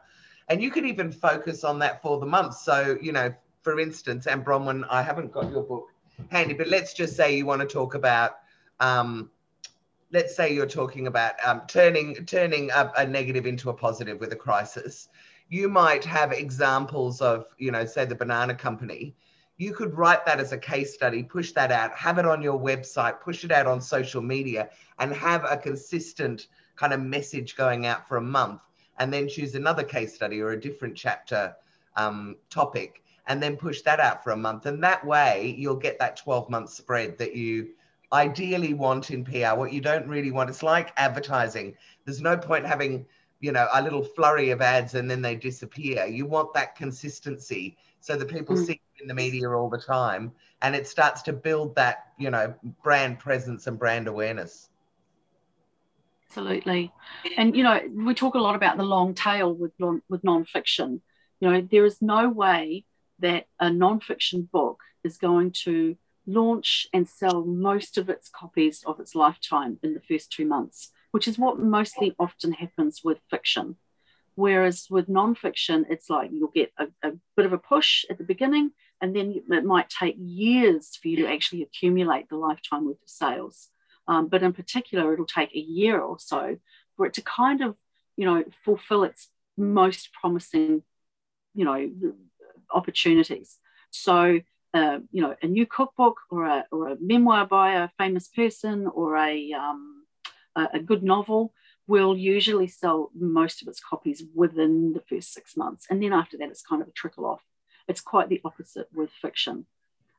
And 0.49 0.63
you 0.63 0.71
can 0.71 0.87
even 0.87 1.13
focus 1.13 1.65
on 1.65 1.79
that 1.81 2.01
for 2.01 2.19
the 2.19 2.27
month. 2.27 2.55
So, 2.55 2.97
you 3.03 3.13
know, 3.13 3.35
for 3.63 3.81
instance, 3.81 4.27
and 4.27 4.45
Bronwyn, 4.45 4.87
I 4.89 5.03
haven't 5.03 5.33
got 5.33 5.51
your 5.51 5.63
book 5.63 5.89
handy, 6.31 6.55
but 6.55 6.69
let's 6.69 6.95
just 6.95 7.17
say 7.17 7.37
you 7.37 7.47
want 7.47 7.61
to 7.61 7.67
talk 7.67 7.95
about, 7.95 8.39
um, 8.81 9.31
let's 10.13 10.35
say 10.35 10.53
you're 10.53 10.67
talking 10.67 11.07
about 11.07 11.35
um, 11.45 11.63
turning 11.67 12.15
turning 12.27 12.71
a, 12.71 12.93
a 12.97 13.07
negative 13.07 13.47
into 13.47 13.71
a 13.71 13.75
positive 13.75 14.21
with 14.21 14.33
a 14.33 14.37
crisis. 14.37 15.09
You 15.49 15.69
might 15.69 16.05
have 16.05 16.33
examples 16.33 17.21
of, 17.21 17.47
you 17.59 17.71
know, 17.71 17.85
say 17.85 18.05
the 18.05 18.15
banana 18.15 18.55
company. 18.55 19.15
You 19.57 19.73
could 19.73 19.97
write 19.97 20.25
that 20.27 20.39
as 20.39 20.53
a 20.53 20.59
case 20.59 20.95
study, 20.95 21.23
push 21.23 21.53
that 21.53 21.73
out, 21.73 21.93
have 21.97 22.19
it 22.19 22.27
on 22.27 22.43
your 22.43 22.59
website, 22.61 23.21
push 23.21 23.45
it 23.45 23.51
out 23.51 23.67
on 23.67 23.81
social 23.81 24.23
media, 24.23 24.71
and 25.01 25.13
have 25.15 25.45
a 25.45 25.57
consistent 25.57 26.47
kind 26.77 26.93
of 26.93 27.01
message 27.01 27.57
going 27.57 27.87
out 27.87 28.07
for 28.07 28.19
a 28.19 28.23
month, 28.23 28.61
and 28.99 29.13
then 29.13 29.29
choose 29.29 29.57
another 29.57 29.83
case 29.83 30.15
study 30.15 30.41
or 30.41 30.51
a 30.51 30.61
different 30.61 30.97
chapter 30.97 31.57
um, 31.97 32.37
topic 32.51 33.03
and 33.29 33.43
then 33.43 33.57
push 33.57 33.83
that 33.83 34.01
out 34.01 34.25
for 34.25 34.31
a 34.31 34.37
month. 34.37 34.67
And 34.67 34.83
that 34.83 35.05
way 35.07 35.55
you'll 35.57 35.77
get 35.77 35.99
that 36.01 36.17
12 36.17 36.51
month 36.51 36.71
spread 36.71 37.19
that 37.19 37.37
you 37.37 37.69
ideally 38.13 38.75
want 38.75 39.11
in 39.11 39.25
PR. 39.25 39.55
What 39.55 39.73
you 39.73 39.81
don't 39.81 40.09
really 40.09 40.33
want, 40.33 40.51
it's 40.51 40.63
like 40.63 40.93
advertising. 40.97 41.77
There's 42.05 42.21
no 42.21 42.37
point 42.37 42.67
having 42.67 43.07
you 43.41 43.53
know, 43.53 43.69
a 43.73 43.83
little 43.83 44.03
flurry 44.03 44.51
of 44.51 44.61
ads 44.61 44.95
and 44.95 45.11
then 45.11 45.23
they 45.23 45.37
disappear. 45.37 46.07
You 46.07 46.27
want 46.27 46.55
that 46.55 46.75
consistency 46.77 47.77
so 48.01 48.17
that 48.17 48.29
people 48.29 48.57
mm. 48.57 48.67
see 48.67 48.81
in 49.01 49.07
the 49.07 49.15
media 49.15 49.51
all 49.51 49.71
the 49.71 49.79
time 49.79 50.33
and 50.63 50.75
it 50.75 50.87
starts 50.87 51.23
to 51.23 51.33
build 51.33 51.77
that, 51.77 52.09
you 52.19 52.31
know, 52.31 52.55
brand 52.83 53.19
presence 53.19 53.67
and 53.67 53.79
brand 53.79 54.09
awareness. 54.09 54.69
Absolutely. 56.29 56.93
And, 57.37 57.57
you 57.57 57.63
know, 57.63 57.81
we 57.91 58.15
talk 58.15 58.35
a 58.35 58.41
lot 58.41 58.55
about 58.55 58.77
the 58.77 58.83
long 58.83 59.15
tail 59.15 59.55
with, 59.55 59.73
non, 59.79 60.03
with 60.09 60.23
nonfiction. 60.23 61.01
You 61.41 61.51
know, 61.51 61.69
there 61.71 61.85
is 61.85 62.03
no 62.03 62.29
way 62.29 62.85
that 63.21 63.47
a 63.59 63.67
nonfiction 63.67 64.51
book 64.51 64.81
is 65.05 65.19
going 65.19 65.53
to 65.65 65.97
launch 66.27 66.87
and 66.93 67.09
sell 67.09 67.45
most 67.45 67.97
of 67.97 68.09
its 68.11 68.29
copies 68.29 68.85
of 68.87 69.01
its 69.01 69.15
lifetime 69.15 69.79
in 69.83 69.95
the 69.95 70.01
first 70.01 70.31
two 70.31 70.45
months, 70.45 70.91
which 71.11 71.27
is 71.27 71.39
what 71.39 71.59
mostly 71.59 72.15
often 72.19 72.53
happens 72.53 73.01
with 73.03 73.19
fiction. 73.31 73.77
Whereas 74.35 74.87
with 74.89 75.09
nonfiction, 75.09 75.87
it's 75.91 76.09
like 76.09 76.31
you'll 76.33 76.49
get 76.55 76.73
a, 76.79 76.87
a 77.03 77.13
bit 77.37 77.47
of 77.47 77.53
a 77.53 77.59
push 77.59 78.05
at 78.09 78.19
the 78.19 78.25
beginning, 78.25 78.71
and 79.01 79.17
then 79.17 79.43
it 79.51 79.65
might 79.65 79.89
take 79.89 80.17
years 80.19 80.97
for 80.97 81.09
you 81.09 81.17
to 81.17 81.29
actually 81.29 81.63
accumulate 81.63 82.29
the 82.29 82.37
lifetime 82.37 82.87
worth 82.87 83.03
of 83.03 83.09
sales. 83.09 83.69
Um, 84.07 84.29
but 84.29 84.43
in 84.43 84.53
particular, 84.53 85.13
it'll 85.13 85.27
take 85.27 85.55
a 85.55 85.59
year 85.59 86.01
or 86.01 86.19
so 86.19 86.59
for 86.97 87.07
it 87.07 87.15
to 87.15 87.23
kind 87.23 87.63
of, 87.63 87.75
you 88.17 88.27
know, 88.27 88.45
fulfill 88.65 89.05
its 89.05 89.29
most 89.57 90.11
promising, 90.13 90.83
you 91.55 91.65
know, 91.65 91.91
opportunities. 92.73 93.59
So 93.91 94.41
uh, 94.75 94.99
you 95.11 95.23
know, 95.23 95.35
a 95.43 95.47
new 95.47 95.67
cookbook 95.67 96.19
or 96.31 96.45
a, 96.45 96.67
or 96.71 96.89
a 96.89 96.97
memoir 97.01 97.47
by 97.47 97.75
a 97.75 97.89
famous 97.99 98.29
person 98.29 98.87
or 98.87 99.17
a, 99.17 99.53
um, 99.53 100.05
a, 100.55 100.69
a 100.75 100.79
good 100.81 101.03
novel 101.03 101.53
will 101.87 102.17
usually 102.17 102.69
sell 102.69 103.11
most 103.15 103.63
of 103.63 103.69
its 103.69 103.81
copies 103.81 104.23
within 104.35 104.93
the 104.93 105.01
first 105.09 105.33
six 105.33 105.57
months. 105.57 105.87
And 105.89 106.03
then 106.03 106.13
after 106.13 106.37
that, 106.37 106.51
it's 106.51 106.63
kind 106.63 106.83
of 106.83 106.89
a 106.89 106.93
trickle 106.93 107.25
off. 107.25 107.43
It's 107.89 108.03
quite 108.03 108.29
the 108.29 108.43
opposite 108.45 108.89
with 108.95 109.11
fiction. 109.11 109.65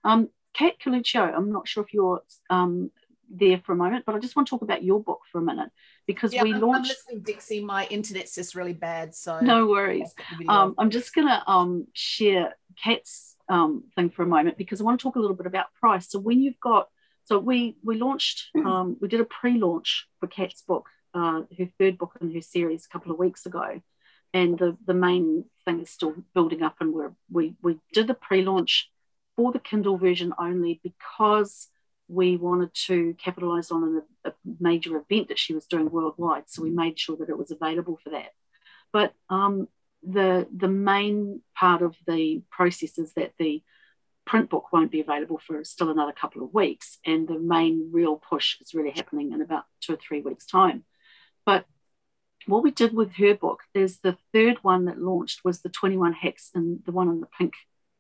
Um, 0.04 0.30
Kat 0.56 0.74
Coluccio, 0.84 1.32
I'm 1.32 1.52
not 1.52 1.68
sure 1.68 1.84
if 1.84 1.94
you're 1.94 2.24
um, 2.50 2.90
there 3.30 3.62
for 3.64 3.74
a 3.74 3.76
moment, 3.76 4.06
but 4.06 4.16
I 4.16 4.20
just 4.20 4.36
want 4.36 4.48
to 4.48 4.50
talk 4.50 4.62
about 4.62 4.84
your 4.84 5.02
book 5.02 5.22
for 5.32 5.40
a 5.40 5.42
minute 5.42 5.70
because 6.08 6.34
yeah, 6.34 6.44
we 6.44 6.54
I'm, 6.54 6.62
launched. 6.62 6.92
I'm 7.10 7.16
listening, 7.18 7.24
Dixie. 7.24 7.64
My 7.64 7.86
internet's 7.88 8.36
just 8.36 8.56
really 8.56 8.74
bad, 8.74 9.16
so 9.16 9.40
no 9.40 9.68
worries. 9.68 10.14
Um, 10.48 10.76
I'm 10.78 10.90
just 10.90 11.14
going 11.14 11.28
to 11.28 11.50
um, 11.50 11.88
share 11.94 12.56
Kat's 12.84 13.36
um, 13.48 13.84
thing 13.96 14.10
for 14.10 14.24
a 14.24 14.28
moment 14.28 14.58
because 14.58 14.82
I 14.82 14.84
want 14.84 15.00
to 15.00 15.04
talk 15.04 15.16
a 15.16 15.20
little 15.20 15.36
bit 15.36 15.46
about 15.46 15.74
price. 15.80 16.10
So 16.10 16.20
when 16.20 16.42
you've 16.42 16.60
got, 16.60 16.88
so 17.26 17.38
we 17.38 17.78
we 17.84 17.98
launched, 17.98 18.50
um, 18.56 18.98
we 19.00 19.08
did 19.08 19.22
a 19.22 19.26
pre-launch 19.26 20.08
for 20.20 20.28
Kat's 20.28 20.62
book, 20.62 20.88
uh, 21.14 21.42
her 21.58 21.70
third 21.78 21.98
book 21.98 22.18
in 22.22 22.34
her 22.34 22.42
series 22.42 22.86
a 22.86 22.90
couple 22.90 23.12
of 23.12 23.20
weeks 23.20 23.46
ago, 23.46 23.82
and 24.34 24.58
the 24.58 24.78
the 24.86 24.94
main 24.94 25.46
thing 25.66 25.82
is 25.82 25.90
still 25.90 26.16
building 26.34 26.64
up, 26.64 26.78
and 26.80 26.94
we're, 26.94 27.12
we 27.32 27.56
we 27.62 27.80
did 27.94 28.08
the 28.08 28.14
pre-launch 28.14 28.90
for 29.36 29.52
the 29.52 29.60
Kindle 29.60 29.98
version 29.98 30.34
only 30.38 30.82
because 30.84 31.68
we 32.10 32.36
wanted 32.38 32.74
to 32.74 33.14
capitalize 33.24 33.72
on 33.72 34.02
a, 34.26 34.30
a 34.30 34.34
major 34.60 34.98
event 34.98 35.30
that 35.30 35.40
she 35.40 35.54
was 35.54 35.68
doing 35.68 35.90
worldwide. 35.92 36.44
So 36.48 36.64
we 36.64 36.72
made 36.72 37.00
sure 37.00 37.16
that 37.18 37.30
it 37.30 37.38
was 37.38 37.52
available 37.52 38.00
for 38.04 38.10
that. 38.10 38.32
But 38.92 39.14
um, 39.30 39.68
the 40.04 40.48
the 40.56 40.68
main 40.68 41.42
part 41.56 41.82
of 41.82 41.96
the 42.08 42.42
process 42.50 42.98
is 42.98 43.14
that 43.14 43.34
the 43.38 43.62
print 44.26 44.50
book 44.50 44.72
won't 44.72 44.92
be 44.92 45.02
available 45.02 45.40
for 45.40 45.64
still 45.64 45.90
another 45.90 46.12
couple 46.12 46.44
of 46.44 46.54
weeks, 46.54 46.98
and 47.06 47.28
the 47.28 47.40
main 47.40 47.90
real 47.92 48.16
push 48.16 48.60
is 48.60 48.74
really 48.74 48.92
happening 48.92 49.32
in 49.32 49.42
about 49.42 49.66
two 49.82 49.94
or 49.94 49.98
three 49.98 50.22
weeks' 50.22 50.46
time. 50.46 50.84
But 51.46 51.66
what 52.46 52.64
we 52.64 52.72
did 52.72 52.94
with 52.94 53.14
her 53.14 53.36
book 53.36 53.62
is 53.74 54.00
the 54.00 54.18
third 54.34 54.58
one 54.62 54.86
that 54.86 55.00
launched 55.00 55.44
was 55.44 55.62
the 55.62 55.70
21 55.70 56.14
hacks 56.14 56.50
and 56.56 56.80
the 56.86 56.92
one 56.92 57.10
in 57.10 57.20
the 57.20 57.28
pink, 57.38 57.54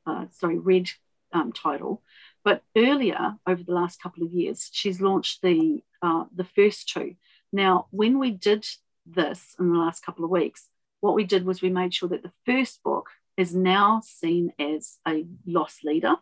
uh, 0.05 0.25
sorry, 0.31 0.57
red 0.57 0.87
um, 1.33 1.51
title. 1.51 2.01
But 2.49 2.63
earlier, 2.75 3.35
over 3.45 3.61
the 3.61 3.75
last 3.75 4.01
couple 4.01 4.23
of 4.23 4.33
years, 4.33 4.71
she's 4.71 4.99
launched 4.99 5.43
the 5.43 5.83
uh, 6.01 6.23
the 6.35 6.43
first 6.43 6.89
two. 6.89 7.13
Now, 7.53 7.85
when 7.91 8.17
we 8.17 8.31
did 8.31 8.65
this 9.05 9.53
in 9.59 9.71
the 9.71 9.77
last 9.77 10.03
couple 10.03 10.25
of 10.25 10.31
weeks, 10.31 10.67
what 10.99 11.13
we 11.13 11.25
did 11.25 11.45
was 11.45 11.61
we 11.61 11.69
made 11.69 11.93
sure 11.93 12.09
that 12.09 12.23
the 12.23 12.31
first 12.47 12.81
book 12.81 13.09
is 13.37 13.53
now 13.53 14.01
seen 14.03 14.51
as 14.57 14.97
a 15.07 15.27
loss 15.45 15.81
leader 15.83 16.15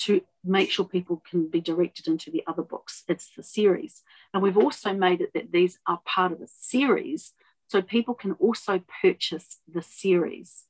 to 0.00 0.20
make 0.42 0.72
sure 0.72 0.84
people 0.84 1.22
can 1.30 1.48
be 1.48 1.60
directed 1.60 2.08
into 2.08 2.32
the 2.32 2.42
other 2.48 2.62
books. 2.62 3.04
It's 3.06 3.30
the 3.36 3.44
series. 3.44 4.02
And 4.34 4.42
we've 4.42 4.58
also 4.58 4.92
made 4.92 5.20
it 5.20 5.30
that 5.34 5.52
these 5.52 5.78
are 5.86 6.00
part 6.04 6.32
of 6.32 6.40
a 6.40 6.48
series 6.48 7.34
so 7.68 7.82
people 7.82 8.14
can 8.14 8.32
also 8.40 8.82
purchase 9.00 9.60
the 9.72 9.82
series. 9.82 10.64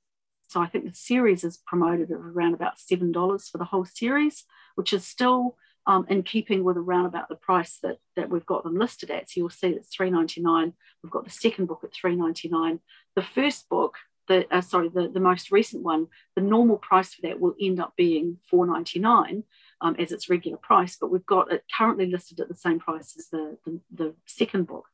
So 0.49 0.61
I 0.61 0.67
think 0.67 0.85
the 0.85 0.95
series 0.95 1.45
is 1.45 1.57
promoted 1.57 2.11
at 2.11 2.19
around 2.19 2.53
about 2.53 2.77
$7 2.77 3.51
for 3.51 3.57
the 3.57 3.65
whole 3.65 3.87
series, 3.87 4.45
which 4.79 4.93
is 4.93 5.05
still 5.05 5.57
um, 5.89 6.07
in 6.09 6.23
keeping 6.23 6.63
with 6.63 6.77
around 6.77 7.07
about 7.07 7.29
the 7.29 7.35
price 7.35 7.81
that, 7.83 7.99
that 8.15 8.31
we've 8.31 8.47
got 8.47 8.63
them 8.63 8.79
listed 8.79 9.11
at. 9.11 9.29
So 9.29 9.41
you'll 9.41 9.51
see 9.51 9.71
it's 9.71 9.97
$3.99. 9.97 10.73
We've 11.03 11.11
got 11.11 11.25
the 11.25 11.31
second 11.31 11.67
book 11.67 11.81
at 11.83 11.93
$3.99. 11.93 12.79
The 13.17 13.23
first 13.23 13.69
book, 13.69 13.97
the 14.29 14.47
uh, 14.55 14.61
sorry, 14.61 14.89
the, 14.89 15.09
the 15.09 15.19
most 15.19 15.51
recent 15.51 15.83
one, 15.83 16.07
the 16.37 16.43
normal 16.43 16.77
price 16.77 17.13
for 17.13 17.23
that 17.23 17.41
will 17.41 17.57
end 17.61 17.81
up 17.81 17.95
being 17.97 18.37
$4.99 18.53 19.43
um, 19.81 19.97
as 19.99 20.13
its 20.13 20.31
regular 20.31 20.59
price, 20.59 20.97
but 21.01 21.11
we've 21.11 21.27
got 21.27 21.51
it 21.51 21.65
currently 21.77 22.07
listed 22.07 22.39
at 22.39 22.47
the 22.47 22.55
same 22.55 22.79
price 22.79 23.17
as 23.19 23.27
the, 23.33 23.59
the, 23.67 23.81
the 23.93 24.15
second 24.27 24.69
book 24.69 24.85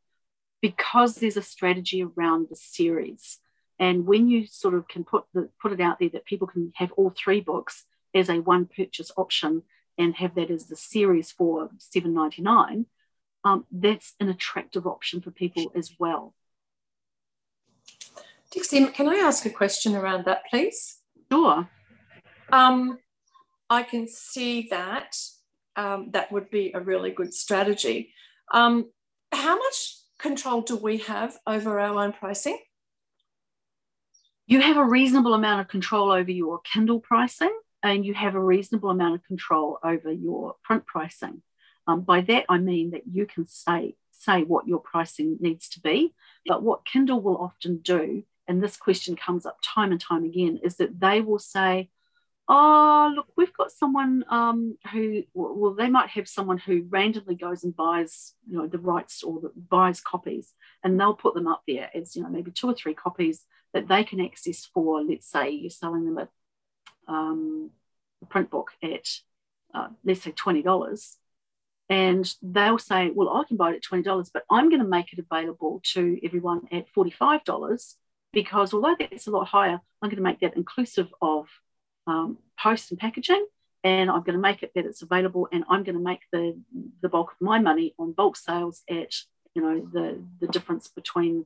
because 0.63 1.17
there's 1.17 1.37
a 1.37 1.43
strategy 1.43 2.03
around 2.03 2.47
the 2.49 2.57
series. 2.57 3.39
And 3.79 4.07
when 4.07 4.31
you 4.31 4.47
sort 4.47 4.73
of 4.73 4.89
can 4.89 5.05
put 5.05 5.25
the 5.35 5.51
put 5.61 5.73
it 5.73 5.81
out 5.83 5.99
there 5.99 6.09
that 6.11 6.25
people 6.25 6.47
can 6.47 6.73
have 6.77 6.93
all 6.93 7.13
three 7.15 7.43
books 7.43 7.85
as 8.15 8.29
a 8.29 8.41
one 8.41 8.67
purchase 8.67 9.11
option, 9.17 9.63
and 9.99 10.17
have 10.17 10.35
that 10.35 10.51
as 10.51 10.67
the 10.67 10.77
series 10.77 11.31
for 11.31 11.71
$7.99, 11.79 12.87
um, 13.45 13.67
that's 13.71 14.15
an 14.21 14.29
attractive 14.29 14.87
option 14.87 15.21
for 15.21 15.31
people 15.31 15.71
as 15.75 15.93
well. 15.99 16.35
Dixie, 18.51 18.87
can 18.87 19.09
I 19.09 19.17
ask 19.17 19.45
a 19.47 19.51
question 19.51 19.95
around 19.95 20.25
that, 20.27 20.43
please? 20.49 20.99
Sure. 21.31 21.69
Um, 22.53 22.99
I 23.69 23.83
can 23.83 24.07
see 24.07 24.69
that 24.71 25.17
um, 25.77 26.11
that 26.13 26.31
would 26.31 26.51
be 26.51 26.73
a 26.73 26.81
really 26.81 27.11
good 27.11 27.35
strategy. 27.35 28.13
Um, 28.53 28.91
how 29.33 29.57
much 29.57 29.97
control 30.19 30.63
do 30.63 30.77
we 30.77 30.99
have 30.99 31.37
over 31.47 31.81
our 31.81 31.99
own 31.99 32.13
pricing? 32.13 32.59
You 34.47 34.61
have 34.61 34.77
a 34.77 34.85
reasonable 34.85 35.35
amount 35.35 35.63
of 35.63 35.69
control 35.69 36.13
over 36.13 36.31
your 36.31 36.61
Kindle 36.61 37.01
pricing 37.01 37.55
and 37.85 38.05
you 38.05 38.15
have 38.15 38.35
a 38.35 38.41
reasonable 38.41 38.89
amount 38.89 39.15
of 39.15 39.25
control 39.25 39.79
over 39.85 40.11
your 40.11 40.57
print 40.65 40.87
pricing. 40.87 41.43
Um, 41.87 42.01
by 42.01 42.23
that, 42.23 42.47
I 42.49 42.57
mean 42.57 42.93
that 42.93 43.03
you 43.07 43.27
can 43.27 43.47
say, 43.47 43.95
say 44.11 44.43
what 44.43 44.67
your 44.67 44.79
pricing 44.79 45.37
needs 45.39 45.69
to 45.71 45.81
be. 45.81 46.15
But 46.47 46.63
what 46.63 46.87
Kindle 46.87 47.21
will 47.21 47.37
often 47.37 47.79
do, 47.79 48.25
and 48.49 48.63
this 48.63 48.79
question 48.79 49.17
comes 49.17 49.45
up 49.45 49.59
time 49.63 49.93
and 49.93 50.01
time 50.01 50.25
again, 50.25 50.61
is 50.65 50.77
that 50.77 50.99
they 50.99 51.21
will 51.21 51.39
say, 51.39 51.91
oh 52.47 53.11
look 53.17 53.27
we've 53.39 53.55
got 53.55 53.73
someone 53.73 54.23
um, 54.29 54.77
who 54.93 55.23
well 55.33 55.73
they 55.73 55.89
might 55.89 56.11
have 56.11 56.29
someone 56.29 56.59
who 56.59 56.85
randomly 56.91 57.35
goes 57.35 57.65
and 57.65 57.75
buys 57.75 58.35
you 58.47 58.59
know 58.59 58.67
the 58.67 58.77
rights 58.77 59.23
or 59.23 59.41
the, 59.41 59.51
buys 59.71 59.99
copies 60.03 60.53
and 60.83 61.01
they'll 61.01 61.15
put 61.15 61.33
them 61.33 61.47
up 61.47 61.63
there 61.67 61.89
as 61.95 62.15
you 62.15 62.23
know 62.23 62.29
maybe 62.29 62.51
two 62.51 62.69
or 62.69 62.75
three 62.75 62.93
copies 62.93 63.47
that 63.73 63.89
they 63.89 64.05
can 64.05 64.21
access 64.21 64.67
for 64.75 65.03
let's 65.03 65.27
say 65.27 65.49
you're 65.49 65.71
selling 65.71 66.05
them 66.05 66.19
at 66.19 66.29
um, 67.09 67.71
print 68.29 68.51
book 68.51 68.71
at, 68.83 69.09
uh, 69.75 69.89
let's 70.05 70.23
say, 70.23 70.33
$20. 70.33 71.17
And 71.91 72.35
they'll 72.43 72.79
say, 72.79 73.11
well, 73.15 73.29
I 73.29 73.45
can 73.47 73.57
buy 73.57 73.73
it 73.73 73.77
at 73.77 73.83
$20, 73.83 74.31
but 74.33 74.45
I'm 74.51 74.71
going 74.71 74.83
to 74.83 74.89
make 74.89 75.13
it 75.13 75.19
available 75.19 75.83
to 75.93 76.19
everyone 76.25 76.63
at 76.73 76.87
$45 76.97 77.95
because 78.33 78.75
although 78.75 78.97
that's 78.99 79.27
a 79.27 79.31
lot 79.31 79.47
higher, 79.47 79.81
I'm 80.03 80.09
going 80.09 80.17
to 80.17 80.23
make 80.23 80.41
that 80.41 80.57
inclusive 80.57 81.09
of 81.21 81.47
um, 82.07 82.39
post 82.59 82.91
and 82.91 82.99
packaging. 82.99 83.47
And 83.85 84.11
I'm 84.11 84.23
going 84.23 84.35
to 84.35 84.39
make 84.39 84.63
it 84.63 84.73
that 84.75 84.87
it's 84.87 85.03
available, 85.03 85.47
and 85.53 85.63
I'm 85.69 85.85
going 85.85 85.97
to 85.97 86.03
make 86.03 86.21
the, 86.33 86.59
the 87.03 87.11
bulk 87.11 87.33
of 87.33 87.41
my 87.43 87.59
money 87.59 87.95
on 87.99 88.13
bulk 88.13 88.35
sales 88.35 88.83
at 88.89 89.13
you 89.55 89.61
know 89.61 89.87
the 89.93 90.19
the 90.41 90.47
difference 90.47 90.89
between 90.89 91.45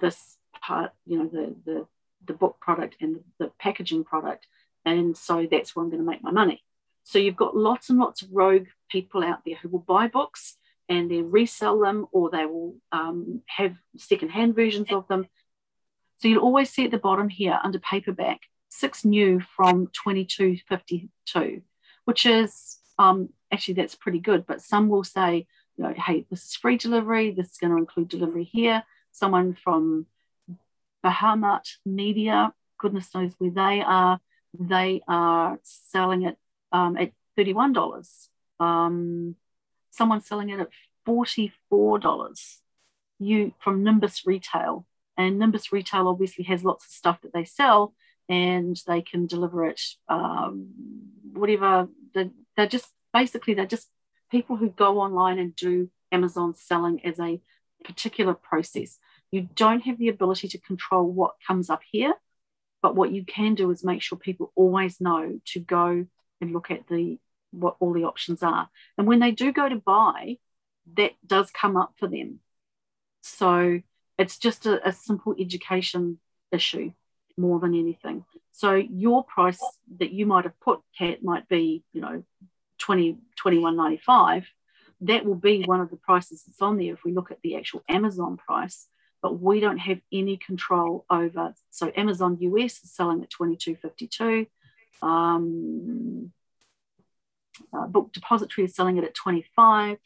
this 0.00 0.38
part, 0.62 0.92
you 1.06 1.18
know, 1.18 1.26
the 1.26 1.54
the 1.64 1.86
the 2.26 2.32
book 2.32 2.56
product 2.60 2.96
and 3.00 3.20
the 3.38 3.50
packaging 3.58 4.04
product 4.04 4.46
and 4.84 5.16
so 5.16 5.46
that's 5.50 5.74
where 5.74 5.84
I'm 5.84 5.90
going 5.90 6.02
to 6.02 6.10
make 6.10 6.22
my 6.22 6.30
money. 6.30 6.62
So 7.04 7.18
you've 7.18 7.36
got 7.36 7.56
lots 7.56 7.90
and 7.90 7.98
lots 7.98 8.22
of 8.22 8.28
rogue 8.32 8.66
people 8.90 9.22
out 9.22 9.40
there 9.44 9.56
who 9.56 9.68
will 9.68 9.80
buy 9.80 10.08
books 10.08 10.56
and 10.88 11.10
then 11.10 11.30
resell 11.30 11.80
them, 11.80 12.06
or 12.12 12.30
they 12.30 12.46
will 12.46 12.76
um, 12.92 13.42
have 13.46 13.74
secondhand 13.96 14.54
versions 14.54 14.90
of 14.90 15.06
them. 15.08 15.26
So 16.18 16.28
you'll 16.28 16.42
always 16.42 16.70
see 16.70 16.84
at 16.84 16.90
the 16.90 16.98
bottom 16.98 17.28
here 17.28 17.58
under 17.62 17.78
paperback, 17.78 18.40
six 18.68 19.04
new 19.04 19.40
from 19.56 19.88
2252, 20.04 21.62
which 22.04 22.26
is 22.26 22.78
um, 22.98 23.30
actually 23.52 23.74
that's 23.74 23.94
pretty 23.94 24.20
good. 24.20 24.46
But 24.46 24.62
some 24.62 24.88
will 24.88 25.04
say, 25.04 25.46
you 25.76 25.84
know, 25.84 25.94
hey, 25.96 26.26
this 26.30 26.44
is 26.44 26.54
free 26.54 26.76
delivery. 26.76 27.30
This 27.30 27.52
is 27.52 27.58
going 27.58 27.72
to 27.72 27.78
include 27.78 28.08
delivery 28.08 28.44
here. 28.44 28.82
Someone 29.12 29.54
from 29.54 30.06
Bahamut 31.04 31.76
Media, 31.84 32.52
goodness 32.78 33.14
knows 33.14 33.32
where 33.38 33.50
they 33.50 33.82
are. 33.82 34.20
They 34.58 35.02
are 35.08 35.58
selling 35.62 36.22
it 36.22 36.36
um, 36.72 36.96
at 36.96 37.12
$31. 37.38 38.28
Um, 38.60 39.36
someone's 39.90 40.26
selling 40.26 40.50
it 40.50 40.60
at 40.60 40.68
$44. 41.06 42.56
You 43.18 43.52
from 43.60 43.82
Nimbus 43.84 44.26
Retail. 44.26 44.86
And 45.16 45.38
Nimbus 45.38 45.72
Retail 45.72 46.08
obviously 46.08 46.44
has 46.44 46.64
lots 46.64 46.86
of 46.86 46.90
stuff 46.90 47.20
that 47.22 47.32
they 47.32 47.44
sell 47.44 47.94
and 48.28 48.80
they 48.86 49.02
can 49.02 49.26
deliver 49.26 49.64
it 49.66 49.80
um, 50.08 50.70
whatever. 51.32 51.88
They're, 52.14 52.30
they're 52.56 52.66
just 52.66 52.90
basically, 53.12 53.54
they're 53.54 53.66
just 53.66 53.88
people 54.30 54.56
who 54.56 54.70
go 54.70 55.00
online 55.00 55.38
and 55.38 55.54
do 55.54 55.90
Amazon 56.10 56.54
selling 56.54 57.04
as 57.04 57.20
a 57.20 57.40
particular 57.84 58.34
process. 58.34 58.98
You 59.30 59.48
don't 59.54 59.82
have 59.82 59.98
the 59.98 60.08
ability 60.08 60.48
to 60.48 60.58
control 60.58 61.10
what 61.10 61.34
comes 61.46 61.70
up 61.70 61.82
here, 61.90 62.14
but 62.84 62.94
what 62.94 63.12
you 63.12 63.24
can 63.24 63.54
do 63.54 63.70
is 63.70 63.82
make 63.82 64.02
sure 64.02 64.18
people 64.18 64.52
always 64.54 65.00
know 65.00 65.40
to 65.46 65.58
go 65.58 66.04
and 66.42 66.52
look 66.52 66.70
at 66.70 66.86
the 66.86 67.18
what 67.50 67.76
all 67.80 67.94
the 67.94 68.04
options 68.04 68.42
are. 68.42 68.68
And 68.98 69.06
when 69.06 69.20
they 69.20 69.30
do 69.30 69.54
go 69.54 69.66
to 69.66 69.76
buy, 69.76 70.36
that 70.98 71.12
does 71.26 71.50
come 71.50 71.78
up 71.78 71.94
for 71.96 72.08
them. 72.08 72.40
So 73.22 73.80
it's 74.18 74.36
just 74.36 74.66
a, 74.66 74.86
a 74.86 74.92
simple 74.92 75.34
education 75.40 76.18
issue 76.52 76.92
more 77.38 77.58
than 77.58 77.74
anything. 77.74 78.26
So 78.52 78.74
your 78.74 79.24
price 79.24 79.64
that 79.96 80.12
you 80.12 80.26
might 80.26 80.44
have 80.44 80.60
put, 80.60 80.80
Kat, 80.98 81.24
might 81.24 81.48
be, 81.48 81.84
you 81.94 82.02
know, 82.02 82.22
20, 82.80 83.16
21.95. 83.42 84.44
That 85.00 85.24
will 85.24 85.36
be 85.36 85.62
one 85.62 85.80
of 85.80 85.88
the 85.88 85.96
prices 85.96 86.42
that's 86.46 86.60
on 86.60 86.76
there 86.76 86.92
if 86.92 87.02
we 87.02 87.14
look 87.14 87.30
at 87.30 87.40
the 87.42 87.56
actual 87.56 87.82
Amazon 87.88 88.36
price, 88.36 88.88
but 89.24 89.40
we 89.40 89.58
don't 89.58 89.78
have 89.78 90.00
any 90.12 90.36
control 90.36 91.06
over. 91.08 91.54
So 91.70 91.90
Amazon 91.96 92.36
US 92.40 92.84
is 92.84 92.92
selling 92.92 93.22
at 93.22 93.30
22.52. 93.30 94.48
Um, 95.00 96.30
uh, 97.72 97.86
Book 97.86 98.12
Depository 98.12 98.66
is 98.66 98.74
selling 98.74 98.98
it 98.98 99.04
at 99.04 99.14
25 99.14 99.96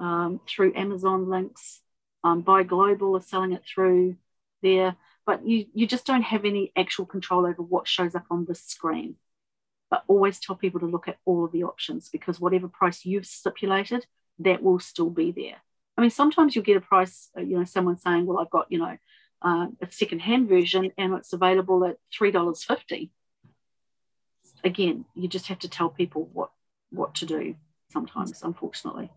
um, 0.00 0.38
through 0.46 0.74
Amazon 0.76 1.30
links. 1.30 1.80
Um, 2.24 2.42
Buy 2.42 2.62
Global 2.62 3.16
is 3.16 3.26
selling 3.26 3.52
it 3.52 3.62
through 3.64 4.16
there, 4.62 4.96
but 5.24 5.48
you, 5.48 5.64
you 5.72 5.86
just 5.86 6.04
don't 6.04 6.20
have 6.20 6.44
any 6.44 6.72
actual 6.76 7.06
control 7.06 7.46
over 7.46 7.62
what 7.62 7.88
shows 7.88 8.14
up 8.14 8.26
on 8.30 8.44
the 8.44 8.54
screen. 8.54 9.16
But 9.90 10.04
always 10.08 10.38
tell 10.38 10.56
people 10.56 10.80
to 10.80 10.86
look 10.86 11.08
at 11.08 11.16
all 11.24 11.46
of 11.46 11.52
the 11.52 11.64
options 11.64 12.10
because 12.10 12.38
whatever 12.38 12.68
price 12.68 13.06
you've 13.06 13.24
stipulated, 13.24 14.04
that 14.40 14.62
will 14.62 14.78
still 14.78 15.08
be 15.08 15.32
there. 15.32 15.62
I 15.96 16.00
mean, 16.00 16.10
sometimes 16.10 16.54
you'll 16.54 16.64
get 16.64 16.76
a 16.76 16.80
price, 16.80 17.30
uh, 17.36 17.42
you 17.42 17.58
know, 17.58 17.64
someone 17.64 17.96
saying, 17.96 18.26
well, 18.26 18.38
I've 18.38 18.50
got, 18.50 18.66
you 18.70 18.78
know, 18.78 18.96
uh, 19.42 19.66
a 19.80 19.90
second-hand 19.90 20.48
version 20.48 20.90
and 20.96 21.14
it's 21.14 21.32
available 21.32 21.84
at 21.84 21.96
$3.50. 22.18 23.10
Again, 24.64 25.04
you 25.14 25.28
just 25.28 25.48
have 25.48 25.58
to 25.60 25.68
tell 25.68 25.88
people 25.88 26.28
what 26.32 26.50
what 26.90 27.14
to 27.16 27.26
do 27.26 27.56
sometimes, 27.90 28.42
unfortunately. 28.42 29.10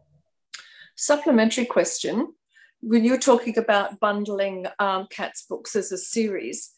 Supplementary 0.95 1.65
question. 1.65 2.33
When 2.81 3.03
you're 3.03 3.19
talking 3.19 3.57
about 3.57 3.99
bundling 3.99 4.65
um, 4.79 5.07
Kat's 5.09 5.45
books 5.47 5.75
as 5.75 5.91
a 5.91 5.97
series, 5.97 6.71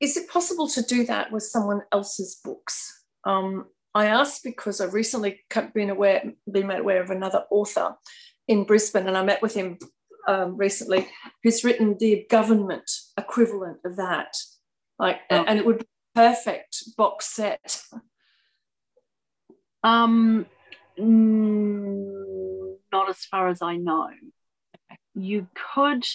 is 0.00 0.16
it 0.16 0.28
possible 0.28 0.68
to 0.68 0.82
do 0.82 1.06
that 1.06 1.32
with 1.32 1.42
someone 1.42 1.82
else's 1.92 2.40
books? 2.44 3.04
Um, 3.24 3.66
I 3.94 4.06
ask 4.06 4.42
because 4.42 4.80
I've 4.80 4.94
recently 4.94 5.44
been 5.72 5.90
aware, 5.90 6.32
been 6.50 6.66
made 6.66 6.80
aware 6.80 7.02
of 7.02 7.10
another 7.10 7.44
author 7.50 7.96
in 8.48 8.64
Brisbane, 8.64 9.06
and 9.06 9.16
I 9.16 9.24
met 9.24 9.42
with 9.42 9.54
him 9.54 9.78
um, 10.26 10.56
recently, 10.56 11.08
who's 11.42 11.64
written 11.64 11.96
the 11.98 12.26
government 12.30 12.90
equivalent 13.18 13.78
of 13.84 13.96
that, 13.96 14.36
like, 14.98 15.20
oh. 15.30 15.44
and 15.46 15.58
it 15.58 15.66
would 15.66 15.78
be 15.78 15.86
perfect 16.14 16.96
box 16.96 17.34
set 17.34 17.82
um, 19.84 20.46
mm, 20.98 22.74
not 22.90 23.10
as 23.10 23.24
far 23.26 23.48
as 23.48 23.60
I 23.62 23.76
know. 23.76 24.08
You 25.14 25.46
could 25.74 26.06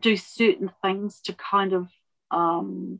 do 0.00 0.16
certain 0.16 0.70
things 0.82 1.20
to 1.22 1.32
kind 1.34 1.72
of, 1.72 1.88
um, 2.30 2.98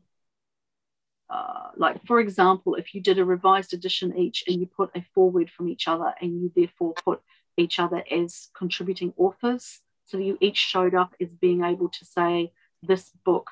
uh, 1.29 1.69
like 1.75 2.05
for 2.05 2.19
example, 2.19 2.75
if 2.75 2.95
you 2.95 3.01
did 3.01 3.19
a 3.19 3.25
revised 3.25 3.73
edition 3.73 4.17
each 4.17 4.43
and 4.47 4.59
you 4.59 4.65
put 4.65 4.91
a 4.95 5.05
foreword 5.13 5.49
from 5.49 5.67
each 5.67 5.87
other 5.87 6.13
and 6.21 6.41
you 6.41 6.51
therefore 6.55 6.93
put 6.93 7.21
each 7.61 7.79
other 7.79 8.03
as 8.11 8.49
contributing 8.53 9.13
authors, 9.17 9.79
so 10.05 10.17
you 10.17 10.37
each 10.41 10.57
showed 10.57 10.93
up 10.93 11.15
as 11.21 11.33
being 11.33 11.63
able 11.63 11.89
to 11.89 12.05
say, 12.05 12.51
this 12.83 13.11
book 13.23 13.49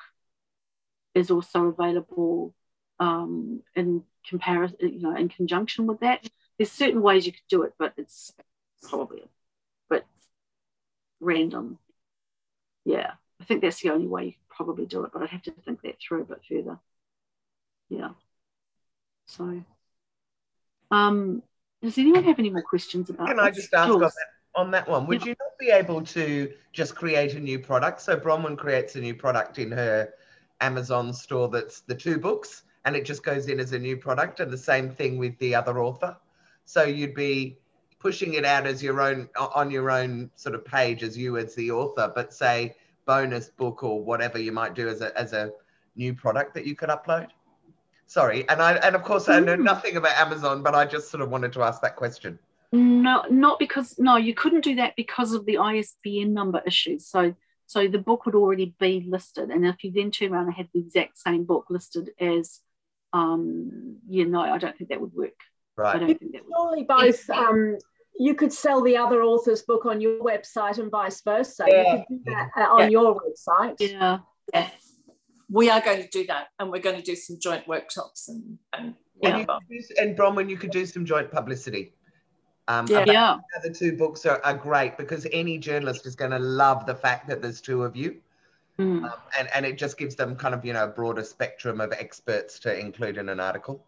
is 1.14 1.30
also 1.30 1.66
available 1.66 2.54
um, 2.98 3.62
in 3.74 4.04
comparison, 4.28 4.76
you 4.80 5.00
know, 5.00 5.16
in 5.16 5.28
conjunction 5.28 5.86
with 5.86 6.00
that. 6.00 6.28
There's 6.58 6.70
certain 6.70 7.00
ways 7.00 7.24
you 7.24 7.32
could 7.32 7.48
do 7.48 7.62
it, 7.62 7.72
but 7.78 7.94
it's 7.96 8.32
probably 8.82 9.20
a 9.20 9.28
bit 9.88 10.06
random. 11.20 11.78
Yeah, 12.84 13.12
I 13.40 13.44
think 13.44 13.62
that's 13.62 13.80
the 13.80 13.90
only 13.90 14.06
way 14.06 14.24
you 14.26 14.32
could 14.32 14.56
probably 14.56 14.86
do 14.86 15.04
it, 15.04 15.12
but 15.12 15.22
I'd 15.22 15.30
have 15.30 15.42
to 15.42 15.52
think 15.52 15.80
that 15.82 15.96
through 16.00 16.22
a 16.22 16.24
bit 16.24 16.42
further. 16.48 16.78
Yeah. 17.88 18.10
So, 19.26 19.62
um, 20.90 21.42
does 21.82 21.98
anyone 21.98 22.24
have 22.24 22.38
any 22.38 22.50
more 22.50 22.62
questions 22.62 23.10
about? 23.10 23.28
Can 23.28 23.40
I 23.40 23.50
just 23.50 23.72
ask 23.72 23.90
on 23.90 24.00
that, 24.00 24.12
on 24.54 24.70
that 24.72 24.88
one? 24.88 25.06
Would 25.06 25.22
yeah. 25.22 25.28
you 25.28 25.36
not 25.40 25.58
be 25.58 25.70
able 25.70 26.02
to 26.02 26.52
just 26.72 26.94
create 26.94 27.34
a 27.34 27.40
new 27.40 27.58
product? 27.58 28.00
So 28.02 28.16
Bronwyn 28.16 28.58
creates 28.58 28.96
a 28.96 29.00
new 29.00 29.14
product 29.14 29.58
in 29.58 29.70
her 29.72 30.12
Amazon 30.60 31.12
store 31.12 31.48
that's 31.48 31.80
the 31.80 31.94
two 31.94 32.18
books, 32.18 32.64
and 32.84 32.94
it 32.94 33.04
just 33.04 33.22
goes 33.22 33.48
in 33.48 33.60
as 33.60 33.72
a 33.72 33.78
new 33.78 33.96
product. 33.96 34.40
And 34.40 34.50
the 34.50 34.58
same 34.58 34.90
thing 34.90 35.16
with 35.16 35.38
the 35.38 35.54
other 35.54 35.78
author. 35.78 36.16
So 36.66 36.84
you'd 36.84 37.14
be 37.14 37.58
pushing 37.98 38.34
it 38.34 38.44
out 38.44 38.66
as 38.66 38.82
your 38.82 39.00
own 39.00 39.28
on 39.54 39.70
your 39.70 39.90
own 39.90 40.30
sort 40.36 40.54
of 40.54 40.64
page 40.64 41.02
as 41.02 41.16
you 41.16 41.38
as 41.38 41.54
the 41.54 41.70
author, 41.70 42.12
but 42.14 42.34
say 42.34 42.76
bonus 43.06 43.48
book 43.48 43.82
or 43.82 44.02
whatever 44.02 44.38
you 44.38 44.52
might 44.52 44.74
do 44.74 44.88
as 44.88 45.00
a 45.00 45.16
as 45.18 45.32
a 45.32 45.50
new 45.96 46.14
product 46.14 46.54
that 46.54 46.66
you 46.66 46.74
could 46.76 46.90
upload. 46.90 47.28
Sorry, 48.10 48.44
and 48.48 48.60
I 48.60 48.72
and 48.72 48.96
of 48.96 49.04
course 49.04 49.28
I 49.28 49.38
know 49.38 49.56
mm. 49.56 49.62
nothing 49.62 49.96
about 49.96 50.18
Amazon, 50.18 50.64
but 50.64 50.74
I 50.74 50.84
just 50.84 51.12
sort 51.12 51.20
of 51.20 51.30
wanted 51.30 51.52
to 51.52 51.62
ask 51.62 51.80
that 51.82 51.94
question. 51.94 52.40
No, 52.72 53.24
not 53.30 53.60
because 53.60 54.00
no, 54.00 54.16
you 54.16 54.34
couldn't 54.34 54.64
do 54.64 54.74
that 54.74 54.96
because 54.96 55.32
of 55.32 55.46
the 55.46 55.58
ISBN 55.58 56.34
number 56.34 56.60
issues. 56.66 57.06
So 57.06 57.36
so 57.66 57.86
the 57.86 58.00
book 58.00 58.26
would 58.26 58.34
already 58.34 58.74
be 58.80 59.06
listed, 59.08 59.50
and 59.50 59.64
if 59.64 59.84
you 59.84 59.92
then 59.92 60.10
turn 60.10 60.32
around 60.32 60.46
and 60.46 60.54
had 60.54 60.68
the 60.74 60.80
exact 60.80 61.18
same 61.18 61.44
book 61.44 61.66
listed 61.70 62.10
as 62.18 62.58
um, 63.12 63.98
yeah, 64.08 64.24
no, 64.24 64.40
I 64.40 64.58
don't 64.58 64.76
think 64.76 64.90
that 64.90 65.00
would 65.00 65.14
work. 65.14 65.38
Right. 65.76 65.94
I 65.94 65.98
don't 66.00 66.18
think 66.18 66.32
that 66.32 66.42
would. 66.44 66.52
Surely 66.52 66.82
both. 66.82 67.30
Um, 67.30 67.78
you 68.18 68.34
could 68.34 68.52
sell 68.52 68.82
the 68.82 68.96
other 68.96 69.22
author's 69.22 69.62
book 69.62 69.86
on 69.86 70.00
your 70.00 70.20
website 70.20 70.78
and 70.78 70.90
vice 70.90 71.20
versa. 71.20 71.64
Yeah. 71.68 71.82
You 71.82 72.04
could 72.08 72.24
do 72.24 72.30
that 72.32 72.50
uh, 72.56 72.72
on 72.72 72.80
yeah. 72.80 72.88
your 72.88 73.20
website. 73.20 73.76
Yeah. 73.78 74.18
yeah. 74.52 74.68
We 75.50 75.68
are 75.68 75.80
going 75.80 76.02
to 76.02 76.08
do 76.08 76.26
that, 76.26 76.48
and 76.58 76.70
we're 76.70 76.80
going 76.80 76.96
to 76.96 77.02
do 77.02 77.16
some 77.16 77.38
joint 77.40 77.66
workshops 77.66 78.28
and 78.28 78.58
and 78.72 78.94
yeah. 79.22 79.44
And 79.98 80.16
Bronwyn, 80.16 80.48
you 80.48 80.56
could 80.56 80.70
do 80.70 80.86
some 80.86 81.04
joint 81.04 81.30
publicity. 81.30 81.92
Um, 82.68 82.86
yeah. 82.88 83.04
yeah. 83.06 83.36
The 83.62 83.70
two 83.70 83.96
books 83.96 84.24
are, 84.24 84.40
are 84.44 84.54
great 84.54 84.96
because 84.96 85.26
any 85.32 85.58
journalist 85.58 86.06
is 86.06 86.14
going 86.14 86.30
to 86.30 86.38
love 86.38 86.86
the 86.86 86.94
fact 86.94 87.28
that 87.28 87.42
there's 87.42 87.60
two 87.60 87.82
of 87.82 87.96
you. 87.96 88.16
Mm. 88.78 89.04
Um, 89.04 89.12
and, 89.38 89.48
and 89.52 89.66
it 89.66 89.76
just 89.76 89.98
gives 89.98 90.14
them 90.14 90.36
kind 90.36 90.54
of, 90.54 90.64
you 90.64 90.72
know, 90.72 90.84
a 90.84 90.88
broader 90.88 91.24
spectrum 91.24 91.80
of 91.80 91.92
experts 91.92 92.58
to 92.60 92.78
include 92.78 93.18
in 93.18 93.28
an 93.28 93.40
article. 93.40 93.84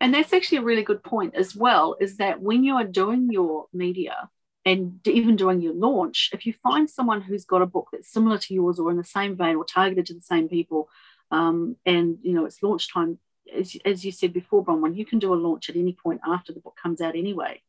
And 0.00 0.12
that's 0.12 0.32
actually 0.32 0.58
a 0.58 0.62
really 0.62 0.82
good 0.82 1.02
point 1.04 1.34
as 1.34 1.54
well, 1.54 1.96
is 2.00 2.16
that 2.16 2.40
when 2.40 2.64
you 2.64 2.74
are 2.74 2.84
doing 2.84 3.28
your 3.30 3.66
media 3.72 4.28
and 4.64 5.06
even 5.06 5.36
doing 5.36 5.60
your 5.60 5.74
launch, 5.74 6.30
if 6.32 6.46
you 6.46 6.52
find 6.52 6.88
someone 6.88 7.20
who's 7.20 7.44
got 7.44 7.62
a 7.62 7.66
book 7.66 7.88
that's 7.92 8.10
similar 8.10 8.38
to 8.38 8.54
yours 8.54 8.78
or 8.78 8.90
in 8.90 8.96
the 8.96 9.04
same 9.04 9.36
vein 9.36 9.56
or 9.56 9.64
targeted 9.64 10.06
to 10.06 10.14
the 10.14 10.20
same 10.20 10.48
people, 10.48 10.88
um, 11.30 11.76
and 11.84 12.18
you 12.22 12.32
know 12.32 12.44
it's 12.44 12.62
launch 12.62 12.92
time, 12.92 13.18
as, 13.54 13.76
as 13.84 14.04
you 14.04 14.12
said 14.12 14.32
before, 14.32 14.64
Bronwyn, 14.64 14.96
you 14.96 15.04
can 15.04 15.18
do 15.18 15.34
a 15.34 15.36
launch 15.36 15.68
at 15.68 15.76
any 15.76 15.92
point 15.92 16.20
after 16.26 16.52
the 16.52 16.60
book 16.60 16.76
comes 16.80 17.00
out 17.00 17.16
anyway. 17.16 17.60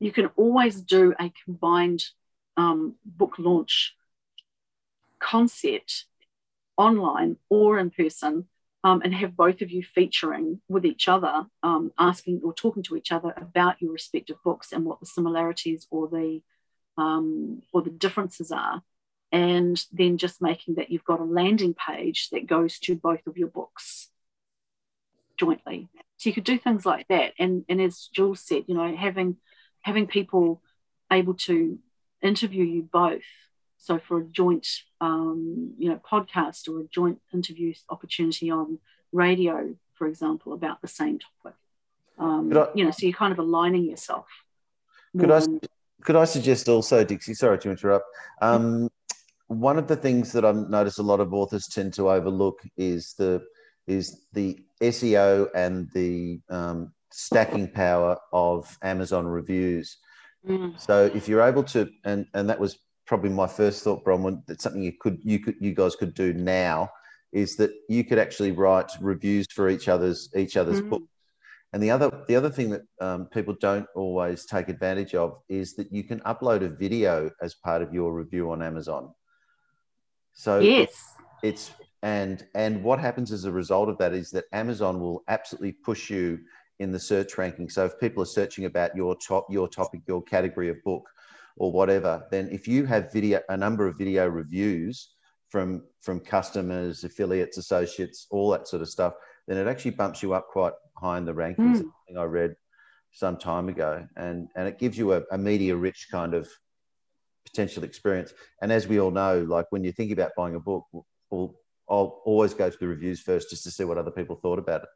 You 0.00 0.12
can 0.12 0.26
always 0.36 0.80
do 0.80 1.14
a 1.18 1.32
combined 1.44 2.04
um, 2.56 2.96
book 3.04 3.34
launch 3.38 3.94
concept 5.18 6.04
online 6.76 7.36
or 7.48 7.78
in 7.78 7.90
person 7.90 8.46
um, 8.86 9.02
and 9.02 9.12
have 9.12 9.36
both 9.36 9.62
of 9.62 9.72
you 9.72 9.82
featuring 9.82 10.60
with 10.68 10.86
each 10.86 11.08
other, 11.08 11.46
um, 11.64 11.90
asking 11.98 12.40
or 12.44 12.54
talking 12.54 12.84
to 12.84 12.94
each 12.94 13.10
other 13.10 13.34
about 13.36 13.82
your 13.82 13.90
respective 13.92 14.36
books 14.44 14.70
and 14.70 14.84
what 14.84 15.00
the 15.00 15.06
similarities 15.06 15.88
or 15.90 16.06
the 16.06 16.40
um, 16.96 17.62
or 17.72 17.82
the 17.82 17.90
differences 17.90 18.52
are, 18.52 18.80
and 19.32 19.84
then 19.92 20.18
just 20.18 20.40
making 20.40 20.76
that 20.76 20.88
you've 20.88 21.04
got 21.04 21.18
a 21.18 21.24
landing 21.24 21.74
page 21.74 22.28
that 22.30 22.46
goes 22.46 22.78
to 22.78 22.94
both 22.94 23.26
of 23.26 23.36
your 23.36 23.48
books 23.48 24.08
jointly. 25.36 25.88
So 26.18 26.30
you 26.30 26.34
could 26.34 26.44
do 26.44 26.56
things 26.56 26.86
like 26.86 27.08
that, 27.08 27.32
and 27.40 27.64
and 27.68 27.80
as 27.80 28.08
Jules 28.14 28.46
said, 28.46 28.66
you 28.68 28.76
know, 28.76 28.94
having 28.94 29.36
having 29.80 30.06
people 30.06 30.62
able 31.10 31.34
to 31.34 31.80
interview 32.22 32.62
you 32.62 32.82
both 32.82 33.24
So 33.86 34.00
for 34.00 34.18
a 34.18 34.24
joint, 34.24 34.66
um, 35.00 35.74
you 35.78 35.88
know, 35.88 36.00
podcast 36.10 36.68
or 36.68 36.80
a 36.80 36.88
joint 36.88 37.20
interview 37.32 37.72
opportunity 37.88 38.50
on 38.50 38.80
radio, 39.12 39.76
for 39.94 40.08
example, 40.08 40.54
about 40.54 40.82
the 40.82 40.88
same 40.88 41.20
topic. 41.20 41.56
Um, 42.18 42.52
I, 42.56 42.66
you 42.74 42.84
know, 42.84 42.90
so 42.90 43.06
you're 43.06 43.16
kind 43.16 43.30
of 43.30 43.38
aligning 43.38 43.84
yourself. 43.84 44.26
Could 45.16 45.30
I 45.30 45.40
could 46.02 46.16
I 46.16 46.24
suggest 46.24 46.68
also, 46.68 47.04
Dixie? 47.04 47.34
Sorry 47.34 47.60
to 47.60 47.70
interrupt. 47.70 48.06
Um, 48.42 48.88
one 49.46 49.78
of 49.78 49.86
the 49.86 49.94
things 49.94 50.32
that 50.32 50.44
I've 50.44 50.68
noticed 50.68 50.98
a 50.98 51.04
lot 51.04 51.20
of 51.20 51.32
authors 51.32 51.68
tend 51.68 51.94
to 51.94 52.10
overlook 52.10 52.58
is 52.76 53.14
the 53.16 53.40
is 53.86 54.26
the 54.32 54.58
SEO 54.82 55.46
and 55.54 55.88
the 55.94 56.40
um, 56.50 56.92
stacking 57.12 57.68
power 57.68 58.18
of 58.32 58.76
Amazon 58.82 59.28
reviews. 59.28 59.98
Mm. 60.44 60.80
So 60.80 61.08
if 61.14 61.28
you're 61.28 61.42
able 61.42 61.62
to, 61.64 61.88
and 62.04 62.26
and 62.34 62.50
that 62.50 62.58
was 62.58 62.78
probably 63.06 63.30
my 63.30 63.46
first 63.46 63.82
thought, 63.82 64.04
Bronwyn, 64.04 64.44
that 64.46 64.60
something 64.60 64.82
you 64.82 64.92
could 64.92 65.18
you 65.22 65.38
could 65.38 65.56
you 65.60 65.74
guys 65.74 65.96
could 65.96 66.14
do 66.14 66.32
now 66.32 66.90
is 67.32 67.56
that 67.56 67.70
you 67.88 68.04
could 68.04 68.18
actually 68.18 68.52
write 68.52 68.90
reviews 69.00 69.46
for 69.50 69.68
each 69.68 69.88
other's 69.88 70.28
each 70.36 70.56
other's 70.56 70.80
mm. 70.80 70.90
books. 70.90 71.08
And 71.72 71.82
the 71.82 71.90
other 71.90 72.24
the 72.28 72.36
other 72.36 72.50
thing 72.50 72.70
that 72.70 72.82
um, 73.00 73.26
people 73.26 73.54
don't 73.60 73.86
always 73.94 74.46
take 74.46 74.68
advantage 74.68 75.14
of 75.14 75.38
is 75.48 75.74
that 75.76 75.92
you 75.92 76.04
can 76.04 76.20
upload 76.20 76.62
a 76.62 76.68
video 76.68 77.30
as 77.42 77.54
part 77.54 77.82
of 77.82 77.92
your 77.92 78.14
review 78.14 78.50
on 78.50 78.62
Amazon. 78.62 79.12
So 80.32 80.60
yes, 80.60 81.14
it's 81.42 81.72
and 82.02 82.46
and 82.54 82.82
what 82.82 82.98
happens 82.98 83.32
as 83.32 83.44
a 83.44 83.52
result 83.52 83.88
of 83.88 83.98
that 83.98 84.12
is 84.12 84.30
that 84.30 84.44
Amazon 84.52 85.00
will 85.00 85.22
absolutely 85.28 85.72
push 85.72 86.10
you 86.10 86.40
in 86.78 86.92
the 86.92 86.98
search 86.98 87.38
ranking. 87.38 87.68
So 87.68 87.84
if 87.84 87.98
people 87.98 88.22
are 88.22 88.26
searching 88.26 88.66
about 88.66 88.94
your 88.94 89.16
top 89.16 89.46
your 89.50 89.68
topic, 89.68 90.00
your 90.06 90.22
category 90.22 90.68
of 90.68 90.82
book, 90.84 91.08
or 91.56 91.72
whatever, 91.72 92.26
then 92.30 92.48
if 92.50 92.68
you 92.68 92.84
have 92.84 93.12
video 93.12 93.40
a 93.48 93.56
number 93.56 93.86
of 93.86 93.96
video 93.96 94.26
reviews 94.26 95.14
from 95.48 95.82
from 96.02 96.20
customers, 96.20 97.04
affiliates, 97.04 97.58
associates, 97.58 98.26
all 98.30 98.50
that 98.50 98.68
sort 98.68 98.82
of 98.82 98.88
stuff, 98.88 99.14
then 99.46 99.56
it 99.56 99.66
actually 99.66 99.92
bumps 99.92 100.22
you 100.22 100.34
up 100.34 100.48
quite 100.48 100.72
high 100.96 101.18
in 101.18 101.24
the 101.24 101.32
rankings. 101.32 101.82
Mm. 101.82 102.18
I 102.18 102.24
read 102.24 102.54
some 103.12 103.36
time 103.36 103.68
ago, 103.68 104.06
and 104.16 104.48
and 104.56 104.68
it 104.68 104.78
gives 104.78 104.98
you 104.98 105.14
a, 105.14 105.22
a 105.32 105.38
media 105.38 105.74
rich 105.74 106.08
kind 106.10 106.34
of 106.34 106.48
potential 107.44 107.84
experience. 107.84 108.34
And 108.60 108.70
as 108.72 108.86
we 108.86 109.00
all 109.00 109.10
know, 109.10 109.44
like 109.48 109.66
when 109.70 109.84
you 109.84 109.92
think 109.92 110.12
about 110.12 110.32
buying 110.36 110.56
a 110.56 110.60
book, 110.60 110.84
well, 111.30 111.54
I'll 111.88 112.20
always 112.24 112.52
go 112.54 112.68
to 112.68 112.78
the 112.78 112.88
reviews 112.88 113.20
first 113.20 113.50
just 113.50 113.64
to 113.64 113.70
see 113.70 113.84
what 113.84 113.98
other 113.98 114.10
people 114.10 114.36
thought 114.36 114.58
about 114.58 114.82
it. 114.82 114.88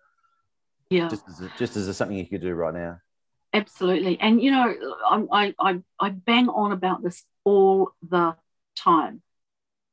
Yeah. 0.91 1.09
Just 1.09 1.29
as 1.29 1.41
a, 1.41 1.53
just 1.57 1.77
as 1.77 1.87
a, 1.87 1.95
something 1.95 2.19
you 2.19 2.27
could 2.27 2.41
do 2.41 2.53
right 2.55 2.75
now. 2.75 2.99
Absolutely. 3.53 4.19
And 4.21 4.41
you 4.43 4.51
know, 4.51 4.75
I, 5.33 5.55
I 5.59 5.81
I 5.99 6.09
bang 6.11 6.49
on 6.49 6.73
about 6.73 7.03
this 7.03 7.25
all 7.45 7.93
the 8.09 8.37
time. 8.77 9.23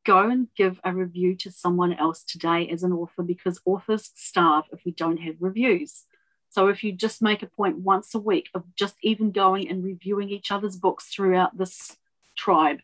Go 0.06 0.30
and 0.30 0.48
give 0.56 0.80
a 0.84 0.94
review 0.94 1.36
to 1.38 1.52
someone 1.52 1.94
else 1.94 2.24
today 2.24 2.70
as 2.70 2.84
an 2.84 2.94
author 2.94 3.24
because 3.24 3.60
authors 3.66 4.12
starve 4.16 4.66
if 4.72 4.86
we 4.86 4.92
don't 4.92 5.18
have 5.18 5.36
reviews. 5.40 6.04
So 6.50 6.68
if 6.68 6.84
you 6.84 6.92
just 6.94 7.22
make 7.22 7.44
a 7.44 7.48
point 7.48 7.80
once 7.80 8.16
a 8.16 8.20
week 8.20 8.50
of 8.54 8.64
just 8.76 8.96
even 9.02 9.32
going 9.32 9.70
and 9.70 9.84
reviewing 9.84 10.30
each 10.30 10.52
other's 10.52 10.78
books 10.78 11.06
throughout 11.08 11.58
this 11.58 11.98
tribe. 12.38 12.80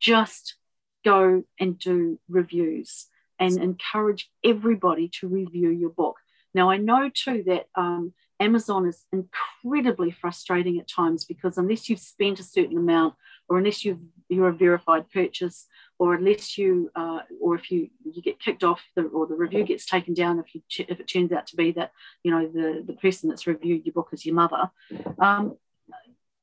Just 0.00 0.56
go 1.04 1.44
and 1.58 1.78
do 1.78 2.18
reviews 2.28 3.06
and 3.38 3.56
encourage 3.58 4.30
everybody 4.44 5.08
to 5.20 5.28
review 5.28 5.70
your 5.70 5.90
book. 5.90 6.16
Now, 6.54 6.70
I 6.70 6.76
know 6.76 7.08
too 7.12 7.44
that 7.46 7.66
um, 7.74 8.12
Amazon 8.40 8.86
is 8.86 9.04
incredibly 9.12 10.10
frustrating 10.10 10.78
at 10.78 10.88
times 10.88 11.24
because 11.24 11.58
unless 11.58 11.88
you've 11.88 11.98
spent 11.98 12.38
a 12.38 12.44
certain 12.44 12.76
amount, 12.76 13.14
or 13.48 13.58
unless 13.58 13.84
you've, 13.84 13.98
you're 14.28 14.48
a 14.48 14.52
verified 14.52 15.10
purchase, 15.10 15.66
or 15.98 16.14
unless 16.14 16.56
you, 16.56 16.90
uh, 16.94 17.20
or 17.40 17.56
if 17.56 17.70
you 17.70 17.88
you 18.04 18.22
get 18.22 18.38
kicked 18.38 18.62
off, 18.62 18.82
the, 18.94 19.02
or 19.02 19.26
the 19.26 19.34
review 19.34 19.64
gets 19.64 19.86
taken 19.86 20.14
down, 20.14 20.38
if 20.38 20.54
you 20.54 20.62
if 20.88 21.00
it 21.00 21.08
turns 21.08 21.32
out 21.32 21.46
to 21.48 21.56
be 21.56 21.72
that 21.72 21.92
you 22.22 22.30
know 22.30 22.46
the 22.46 22.84
the 22.86 22.92
person 22.92 23.28
that's 23.28 23.46
reviewed 23.46 23.84
your 23.84 23.94
book 23.94 24.10
is 24.12 24.24
your 24.24 24.34
mother, 24.34 24.70
um, 25.18 25.56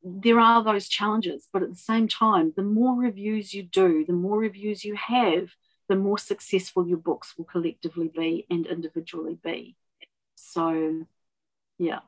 there 0.03 0.39
are 0.39 0.63
those 0.63 0.87
challenges, 0.87 1.47
but 1.51 1.63
at 1.63 1.69
the 1.69 1.75
same 1.75 2.07
time, 2.07 2.53
the 2.55 2.63
more 2.63 2.95
reviews 2.95 3.53
you 3.53 3.63
do, 3.63 4.05
the 4.05 4.13
more 4.13 4.37
reviews 4.37 4.85
you 4.85 4.95
have, 4.95 5.49
the 5.89 5.95
more 5.95 6.17
successful 6.17 6.87
your 6.87 6.97
books 6.97 7.33
will 7.37 7.45
collectively 7.45 8.11
be 8.13 8.45
and 8.49 8.67
individually 8.67 9.37
be. 9.43 9.75
So, 10.35 11.05
yeah, 11.77 11.99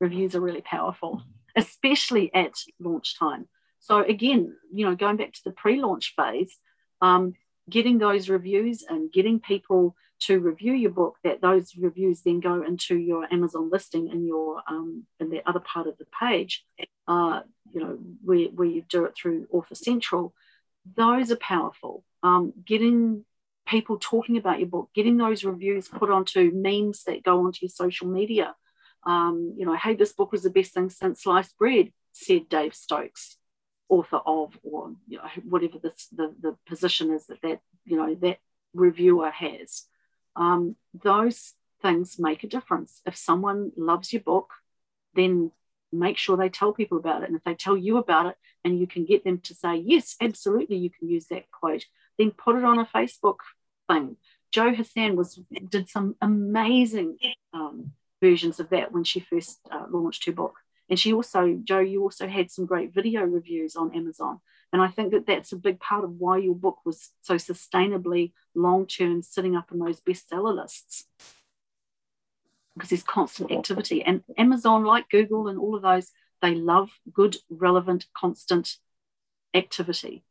reviews 0.00 0.34
are 0.34 0.40
really 0.40 0.62
powerful, 0.62 1.22
especially 1.56 2.32
at 2.34 2.54
launch 2.80 3.18
time. 3.18 3.48
So, 3.80 4.00
again, 4.02 4.56
you 4.72 4.84
know, 4.84 4.94
going 4.94 5.16
back 5.16 5.32
to 5.32 5.40
the 5.44 5.52
pre 5.52 5.80
launch 5.80 6.14
phase, 6.16 6.56
um, 7.00 7.34
getting 7.68 7.98
those 7.98 8.28
reviews 8.28 8.84
and 8.88 9.12
getting 9.12 9.40
people 9.40 9.94
to 10.20 10.40
review 10.40 10.72
your 10.72 10.90
book 10.90 11.16
that 11.22 11.40
those 11.40 11.76
reviews 11.76 12.22
then 12.22 12.40
go 12.40 12.62
into 12.62 12.96
your 12.96 13.32
amazon 13.32 13.70
listing 13.70 14.08
in 14.08 14.26
your 14.26 14.62
um, 14.68 15.04
in 15.20 15.30
the 15.30 15.46
other 15.48 15.60
part 15.60 15.86
of 15.86 15.96
the 15.98 16.06
page 16.20 16.64
uh, 17.06 17.40
you 17.72 17.80
know 17.80 17.98
where, 18.24 18.46
where 18.48 18.68
you 18.68 18.82
do 18.88 19.04
it 19.04 19.14
through 19.16 19.46
author 19.52 19.74
central 19.74 20.34
those 20.96 21.30
are 21.30 21.36
powerful 21.36 22.04
um, 22.22 22.52
getting 22.64 23.24
people 23.68 23.98
talking 24.00 24.36
about 24.36 24.58
your 24.58 24.68
book 24.68 24.88
getting 24.94 25.16
those 25.16 25.44
reviews 25.44 25.88
put 25.88 26.10
onto 26.10 26.50
memes 26.54 27.04
that 27.04 27.22
go 27.22 27.44
onto 27.44 27.58
your 27.62 27.70
social 27.70 28.08
media. 28.08 28.54
Um, 29.04 29.54
you 29.56 29.64
know 29.64 29.76
hey 29.76 29.94
this 29.94 30.12
book 30.12 30.32
was 30.32 30.42
the 30.42 30.50
best 30.50 30.74
thing 30.74 30.90
since 30.90 31.22
sliced 31.22 31.56
bread 31.56 31.92
said 32.12 32.48
dave 32.48 32.74
stokes 32.74 33.36
author 33.88 34.20
of 34.26 34.58
or 34.64 34.92
you 35.06 35.18
know 35.18 35.28
whatever 35.48 35.78
the, 35.78 35.92
the, 36.12 36.34
the 36.40 36.56
position 36.66 37.12
is 37.12 37.26
that 37.26 37.40
that 37.42 37.60
you 37.84 37.96
know 37.96 38.14
that 38.16 38.38
reviewer 38.74 39.30
has. 39.30 39.84
Um, 40.36 40.76
those 41.02 41.54
things 41.82 42.18
make 42.18 42.44
a 42.44 42.48
difference. 42.48 43.00
If 43.06 43.16
someone 43.16 43.72
loves 43.76 44.12
your 44.12 44.22
book 44.22 44.50
then 45.14 45.52
make 45.90 46.18
sure 46.18 46.36
they 46.36 46.50
tell 46.50 46.72
people 46.72 46.98
about 46.98 47.22
it. 47.22 47.28
And 47.28 47.36
if 47.36 47.44
they 47.44 47.54
tell 47.54 47.76
you 47.76 47.96
about 47.96 48.26
it 48.26 48.36
and 48.64 48.78
you 48.78 48.86
can 48.86 49.04
get 49.04 49.24
them 49.24 49.38
to 49.38 49.54
say 49.54 49.76
yes 49.76 50.16
absolutely 50.20 50.76
you 50.76 50.90
can 50.90 51.08
use 51.08 51.26
that 51.26 51.50
quote 51.50 51.84
then 52.18 52.30
put 52.30 52.56
it 52.56 52.64
on 52.64 52.78
a 52.78 52.86
facebook 52.86 53.36
thing 53.88 54.16
jo 54.52 54.74
hassan 54.74 55.16
was 55.16 55.40
did 55.68 55.88
some 55.88 56.16
amazing 56.20 57.16
um, 57.52 57.92
versions 58.22 58.60
of 58.60 58.68
that 58.70 58.92
when 58.92 59.04
she 59.04 59.20
first 59.20 59.60
uh, 59.70 59.84
launched 59.90 60.24
her 60.26 60.32
book 60.32 60.56
and 60.88 60.98
she 60.98 61.12
also, 61.12 61.58
Jo, 61.64 61.80
you 61.80 62.02
also 62.02 62.26
had 62.26 62.50
some 62.50 62.66
great 62.66 62.94
video 62.94 63.22
reviews 63.22 63.76
on 63.76 63.94
Amazon. 63.94 64.40
And 64.72 64.80
I 64.80 64.88
think 64.88 65.12
that 65.12 65.26
that's 65.26 65.52
a 65.52 65.56
big 65.56 65.80
part 65.80 66.04
of 66.04 66.12
why 66.12 66.38
your 66.38 66.54
book 66.54 66.78
was 66.84 67.10
so 67.20 67.34
sustainably 67.34 68.32
long 68.54 68.86
term 68.86 69.22
sitting 69.22 69.56
up 69.56 69.70
in 69.70 69.78
those 69.78 70.00
bestseller 70.00 70.54
lists 70.54 71.04
because 72.74 72.90
there's 72.90 73.02
constant 73.02 73.50
activity. 73.50 74.02
And 74.02 74.22
Amazon, 74.36 74.84
like 74.84 75.08
Google 75.08 75.48
and 75.48 75.58
all 75.58 75.74
of 75.74 75.82
those, 75.82 76.10
they 76.40 76.54
love 76.54 76.90
good, 77.12 77.36
relevant, 77.50 78.06
constant 78.16 78.76
activity. 79.52 80.22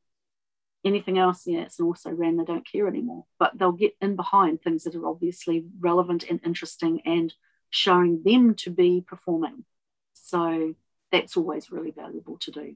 Anything 0.85 1.17
else, 1.17 1.43
yeah, 1.45 1.61
it's 1.61 1.79
also 1.79 2.11
ran, 2.11 2.37
they 2.37 2.45
don't 2.45 2.69
care 2.69 2.87
anymore. 2.87 3.25
But 3.39 3.57
they'll 3.57 3.71
get 3.71 3.95
in 4.01 4.15
behind 4.15 4.61
things 4.61 4.83
that 4.83 4.95
are 4.95 5.07
obviously 5.07 5.65
relevant 5.79 6.23
and 6.29 6.39
interesting 6.45 7.01
and 7.05 7.33
showing 7.69 8.21
them 8.23 8.55
to 8.55 8.69
be 8.69 9.03
performing. 9.05 9.65
So 10.13 10.75
that's 11.11 11.37
always 11.37 11.71
really 11.71 11.91
valuable 11.91 12.37
to 12.39 12.51
do. 12.51 12.75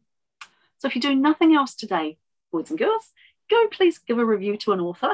So 0.77 0.87
if 0.87 0.95
you 0.95 1.01
do 1.01 1.15
nothing 1.15 1.55
else 1.55 1.75
today, 1.75 2.17
boys 2.51 2.69
and 2.69 2.79
girls, 2.79 3.11
go 3.49 3.67
please 3.67 3.99
give 3.99 4.17
a 4.17 4.25
review 4.25 4.57
to 4.57 4.71
an 4.71 4.79
author. 4.79 5.11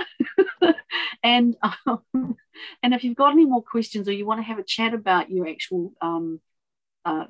and 1.24 1.58
um, 1.62 2.38
and 2.82 2.94
if 2.94 3.04
you've 3.04 3.18
got 3.18 3.32
any 3.32 3.46
more 3.46 3.64
questions 3.64 4.08
or 4.08 4.14
you 4.14 4.26
want 4.26 4.40
to 4.40 4.48
have 4.48 4.60
a 4.60 4.64
chat 4.64 4.94
about 4.94 5.30
your 5.30 5.48
actual 5.48 5.94
um, 6.02 6.40
uh, 7.04 7.26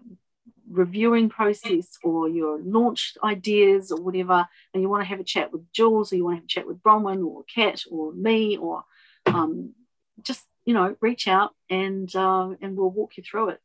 reviewing 0.70 1.30
process 1.30 1.97
or 2.03 2.28
your 2.30 2.59
launch 2.59 3.18
ideas 3.24 3.91
or 3.91 4.01
whatever, 4.01 4.47
and 4.74 4.82
you 4.82 4.89
want 4.89 5.03
to 5.03 5.09
have 5.09 5.20
a 5.20 5.24
chat 5.24 5.51
with 5.51 5.72
Jules 5.72 6.11
or 6.11 6.15
you 6.15 6.24
want 6.24 6.36
to 6.36 6.38
have 6.38 6.45
a 6.45 6.47
chat 6.47 6.68
with 6.68 6.82
Bronwyn 6.82 7.26
or 7.26 7.43
Kat 7.43 7.84
or 7.89 8.13
me 8.13 8.57
or 8.57 8.84
um, 9.26 9.74
just 10.22 10.43
you 10.65 10.74
know 10.74 10.95
reach 11.01 11.28
out 11.28 11.55
and 11.70 12.13
uh, 12.15 12.49
and 12.61 12.78
we'll 12.78 12.89
walk 12.89 13.18
you 13.18 13.24
through 13.24 13.49
it. 13.49 13.61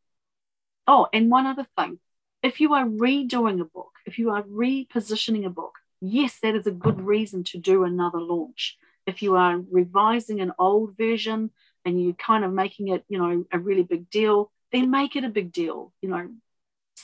Oh, 0.86 1.08
and 1.12 1.30
one 1.30 1.46
other 1.46 1.66
thing 1.76 1.98
if 2.42 2.60
you 2.60 2.74
are 2.74 2.84
redoing 2.84 3.60
a 3.60 3.64
book, 3.64 3.92
if 4.04 4.18
you 4.18 4.30
are 4.30 4.42
repositioning 4.42 5.46
a 5.46 5.50
book, 5.50 5.78
yes, 6.00 6.38
that 6.42 6.56
is 6.56 6.66
a 6.66 6.72
good 6.72 7.00
reason 7.00 7.44
to 7.44 7.58
do 7.58 7.84
another 7.84 8.20
launch. 8.20 8.76
If 9.06 9.22
you 9.22 9.36
are 9.36 9.60
revising 9.70 10.40
an 10.40 10.52
old 10.58 10.96
version 10.96 11.50
and 11.84 12.02
you're 12.02 12.14
kind 12.14 12.44
of 12.44 12.52
making 12.52 12.88
it, 12.88 13.04
you 13.08 13.18
know, 13.18 13.44
a 13.52 13.58
really 13.58 13.84
big 13.84 14.10
deal, 14.10 14.50
then 14.72 14.90
make 14.90 15.16
it 15.16 15.24
a 15.24 15.28
big 15.28 15.52
deal. 15.52 15.92
You 16.02 16.08
know, 16.08 16.28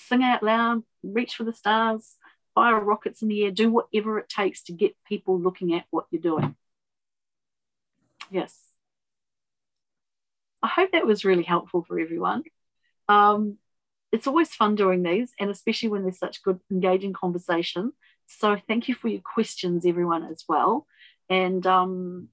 sing 0.09 0.23
out 0.23 0.43
loud, 0.43 0.83
reach 1.03 1.35
for 1.37 1.45
the 1.45 1.53
stars, 1.53 2.17
fire 2.55 2.81
rockets 2.81 3.23
in 3.23 3.29
the 3.29 3.45
air, 3.45 3.51
do 3.51 3.71
whatever 3.71 4.19
it 4.19 4.29
takes 4.29 4.63
to 4.65 4.73
get 4.73 4.97
people 5.07 5.41
looking 5.41 5.75
at 5.75 5.85
what 5.91 6.07
you're 6.11 6.23
doing. 6.23 6.57
Yes. 8.31 8.57
I 10.63 10.69
hope 10.69 10.93
that 10.93 11.07
was 11.07 11.25
really 11.25 11.45
helpful 11.45 11.85
for 11.87 12.01
everyone. 12.01 12.43
Um, 13.09 13.59
it's 14.11 14.27
always 14.27 14.55
fun 14.55 14.75
doing 14.75 15.03
these, 15.03 15.33
and 15.39 15.51
especially 15.51 15.91
when 15.91 16.03
there's 16.03 16.19
such 16.19 16.43
good 16.43 16.61
engaging 16.71 17.13
conversation. 17.13 17.93
So 18.27 18.57
thank 18.67 18.89
you 18.89 18.95
for 18.95 19.09
your 19.09 19.21
questions, 19.21 19.87
everyone, 19.87 20.25
as 20.25 20.45
well. 20.49 20.87
And 21.31 21.67
um, 21.67 22.29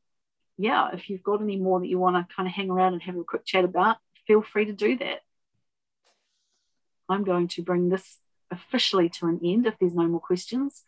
yeah, 0.57 0.89
if 0.93 1.09
you've 1.09 1.23
got 1.23 1.41
any 1.41 1.57
more 1.57 1.79
that 1.79 1.87
you 1.87 1.99
want 1.99 2.15
to 2.15 2.35
kind 2.35 2.47
of 2.47 2.53
hang 2.53 2.69
around 2.69 2.93
and 2.93 3.01
have 3.03 3.17
a 3.17 3.23
quick 3.23 3.45
chat 3.45 3.65
about, 3.65 3.97
feel 4.25 4.41
free 4.41 4.65
to 4.65 4.73
do 4.73 4.97
that. 4.97 5.19
I'm 7.09 7.23
going 7.23 7.47
to 7.49 7.61
bring 7.61 7.89
this 7.89 8.17
officially 8.51 9.09
to 9.09 9.27
an 9.27 9.39
end 9.43 9.65
if 9.65 9.75
there's 9.79 9.95
no 9.95 10.07
more 10.07 10.19
questions 10.19 10.83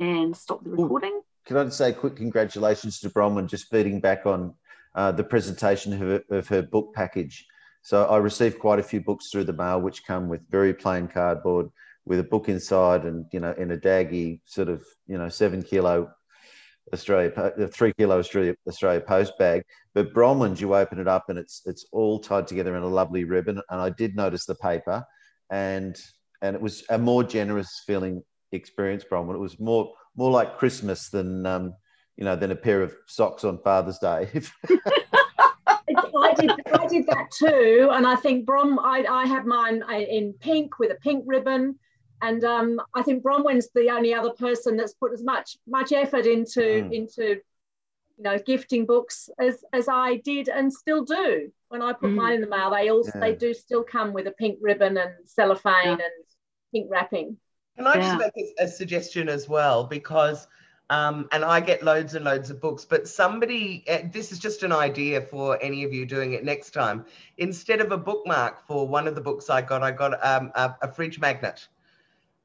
and 0.00 0.36
stop 0.36 0.64
the 0.64 0.70
recording. 0.70 1.20
Can 1.46 1.56
I 1.56 1.64
just 1.64 1.78
say 1.78 1.92
quick 1.92 2.16
congratulations 2.16 3.00
to 3.00 3.10
Bronwyn 3.10 3.48
just 3.48 3.70
feeding 3.70 4.00
back 4.00 4.26
on 4.26 4.54
uh, 4.94 5.12
the 5.12 5.24
presentation 5.24 5.92
of 5.92 5.98
her, 6.00 6.22
of 6.30 6.48
her 6.48 6.62
book 6.62 6.94
package. 6.94 7.46
So 7.82 8.04
I 8.06 8.16
received 8.16 8.58
quite 8.58 8.78
a 8.78 8.82
few 8.82 9.00
books 9.00 9.30
through 9.30 9.44
the 9.44 9.52
mail, 9.52 9.80
which 9.80 10.06
come 10.06 10.28
with 10.28 10.48
very 10.50 10.72
plain 10.72 11.06
cardboard 11.06 11.68
with 12.06 12.18
a 12.18 12.24
book 12.24 12.48
inside 12.48 13.04
and, 13.04 13.26
you 13.32 13.40
know, 13.40 13.52
in 13.52 13.72
a 13.72 13.76
daggy 13.76 14.40
sort 14.44 14.68
of, 14.68 14.84
you 15.06 15.18
know, 15.18 15.28
seven 15.28 15.62
kilo 15.62 16.10
Australia, 16.92 17.52
three 17.72 17.92
kilo 17.94 18.18
Australia, 18.18 18.54
Australia 18.68 19.00
Post 19.00 19.36
bag. 19.38 19.64
But 19.94 20.14
Bronwyn's, 20.14 20.60
you 20.60 20.74
open 20.74 20.98
it 20.98 21.08
up 21.08 21.28
and 21.28 21.38
it's 21.38 21.62
it's 21.66 21.86
all 21.92 22.18
tied 22.18 22.46
together 22.46 22.76
in 22.76 22.82
a 22.82 22.88
lovely 22.88 23.24
ribbon. 23.24 23.60
And 23.70 23.80
I 23.80 23.90
did 23.90 24.16
notice 24.16 24.44
the 24.44 24.54
paper, 24.54 25.04
and 25.50 25.96
and 26.42 26.54
it 26.54 26.60
was 26.60 26.84
a 26.90 26.98
more 26.98 27.24
generous 27.24 27.82
feeling 27.86 28.22
experience, 28.52 29.04
Bronwyn. 29.04 29.34
It 29.34 29.38
was 29.38 29.58
more 29.60 29.92
more 30.16 30.30
like 30.30 30.58
Christmas 30.58 31.08
than 31.08 31.46
um, 31.46 31.74
you 32.16 32.24
know 32.24 32.36
than 32.36 32.50
a 32.50 32.56
pair 32.56 32.82
of 32.82 32.94
socks 33.06 33.44
on 33.44 33.58
Father's 33.62 33.98
Day. 33.98 34.30
I 36.16 36.34
did, 36.34 36.50
I 36.72 36.86
did 36.86 37.06
that 37.06 37.30
too, 37.30 37.90
and 37.92 38.06
I 38.06 38.16
think 38.16 38.46
Brom. 38.46 38.78
I, 38.78 39.04
I 39.08 39.26
had 39.26 39.46
mine 39.46 39.82
in 39.90 40.34
pink 40.40 40.78
with 40.78 40.90
a 40.90 40.96
pink 40.96 41.24
ribbon, 41.26 41.78
and 42.22 42.44
um, 42.44 42.80
I 42.94 43.02
think 43.02 43.22
Bronwyn's 43.22 43.68
the 43.74 43.90
only 43.90 44.14
other 44.14 44.30
person 44.30 44.76
that's 44.76 44.94
put 44.94 45.12
as 45.12 45.22
much 45.22 45.58
much 45.66 45.92
effort 45.92 46.26
into 46.26 46.60
mm. 46.60 46.92
into 46.92 47.40
you 48.16 48.24
know 48.24 48.38
gifting 48.38 48.86
books 48.86 49.28
as 49.38 49.64
as 49.72 49.88
I 49.88 50.16
did 50.16 50.48
and 50.48 50.72
still 50.72 51.04
do. 51.04 51.50
When 51.68 51.82
I 51.82 51.92
put 51.92 52.10
mm. 52.10 52.14
mine 52.14 52.34
in 52.34 52.40
the 52.40 52.48
mail, 52.48 52.70
they 52.70 52.90
also 52.90 53.12
yeah. 53.14 53.20
they 53.20 53.34
do 53.34 53.54
still 53.54 53.82
come 53.82 54.12
with 54.12 54.26
a 54.26 54.32
pink 54.32 54.58
ribbon 54.60 54.96
and 54.96 55.12
cellophane 55.24 55.74
yeah. 55.84 55.92
and 55.92 56.24
pink 56.72 56.88
wrapping. 56.90 57.36
Can 57.76 57.86
I 57.86 57.94
yeah. 57.94 58.00
just 58.00 58.18
make 58.18 58.54
a, 58.60 58.64
a 58.64 58.68
suggestion 58.68 59.28
as 59.28 59.48
well? 59.48 59.84
Because 59.84 60.46
um, 60.90 61.28
and 61.32 61.44
I 61.44 61.60
get 61.60 61.82
loads 61.82 62.14
and 62.14 62.24
loads 62.24 62.50
of 62.50 62.60
books, 62.60 62.84
but 62.84 63.08
somebody, 63.08 63.84
uh, 63.88 64.00
this 64.12 64.32
is 64.32 64.38
just 64.38 64.62
an 64.62 64.72
idea 64.72 65.20
for 65.22 65.60
any 65.62 65.82
of 65.84 65.94
you 65.94 66.04
doing 66.04 66.34
it 66.34 66.44
next 66.44 66.72
time. 66.72 67.06
Instead 67.38 67.80
of 67.80 67.90
a 67.90 67.96
bookmark 67.96 68.66
for 68.66 68.86
one 68.86 69.08
of 69.08 69.14
the 69.14 69.20
books 69.20 69.48
I 69.48 69.62
got, 69.62 69.82
I 69.82 69.92
got 69.92 70.24
um, 70.24 70.52
a, 70.54 70.74
a, 70.82 70.92
fridge 70.92 71.18
magnet. 71.18 71.66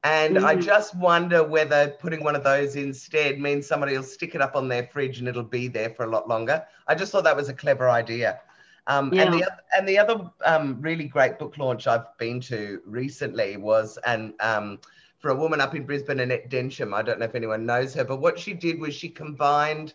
And 0.02 0.38
mm. 0.38 0.44
I 0.44 0.54
just 0.54 0.96
wonder 0.96 1.44
whether 1.44 1.88
putting 1.88 2.24
one 2.24 2.34
of 2.34 2.42
those 2.42 2.76
instead 2.76 3.38
means 3.38 3.66
somebody 3.66 3.96
will 3.96 4.02
stick 4.02 4.34
it 4.34 4.40
up 4.40 4.56
on 4.56 4.68
their 4.68 4.84
fridge 4.86 5.18
and 5.18 5.28
it'll 5.28 5.42
be 5.42 5.68
there 5.68 5.90
for 5.90 6.04
a 6.04 6.10
lot 6.10 6.26
longer. 6.26 6.64
I 6.86 6.94
just 6.94 7.12
thought 7.12 7.24
that 7.24 7.36
was 7.36 7.50
a 7.50 7.54
clever 7.54 7.90
idea. 7.90 8.40
Um, 8.86 9.12
yeah. 9.12 9.24
And 9.24 9.34
the 9.34 9.52
and 9.76 9.88
the 9.88 9.98
other 9.98 10.30
um, 10.44 10.78
really 10.80 11.04
great 11.04 11.38
book 11.38 11.58
launch 11.58 11.86
I've 11.86 12.16
been 12.16 12.40
to 12.42 12.80
recently 12.86 13.58
was 13.58 13.98
and 14.06 14.32
um, 14.40 14.78
for 15.18 15.30
a 15.30 15.34
woman 15.34 15.60
up 15.60 15.74
in 15.74 15.84
Brisbane, 15.84 16.20
Annette 16.20 16.48
Densham. 16.48 16.94
I 16.94 17.02
don't 17.02 17.18
know 17.18 17.26
if 17.26 17.34
anyone 17.34 17.66
knows 17.66 17.92
her, 17.94 18.04
but 18.04 18.20
what 18.20 18.38
she 18.38 18.54
did 18.54 18.80
was 18.80 18.94
she 18.94 19.10
combined 19.10 19.92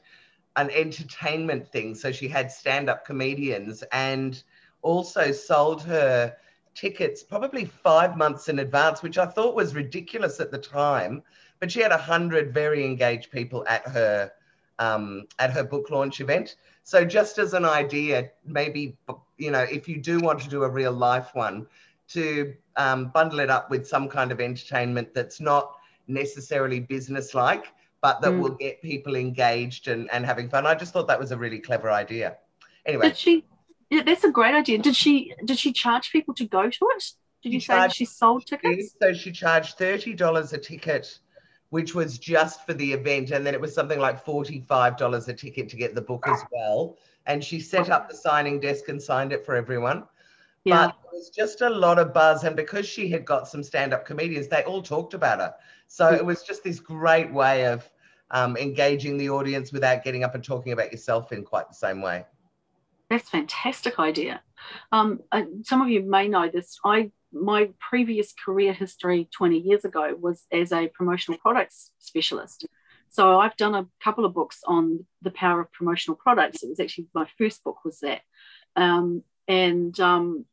an 0.56 0.70
entertainment 0.70 1.68
thing. 1.72 1.96
So 1.96 2.12
she 2.12 2.28
had 2.28 2.52
stand-up 2.52 3.06
comedians 3.06 3.84
and 3.92 4.42
also 4.84 5.32
sold 5.32 5.82
her 5.84 6.36
tickets 6.76 7.24
probably 7.24 7.66
five 7.66 8.18
months 8.18 8.50
in 8.50 8.60
advance, 8.60 9.02
which 9.02 9.18
I 9.18 9.26
thought 9.26 9.56
was 9.56 9.74
ridiculous 9.74 10.40
at 10.40 10.52
the 10.52 10.58
time. 10.58 11.24
But 11.60 11.72
she 11.72 11.80
had 11.80 11.92
a 11.92 11.98
hundred 11.98 12.54
very 12.54 12.86
engaged 12.86 13.32
people 13.32 13.66
at 13.68 13.88
her 13.88 14.32
um, 14.78 15.26
at 15.40 15.52
her 15.52 15.64
book 15.64 15.90
launch 15.90 16.20
event. 16.20 16.58
So 16.84 17.06
just 17.06 17.38
as 17.38 17.54
an 17.54 17.66
idea, 17.66 18.30
maybe 18.46 18.98
you 19.38 19.52
know 19.52 19.62
if 19.62 19.88
you 19.88 19.98
do 19.98 20.20
want 20.20 20.42
to 20.42 20.50
do 20.50 20.64
a 20.64 20.70
real 20.70 20.92
life 20.92 21.30
one, 21.34 21.66
to 22.10 22.54
um, 22.76 23.08
bundle 23.10 23.40
it 23.40 23.50
up 23.50 23.70
with 23.70 23.88
some 23.88 24.08
kind 24.08 24.32
of 24.32 24.40
entertainment 24.40 25.14
that's 25.14 25.40
not 25.40 25.78
necessarily 26.08 26.80
business 26.80 27.34
like, 27.34 27.74
but 28.02 28.22
that 28.22 28.32
mm. 28.32 28.40
will 28.40 28.56
get 28.56 28.82
people 28.82 29.16
engaged 29.16 29.88
and, 29.88 30.10
and 30.12 30.26
having 30.26 30.50
fun. 30.50 30.66
I 30.66 30.76
just 30.76 30.94
thought 30.94 31.08
that 31.08 31.20
was 31.20 31.32
a 31.32 31.38
really 31.38 31.60
clever 31.60 31.90
idea. 31.92 32.38
Anyway. 32.86 33.08
Did 33.08 33.18
she 33.18 33.44
yeah, 33.90 34.04
that's 34.04 34.24
a 34.24 34.32
great 34.32 34.56
idea. 34.56 34.78
Did 34.80 34.96
she 34.96 35.34
did 35.44 35.60
she 35.60 35.72
charge 35.72 36.12
people 36.12 36.34
to 36.36 36.46
go 36.46 36.70
to 36.70 36.88
it? 36.96 37.04
Did 37.44 37.54
you 37.54 37.60
she 37.60 37.68
say 37.68 37.88
she 37.90 38.06
sold 38.06 38.46
tickets? 38.46 38.96
So 39.02 39.14
she 39.14 39.32
charged 39.32 39.78
thirty 39.78 40.14
dollars 40.14 40.54
a 40.54 40.58
ticket, 40.58 41.20
which 41.70 41.94
was 41.94 42.18
just 42.18 42.66
for 42.66 42.74
the 42.74 42.94
event, 42.94 43.32
and 43.32 43.46
then 43.46 43.54
it 43.54 43.62
was 43.62 43.74
something 43.74 44.00
like 44.00 44.24
forty 44.24 44.62
five 44.62 44.98
dollars 44.98 45.28
a 45.28 45.34
ticket 45.34 45.70
to 45.70 45.76
get 45.76 45.94
the 45.94 46.02
book 46.02 46.26
as 46.28 46.44
well. 46.52 46.98
And 47.28 47.44
she 47.44 47.60
set 47.60 47.90
up 47.90 48.10
the 48.10 48.16
signing 48.16 48.60
desk 48.60 48.88
and 48.90 49.02
signed 49.02 49.32
it 49.32 49.46
for 49.46 49.56
everyone. 49.56 50.06
Yeah. 50.64 50.88
But 50.88 50.96
there 51.04 51.20
was 51.20 51.30
just 51.30 51.62
a 51.62 51.70
lot 51.70 52.00
of 52.00 52.14
buzz, 52.14 52.44
and 52.44 52.56
because 52.56 52.88
she 52.88 53.10
had 53.10 53.26
got 53.26 53.48
some 53.48 53.64
stand 53.64 53.94
up 53.94 54.06
comedians, 54.06 54.48
they 54.48 54.64
all 54.64 54.82
talked 54.82 55.14
about 55.14 55.40
her. 55.40 55.54
So 55.88 56.12
it 56.12 56.26
was 56.26 56.44
just 56.44 56.64
this 56.64 56.80
great 56.80 57.32
way 57.32 57.68
of 57.68 57.88
um, 58.32 58.58
engaging 58.58 59.18
the 59.18 59.30
audience 59.30 59.72
without 59.72 60.04
getting 60.04 60.24
up 60.24 60.34
and 60.34 60.44
talking 60.44 60.74
about 60.74 60.92
yourself 60.92 61.32
in 61.32 61.44
quite 61.44 61.70
the 61.70 61.76
same 61.76 62.02
way. 62.02 62.26
That's 63.10 63.30
fantastic 63.30 64.00
idea. 64.00 64.42
Um, 64.92 65.20
uh, 65.32 65.44
some 65.64 65.82
of 65.82 65.90
you 65.90 66.02
may 66.02 66.28
know 66.28 66.50
this. 66.50 66.80
I 66.84 67.12
my 67.32 67.70
previous 67.80 68.34
career 68.34 68.72
history 68.72 69.28
20 69.36 69.60
years 69.60 69.84
ago 69.84 70.16
was 70.18 70.46
as 70.54 70.72
a 70.72 70.88
promotional 70.88 71.38
products 71.38 71.92
specialist. 72.00 72.66
So 73.10 73.40
I've 73.40 73.58
done 73.58 73.76
a 73.76 73.88
couple 74.02 74.26
of 74.26 74.34
books 74.34 74.62
on 74.66 75.06
the 75.22 75.32
power 75.32 75.62
of 75.62 75.72
promotional 75.74 76.16
products. 76.16 76.64
It 76.64 76.70
was 76.70 76.80
actually 76.80 77.08
my 77.14 77.28
first 77.38 77.64
book 77.64 77.84
was 77.84 78.00
that, 78.00 78.22
um, 78.76 79.24
and 79.48 79.98
um, 80.00 80.46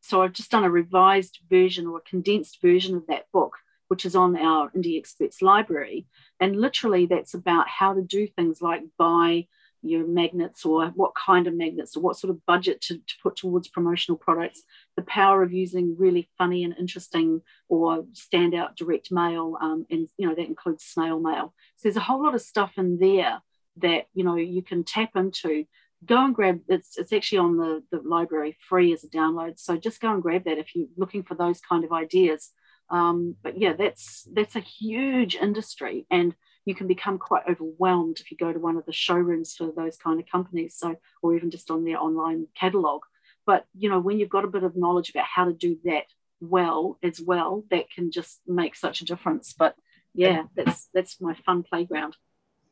so 0.00 0.22
I've 0.22 0.32
just 0.32 0.50
done 0.50 0.64
a 0.64 0.70
revised 0.70 1.40
version 1.48 1.86
or 1.86 1.98
a 1.98 2.08
condensed 2.08 2.60
version 2.62 2.96
of 2.96 3.06
that 3.08 3.26
book, 3.32 3.56
which 3.88 4.04
is 4.04 4.16
on 4.16 4.36
our 4.36 4.70
Indie 4.70 4.98
Experts 4.98 5.42
library. 5.42 6.06
And 6.40 6.56
literally, 6.56 7.06
that's 7.06 7.34
about 7.34 7.68
how 7.68 7.94
to 7.94 8.02
do 8.02 8.26
things 8.26 8.62
like 8.62 8.82
buy 8.98 9.46
your 9.88 10.06
magnets 10.06 10.64
or 10.64 10.86
what 10.88 11.12
kind 11.14 11.46
of 11.46 11.54
magnets 11.54 11.96
or 11.96 12.00
what 12.00 12.16
sort 12.16 12.30
of 12.30 12.44
budget 12.46 12.80
to, 12.82 12.96
to 12.96 13.14
put 13.22 13.36
towards 13.36 13.68
promotional 13.68 14.18
products, 14.18 14.62
the 14.96 15.02
power 15.02 15.42
of 15.42 15.52
using 15.52 15.96
really 15.98 16.28
funny 16.38 16.64
and 16.64 16.76
interesting 16.78 17.42
or 17.68 18.04
standout 18.12 18.76
direct 18.76 19.10
mail, 19.10 19.56
um, 19.60 19.86
and 19.90 20.08
you 20.16 20.28
know 20.28 20.34
that 20.34 20.46
includes 20.46 20.84
snail 20.84 21.20
mail. 21.20 21.54
So 21.76 21.88
there's 21.88 21.96
a 21.96 22.00
whole 22.00 22.22
lot 22.22 22.34
of 22.34 22.42
stuff 22.42 22.72
in 22.76 22.98
there 22.98 23.40
that 23.78 24.06
you 24.14 24.24
know 24.24 24.36
you 24.36 24.62
can 24.62 24.84
tap 24.84 25.10
into. 25.16 25.66
Go 26.04 26.24
and 26.24 26.34
grab 26.34 26.60
it's 26.68 26.98
it's 26.98 27.12
actually 27.12 27.38
on 27.38 27.56
the, 27.56 27.82
the 27.90 28.00
library 28.06 28.56
free 28.60 28.92
as 28.92 29.02
a 29.02 29.08
download. 29.08 29.58
So 29.58 29.76
just 29.76 30.00
go 30.00 30.12
and 30.12 30.22
grab 30.22 30.44
that 30.44 30.58
if 30.58 30.74
you're 30.74 30.88
looking 30.96 31.22
for 31.22 31.34
those 31.34 31.60
kind 31.60 31.84
of 31.84 31.92
ideas. 31.92 32.52
Um, 32.90 33.34
but 33.42 33.58
yeah, 33.58 33.72
that's 33.72 34.28
that's 34.32 34.56
a 34.56 34.60
huge 34.60 35.34
industry 35.34 36.06
and 36.10 36.34
you 36.66 36.74
can 36.74 36.86
become 36.86 37.16
quite 37.16 37.44
overwhelmed 37.48 38.18
if 38.20 38.30
you 38.30 38.36
go 38.36 38.52
to 38.52 38.58
one 38.58 38.76
of 38.76 38.84
the 38.84 38.92
showrooms 38.92 39.54
for 39.54 39.72
those 39.74 39.96
kind 39.96 40.20
of 40.20 40.26
companies 40.26 40.76
so 40.76 40.96
or 41.22 41.34
even 41.34 41.50
just 41.50 41.70
on 41.70 41.84
their 41.84 41.98
online 41.98 42.46
catalog. 42.54 43.02
But 43.46 43.64
you 43.78 43.88
know 43.88 44.00
when 44.00 44.18
you've 44.18 44.28
got 44.28 44.44
a 44.44 44.48
bit 44.48 44.64
of 44.64 44.76
knowledge 44.76 45.08
about 45.08 45.24
how 45.24 45.46
to 45.46 45.54
do 45.54 45.78
that 45.84 46.04
well 46.40 46.98
as 47.02 47.18
well 47.18 47.64
that 47.70 47.90
can 47.90 48.10
just 48.10 48.40
make 48.46 48.76
such 48.76 49.00
a 49.00 49.06
difference. 49.06 49.54
But 49.58 49.74
yeah 50.12 50.42
that's 50.54 50.88
that's 50.92 51.20
my 51.20 51.34
fun 51.46 51.62
playground. 51.62 52.16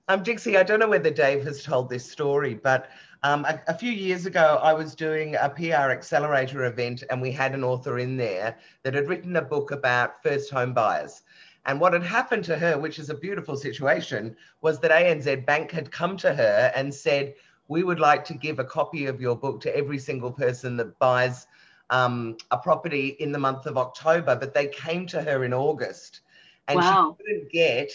Um, 0.06 0.22
Dixie, 0.22 0.58
I 0.58 0.64
don't 0.64 0.80
know 0.80 0.88
whether 0.88 1.10
Dave 1.10 1.44
has 1.44 1.62
told 1.62 1.88
this 1.88 2.10
story, 2.10 2.52
but 2.52 2.90
um, 3.22 3.46
a, 3.46 3.58
a, 3.68 3.74
few 3.74 3.90
years 3.90 4.26
ago, 4.26 4.60
I 4.62 4.74
was 4.74 4.94
doing 4.94 5.34
a 5.36 5.48
PR 5.48 5.90
accelerator 5.90 6.66
event, 6.66 7.02
and 7.08 7.22
we 7.22 7.32
had 7.32 7.54
an 7.54 7.64
author 7.64 7.98
in 7.98 8.18
there 8.18 8.58
that 8.82 8.92
had 8.92 9.08
written 9.08 9.36
a 9.36 9.40
book 9.40 9.70
about 9.70 10.22
first 10.22 10.50
home 10.50 10.74
buyers. 10.74 11.22
And 11.66 11.80
what 11.80 11.92
had 11.92 12.02
happened 12.02 12.44
to 12.44 12.56
her, 12.58 12.78
which 12.78 12.98
is 12.98 13.10
a 13.10 13.14
beautiful 13.14 13.56
situation, 13.56 14.36
was 14.60 14.80
that 14.80 14.90
ANZ 14.90 15.46
Bank 15.46 15.70
had 15.70 15.90
come 15.90 16.16
to 16.18 16.34
her 16.34 16.72
and 16.74 16.94
said, 16.94 17.34
We 17.68 17.82
would 17.82 18.00
like 18.00 18.24
to 18.26 18.34
give 18.34 18.58
a 18.58 18.64
copy 18.64 19.06
of 19.06 19.20
your 19.20 19.36
book 19.36 19.60
to 19.62 19.76
every 19.76 19.98
single 19.98 20.30
person 20.30 20.76
that 20.76 20.98
buys 20.98 21.46
um, 21.90 22.36
a 22.50 22.58
property 22.58 23.08
in 23.20 23.32
the 23.32 23.38
month 23.38 23.66
of 23.66 23.78
October. 23.78 24.36
But 24.36 24.52
they 24.52 24.66
came 24.68 25.06
to 25.08 25.22
her 25.22 25.44
in 25.44 25.54
August 25.54 26.20
and 26.68 26.78
wow. 26.78 27.16
she 27.18 27.24
couldn't 27.24 27.52
get, 27.52 27.92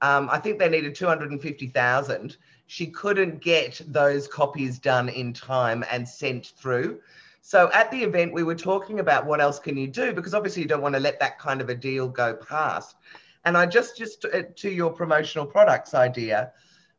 um, 0.00 0.28
I 0.30 0.38
think 0.38 0.58
they 0.58 0.68
needed 0.68 0.94
250,000. 0.94 2.36
She 2.66 2.86
couldn't 2.86 3.42
get 3.42 3.80
those 3.86 4.28
copies 4.28 4.78
done 4.78 5.08
in 5.08 5.32
time 5.32 5.84
and 5.90 6.08
sent 6.08 6.52
through. 6.56 7.00
So 7.40 7.70
at 7.72 7.90
the 7.90 8.02
event, 8.02 8.32
we 8.32 8.42
were 8.42 8.54
talking 8.54 9.00
about 9.00 9.26
what 9.26 9.40
else 9.40 9.58
can 9.58 9.76
you 9.76 9.88
do 9.88 10.12
because 10.12 10.34
obviously 10.34 10.62
you 10.62 10.68
don't 10.68 10.82
want 10.82 10.94
to 10.94 11.00
let 11.00 11.18
that 11.20 11.38
kind 11.38 11.60
of 11.60 11.68
a 11.68 11.74
deal 11.74 12.08
go 12.08 12.34
past. 12.34 12.96
And 13.44 13.56
I 13.56 13.66
just 13.66 13.96
just 13.96 14.22
to, 14.22 14.38
uh, 14.38 14.42
to 14.56 14.70
your 14.70 14.92
promotional 14.92 15.46
products 15.46 15.94
idea, 15.94 16.52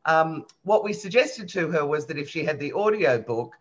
um, 0.04 0.46
what 0.64 0.82
we 0.82 0.92
suggested 0.92 1.48
to 1.50 1.70
her 1.70 1.86
was 1.86 2.06
that 2.06 2.18
if 2.18 2.28
she 2.28 2.44
had 2.44 2.58
the 2.58 2.72
audio 2.72 3.20
book, 3.20 3.54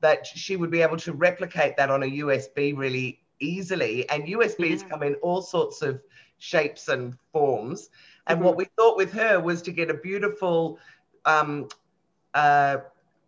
that 0.00 0.26
she 0.26 0.56
would 0.56 0.70
be 0.70 0.82
able 0.82 0.96
to 0.98 1.12
replicate 1.12 1.76
that 1.76 1.90
on 1.90 2.02
a 2.02 2.06
USB 2.06 2.76
really 2.76 3.20
easily. 3.40 4.08
And 4.10 4.24
USBs 4.24 4.82
yeah. 4.82 4.88
come 4.88 5.02
in 5.02 5.14
all 5.16 5.40
sorts 5.40 5.82
of 5.82 6.02
shapes 6.38 6.88
and 6.88 7.16
forms. 7.32 7.90
And 8.26 8.40
Mhm. 8.40 8.42
what 8.42 8.56
we 8.56 8.64
thought 8.76 8.96
with 8.96 9.12
her 9.12 9.40
was 9.40 9.62
to 9.62 9.70
get 9.70 9.90
a 9.90 9.94
beautiful 9.94 10.78
um, 11.24 11.68
uh, 12.34 12.78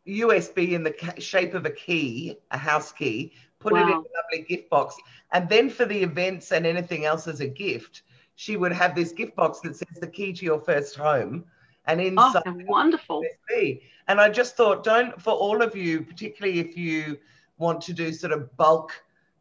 USB 0.06 0.72
in 0.72 0.82
the 0.82 1.14
shape 1.18 1.54
of 1.54 1.66
a 1.66 1.70
key, 1.70 2.36
a 2.50 2.58
house 2.58 2.92
key, 2.92 3.32
put 3.58 3.72
it 3.72 3.82
in 3.82 3.88
a 3.88 3.92
lovely 3.92 4.46
gift 4.48 4.70
box. 4.70 4.96
And 5.32 5.48
then 5.48 5.68
for 5.68 5.84
the 5.84 6.02
events 6.02 6.52
and 6.52 6.66
anything 6.66 7.04
else 7.04 7.26
as 7.26 7.40
a 7.40 7.48
gift, 7.48 8.02
she 8.36 8.56
would 8.56 8.72
have 8.72 8.94
this 8.94 9.12
gift 9.12 9.34
box 9.34 9.60
that 9.60 9.76
says 9.76 9.98
the 10.00 10.06
key 10.06 10.32
to 10.34 10.44
your 10.44 10.60
first 10.60 10.94
home. 10.96 11.44
And 11.86 12.00
Oh, 12.00 12.04
inside 12.04 12.42
they're 12.44 12.66
wonderful. 12.66 13.24
USB. 13.50 13.82
And 14.08 14.20
I 14.20 14.28
just 14.28 14.56
thought, 14.56 14.84
don't, 14.84 15.20
for 15.20 15.32
all 15.32 15.62
of 15.62 15.74
you, 15.74 16.02
particularly 16.02 16.60
if 16.60 16.76
you 16.76 17.18
want 17.58 17.80
to 17.82 17.92
do 17.92 18.12
sort 18.12 18.32
of 18.32 18.54
bulk, 18.56 18.92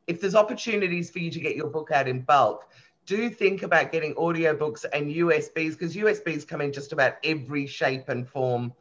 if 0.08 0.22
there's 0.22 0.36
opportunities 0.36 1.10
for 1.10 1.20
you 1.20 1.30
to 1.32 1.40
get 1.40 1.56
your 1.56 1.68
book 1.68 1.92
out 1.92 2.08
in 2.08 2.22
bulk, 2.22 2.70
do 3.06 3.30
think 3.30 3.64
about 3.64 3.92
getting 3.92 4.16
audiobooks 4.16 4.86
and 4.94 5.14
USBs 5.14 5.72
because 5.72 5.96
USBs 5.96 6.48
come 6.48 6.62
in 6.62 6.74
just 6.74 6.92
about 6.92 7.16
every 7.24 7.68
shape 7.68 8.10
and 8.10 8.28
form 8.28 8.74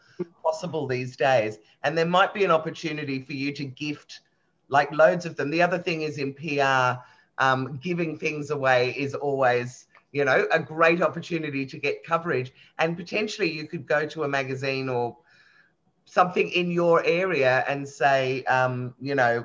possible 0.55 0.87
these 0.87 1.17
days. 1.17 1.59
And 1.83 1.99
there 1.99 2.07
might 2.07 2.33
be 2.33 2.45
an 2.45 2.51
opportunity 2.51 3.21
for 3.21 3.33
you 3.33 3.53
to 3.53 3.65
gift 3.65 4.21
like 4.69 4.91
loads 4.93 5.27
of 5.27 5.37
them. 5.37 5.51
The 5.51 5.63
other 5.63 5.79
thing 5.79 6.03
is 6.03 6.19
in 6.19 6.33
PR, 6.35 7.01
um, 7.39 7.79
giving 7.83 8.17
things 8.17 8.51
away 8.51 8.95
is 8.97 9.15
always 9.15 9.87
you 10.13 10.25
know 10.25 10.47
a 10.53 10.61
great 10.61 11.03
opportunity 11.03 11.67
to 11.67 11.77
get 11.77 12.05
coverage 12.05 12.53
and 12.79 12.97
potentially 12.97 13.51
you 13.51 13.67
could 13.67 13.85
go 13.85 14.07
to 14.07 14.23
a 14.23 14.29
magazine 14.29 14.89
or 14.89 15.17
something 16.05 16.49
in 16.51 16.71
your 16.71 17.05
area 17.05 17.65
and 17.69 17.89
say 17.89 18.45
um, 18.45 18.95
you 19.01 19.17
know 19.17 19.45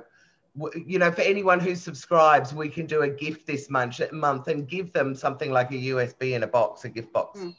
you 0.86 1.00
know 1.00 1.12
for 1.12 1.22
anyone 1.22 1.60
who 1.60 1.74
subscribes 1.74 2.54
we 2.54 2.70
can 2.70 2.86
do 2.86 3.02
a 3.02 3.10
gift 3.10 3.48
this 3.48 3.68
month 3.72 4.00
month 4.12 4.48
and 4.48 4.68
give 4.68 4.94
them 4.94 5.16
something 5.16 5.52
like 5.52 5.72
a 5.72 5.82
usb 5.94 6.22
in 6.22 6.44
a 6.44 6.48
box 6.48 6.86
a 6.86 6.90
gift 6.90 7.12
box 7.12 7.40
Mm. 7.40 7.56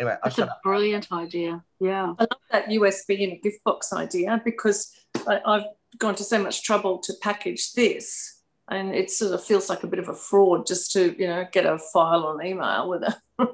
Anyway 0.00 0.16
i 0.22 0.28
That's 0.28 0.38
a 0.38 0.50
up 0.50 0.62
brilliant 0.62 1.12
idea. 1.12 1.62
Yeah. 1.78 2.14
I 2.18 2.22
love 2.22 2.40
that 2.50 2.66
USB 2.66 3.20
in 3.20 3.30
a 3.32 3.40
gift 3.42 3.62
box 3.64 3.92
idea 3.92 4.40
because 4.44 4.92
I, 5.28 5.40
I've 5.46 5.64
gone 5.98 6.14
to 6.16 6.24
so 6.24 6.42
much 6.42 6.64
trouble 6.64 6.98
to 6.98 7.12
package 7.22 7.72
this, 7.72 8.42
and 8.68 8.94
it 8.94 9.10
sort 9.10 9.32
of 9.32 9.44
feels 9.44 9.68
like 9.68 9.82
a 9.82 9.86
bit 9.86 9.98
of 9.98 10.08
a 10.08 10.14
fraud 10.14 10.66
just 10.66 10.92
to 10.92 11.14
you 11.18 11.28
know 11.28 11.46
get 11.52 11.66
a 11.66 11.78
file 11.78 12.24
on 12.26 12.44
email 12.44 12.88
with 12.88 13.02
it. 13.04 13.14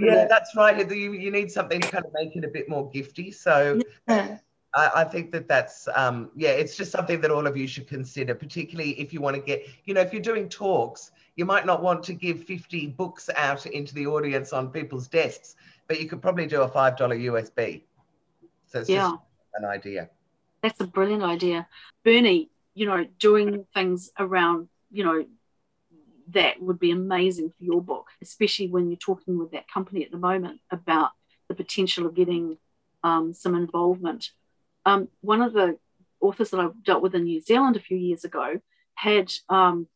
yeah 0.00 0.26
that's 0.28 0.54
right 0.56 0.88
you, 0.90 1.14
you 1.14 1.30
need 1.30 1.50
something 1.50 1.80
to 1.80 1.88
kind 1.88 2.04
of 2.04 2.12
make 2.14 2.36
it 2.36 2.44
a 2.44 2.48
bit 2.48 2.68
more 2.68 2.88
gifty 2.92 3.34
so 3.34 3.80
Yeah. 4.06 4.38
I, 4.74 4.90
I 4.96 5.04
think 5.04 5.32
that 5.32 5.48
that's 5.48 5.88
um, 5.94 6.30
yeah, 6.34 6.50
it's 6.50 6.76
just 6.76 6.92
something 6.92 7.20
that 7.20 7.30
all 7.30 7.46
of 7.46 7.56
you 7.56 7.66
should 7.66 7.86
consider, 7.86 8.34
particularly 8.34 8.98
if 9.00 9.12
you 9.12 9.20
want 9.20 9.36
to 9.36 9.42
get, 9.42 9.66
you 9.84 9.94
know, 9.94 10.00
if 10.00 10.12
you're 10.12 10.22
doing 10.22 10.48
talks, 10.48 11.10
you 11.36 11.44
might 11.44 11.66
not 11.66 11.82
want 11.82 12.02
to 12.04 12.14
give 12.14 12.44
50 12.44 12.88
books 12.88 13.30
out 13.36 13.66
into 13.66 13.94
the 13.94 14.06
audience 14.06 14.52
on 14.52 14.70
people's 14.70 15.08
desks, 15.08 15.56
but 15.88 16.00
you 16.00 16.08
could 16.08 16.22
probably 16.22 16.46
do 16.46 16.62
a 16.62 16.68
five 16.68 16.96
dollar 16.96 17.16
USB. 17.16 17.84
So 18.66 18.80
it's 18.80 18.88
Yeah. 18.88 19.10
just 19.10 19.22
an 19.54 19.64
idea. 19.64 20.10
That's 20.62 20.80
a 20.80 20.86
brilliant 20.86 21.22
idea. 21.22 21.66
Bernie, 22.04 22.50
you 22.74 22.86
know, 22.86 23.04
doing 23.18 23.66
things 23.74 24.10
around, 24.18 24.68
you 24.90 25.04
know, 25.04 25.26
that 26.28 26.62
would 26.62 26.78
be 26.78 26.92
amazing 26.92 27.50
for 27.50 27.64
your 27.64 27.82
book, 27.82 28.06
especially 28.22 28.68
when 28.68 28.88
you're 28.88 28.96
talking 28.96 29.38
with 29.38 29.50
that 29.50 29.68
company 29.68 30.04
at 30.04 30.10
the 30.10 30.18
moment 30.18 30.60
about 30.70 31.10
the 31.48 31.54
potential 31.54 32.06
of 32.06 32.14
getting 32.14 32.58
um, 33.02 33.32
some 33.34 33.54
involvement. 33.54 34.30
Um, 34.86 35.08
one 35.20 35.42
of 35.42 35.52
the 35.52 35.78
authors 36.20 36.50
that 36.50 36.60
I 36.60 36.68
dealt 36.84 37.02
with 37.02 37.14
in 37.14 37.24
New 37.24 37.40
Zealand 37.40 37.76
a 37.76 37.80
few 37.80 37.96
years 37.96 38.24
ago 38.24 38.60
had 38.94 39.32
um, 39.48 39.88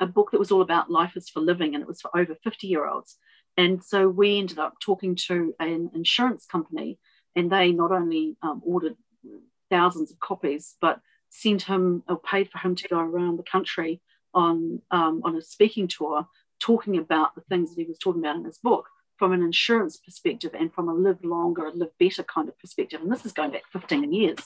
a 0.00 0.06
book 0.06 0.32
that 0.32 0.38
was 0.38 0.50
all 0.50 0.62
about 0.62 0.90
life 0.90 1.16
is 1.16 1.28
for 1.28 1.40
living, 1.40 1.74
and 1.74 1.82
it 1.82 1.86
was 1.88 2.00
for 2.00 2.14
over 2.16 2.34
50 2.34 2.66
year 2.66 2.86
olds. 2.86 3.16
And 3.56 3.82
so 3.82 4.08
we 4.08 4.38
ended 4.38 4.58
up 4.58 4.74
talking 4.80 5.16
to 5.26 5.54
an 5.58 5.90
insurance 5.94 6.46
company, 6.46 6.98
and 7.34 7.50
they 7.50 7.72
not 7.72 7.92
only 7.92 8.36
um, 8.42 8.60
ordered 8.64 8.96
thousands 9.70 10.10
of 10.10 10.20
copies, 10.20 10.76
but 10.80 11.00
sent 11.28 11.62
him 11.62 12.02
or 12.08 12.18
paid 12.18 12.50
for 12.50 12.58
him 12.58 12.74
to 12.76 12.88
go 12.88 12.98
around 12.98 13.36
the 13.36 13.42
country 13.42 14.00
on 14.34 14.82
um, 14.90 15.22
on 15.24 15.36
a 15.36 15.42
speaking 15.42 15.88
tour, 15.88 16.26
talking 16.60 16.98
about 16.98 17.34
the 17.34 17.40
things 17.42 17.74
that 17.74 17.80
he 17.80 17.88
was 17.88 17.98
talking 17.98 18.20
about 18.20 18.36
in 18.36 18.44
his 18.44 18.58
book 18.58 18.88
from 19.16 19.32
an 19.32 19.42
insurance 19.42 19.96
perspective 19.96 20.52
and 20.58 20.72
from 20.74 20.88
a 20.88 20.94
live 20.94 21.24
longer, 21.24 21.70
live 21.74 21.96
better 21.98 22.22
kind 22.22 22.48
of 22.48 22.58
perspective. 22.58 23.00
And 23.00 23.10
this 23.10 23.24
is 23.24 23.32
going 23.32 23.50
back 23.50 23.62
15 23.72 24.12
years, 24.12 24.38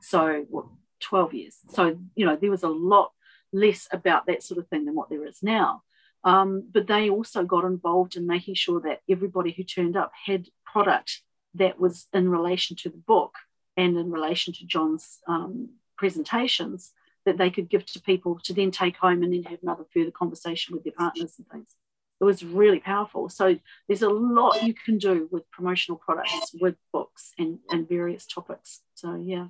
so 0.00 0.44
what 0.50 0.66
12 1.00 1.34
years. 1.34 1.58
So 1.72 1.98
you 2.14 2.26
know 2.26 2.36
there 2.36 2.50
was 2.50 2.62
a 2.62 2.68
lot 2.68 3.12
less 3.52 3.86
about 3.92 4.26
that 4.26 4.42
sort 4.42 4.58
of 4.58 4.68
thing 4.68 4.84
than 4.84 4.94
what 4.94 5.08
there 5.08 5.24
is 5.24 5.38
now. 5.42 5.82
Um, 6.26 6.68
but 6.74 6.88
they 6.88 7.08
also 7.08 7.44
got 7.44 7.64
involved 7.64 8.16
in 8.16 8.26
making 8.26 8.56
sure 8.56 8.80
that 8.80 9.00
everybody 9.08 9.52
who 9.52 9.62
turned 9.62 9.96
up 9.96 10.10
had 10.26 10.48
product 10.64 11.22
that 11.54 11.78
was 11.78 12.08
in 12.12 12.28
relation 12.28 12.74
to 12.76 12.90
the 12.90 12.98
book 12.98 13.36
and 13.76 13.96
in 13.96 14.10
relation 14.10 14.52
to 14.54 14.66
John's 14.66 15.20
um, 15.28 15.70
presentations 15.96 16.92
that 17.26 17.38
they 17.38 17.48
could 17.48 17.70
give 17.70 17.86
to 17.86 18.00
people 18.00 18.40
to 18.42 18.52
then 18.52 18.72
take 18.72 18.96
home 18.96 19.22
and 19.22 19.32
then 19.32 19.44
have 19.44 19.60
another 19.62 19.84
further 19.94 20.10
conversation 20.10 20.74
with 20.74 20.82
their 20.82 20.92
partners 20.92 21.34
and 21.38 21.46
things. 21.48 21.76
It 22.20 22.24
was 22.24 22.44
really 22.44 22.80
powerful. 22.80 23.28
So 23.28 23.56
there's 23.86 24.02
a 24.02 24.08
lot 24.08 24.64
you 24.64 24.74
can 24.74 24.98
do 24.98 25.28
with 25.30 25.48
promotional 25.52 25.98
products, 25.98 26.52
with 26.60 26.74
books 26.92 27.34
and, 27.38 27.60
and 27.70 27.88
various 27.88 28.26
topics. 28.26 28.80
So 28.94 29.14
yeah. 29.22 29.48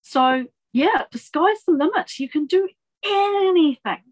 So 0.00 0.46
yeah, 0.72 1.02
the 1.12 1.18
sky's 1.18 1.64
the 1.66 1.72
limit. 1.72 2.18
You 2.18 2.30
can 2.30 2.46
do 2.46 2.68
anything. 3.04 4.04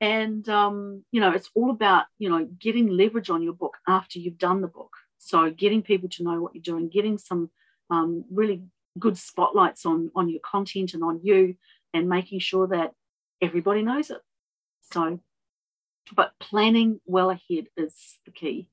And 0.00 0.46
um, 0.48 1.04
you 1.10 1.20
know, 1.20 1.32
it's 1.32 1.50
all 1.54 1.70
about, 1.70 2.04
you 2.18 2.28
know, 2.28 2.46
getting 2.60 2.88
leverage 2.88 3.30
on 3.30 3.42
your 3.42 3.54
book 3.54 3.76
after 3.88 4.18
you've 4.18 4.38
done 4.38 4.60
the 4.60 4.68
book. 4.68 4.92
So 5.18 5.50
getting 5.50 5.82
people 5.82 6.08
to 6.10 6.22
know 6.22 6.40
what 6.40 6.54
you're 6.54 6.62
doing, 6.62 6.88
getting 6.88 7.18
some 7.18 7.50
um, 7.90 8.24
really 8.30 8.62
good 8.98 9.16
spotlights 9.16 9.86
on 9.86 10.10
on 10.14 10.28
your 10.28 10.40
content 10.40 10.94
and 10.94 11.02
on 11.02 11.20
you 11.22 11.56
and 11.92 12.08
making 12.08 12.40
sure 12.40 12.66
that 12.68 12.92
everybody 13.40 13.82
knows 13.82 14.10
it. 14.10 14.20
So 14.92 15.20
but 16.14 16.32
planning 16.38 17.00
well 17.04 17.30
ahead 17.30 17.66
is 17.76 18.18
the 18.24 18.30
key. 18.30 18.68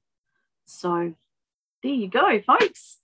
So 0.65 1.13
there 1.81 1.91
you 1.91 2.09
go 2.09 2.41
folks. 2.45 2.99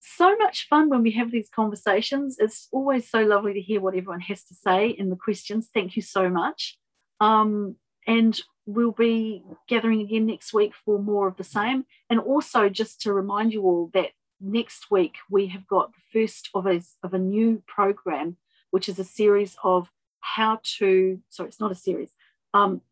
So 0.00 0.36
much 0.36 0.68
fun 0.68 0.88
when 0.88 1.02
we 1.02 1.12
have 1.12 1.30
these 1.32 1.48
conversations. 1.48 2.36
It's 2.38 2.68
always 2.72 3.10
so 3.10 3.22
lovely 3.22 3.54
to 3.54 3.60
hear 3.60 3.80
what 3.80 3.94
everyone 3.94 4.20
has 4.20 4.44
to 4.44 4.54
say 4.54 4.88
in 4.88 5.10
the 5.10 5.16
questions. 5.16 5.68
Thank 5.72 5.96
you 5.96 6.02
so 6.02 6.28
much 6.28 6.78
um, 7.20 7.76
and 8.06 8.40
we'll 8.66 8.92
be 8.92 9.42
gathering 9.68 10.00
again 10.00 10.26
next 10.26 10.52
week 10.52 10.72
for 10.84 10.98
more 10.98 11.28
of 11.28 11.36
the 11.36 11.44
same. 11.44 11.84
And 12.10 12.20
also 12.20 12.68
just 12.68 13.00
to 13.02 13.12
remind 13.12 13.52
you 13.52 13.62
all 13.62 13.90
that 13.94 14.10
next 14.40 14.90
week 14.90 15.16
we 15.30 15.46
have 15.46 15.66
got 15.66 15.92
the 15.92 16.00
first 16.12 16.50
of 16.54 16.66
a, 16.66 16.82
of 17.02 17.14
a 17.14 17.18
new 17.18 17.62
program 17.66 18.36
which 18.70 18.88
is 18.88 18.98
a 18.98 19.04
series 19.04 19.56
of 19.64 19.90
how 20.20 20.60
to 20.62 21.20
sorry 21.30 21.48
it's 21.48 21.60
not 21.60 21.72
a 21.72 21.76
series. 21.76 22.10
Um, 22.52 22.82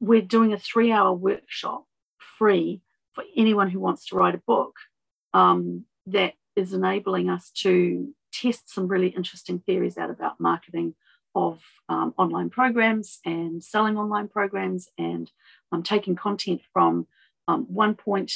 we're 0.00 0.22
doing 0.22 0.52
a 0.52 0.58
three 0.58 0.90
hour 0.90 1.12
workshop 1.12 1.84
free 2.16 2.80
for 3.12 3.24
anyone 3.36 3.68
who 3.70 3.80
wants 3.80 4.06
to 4.06 4.16
write 4.16 4.34
a 4.34 4.42
book 4.46 4.74
um, 5.34 5.84
that 6.06 6.34
is 6.56 6.72
enabling 6.72 7.28
us 7.28 7.50
to 7.50 8.14
test 8.32 8.72
some 8.72 8.88
really 8.88 9.08
interesting 9.08 9.60
theories 9.60 9.98
out 9.98 10.10
about 10.10 10.40
marketing 10.40 10.94
of 11.38 11.62
um, 11.88 12.12
online 12.18 12.50
programs 12.50 13.20
and 13.24 13.62
selling 13.62 13.96
online 13.96 14.26
programs 14.26 14.88
and 14.98 15.30
um, 15.70 15.84
taking 15.84 16.16
content 16.16 16.60
from 16.72 17.06
um, 17.46 17.64
one 17.68 17.94
point 17.94 18.32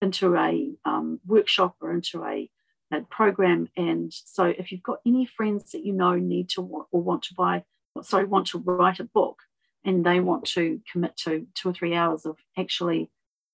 into 0.00 0.36
a 0.36 0.72
um, 0.86 1.20
workshop 1.26 1.76
or 1.82 1.92
into 1.92 2.24
a, 2.24 2.50
a, 2.92 3.02
program. 3.02 3.68
And 3.76 4.12
so, 4.12 4.46
if 4.46 4.72
you've 4.72 4.82
got 4.82 5.00
any 5.06 5.26
friends 5.26 5.72
that 5.72 5.84
you 5.84 5.92
know 5.92 6.14
need 6.14 6.48
to 6.50 6.62
or 6.90 7.02
want 7.02 7.24
to 7.24 7.34
buy, 7.34 7.64
sorry, 8.02 8.24
want 8.24 8.46
to 8.48 8.58
write 8.58 9.00
a 9.00 9.04
book, 9.04 9.42
and 9.84 10.04
they 10.04 10.20
want 10.20 10.44
to 10.56 10.80
commit 10.90 11.16
to 11.18 11.46
two 11.54 11.68
or 11.68 11.74
three 11.74 11.94
hours 11.94 12.24
of 12.24 12.38
actually, 12.58 13.10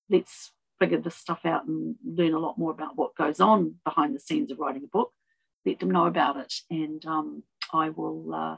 let's 0.09 0.51
figure 0.79 0.99
this 0.99 1.15
stuff 1.15 1.41
out 1.45 1.65
and 1.65 1.95
learn 2.05 2.33
a 2.33 2.39
lot 2.39 2.57
more 2.57 2.71
about 2.71 2.95
what 2.95 3.15
goes 3.15 3.39
on 3.39 3.75
behind 3.83 4.15
the 4.15 4.19
scenes 4.19 4.49
of 4.49 4.59
writing 4.59 4.83
a 4.85 4.87
book. 4.87 5.11
Let 5.65 5.79
them 5.79 5.91
know 5.91 6.07
about 6.07 6.37
it, 6.37 6.53
and 6.69 7.05
um, 7.05 7.43
I 7.73 7.89
will 7.89 8.33
uh, 8.33 8.57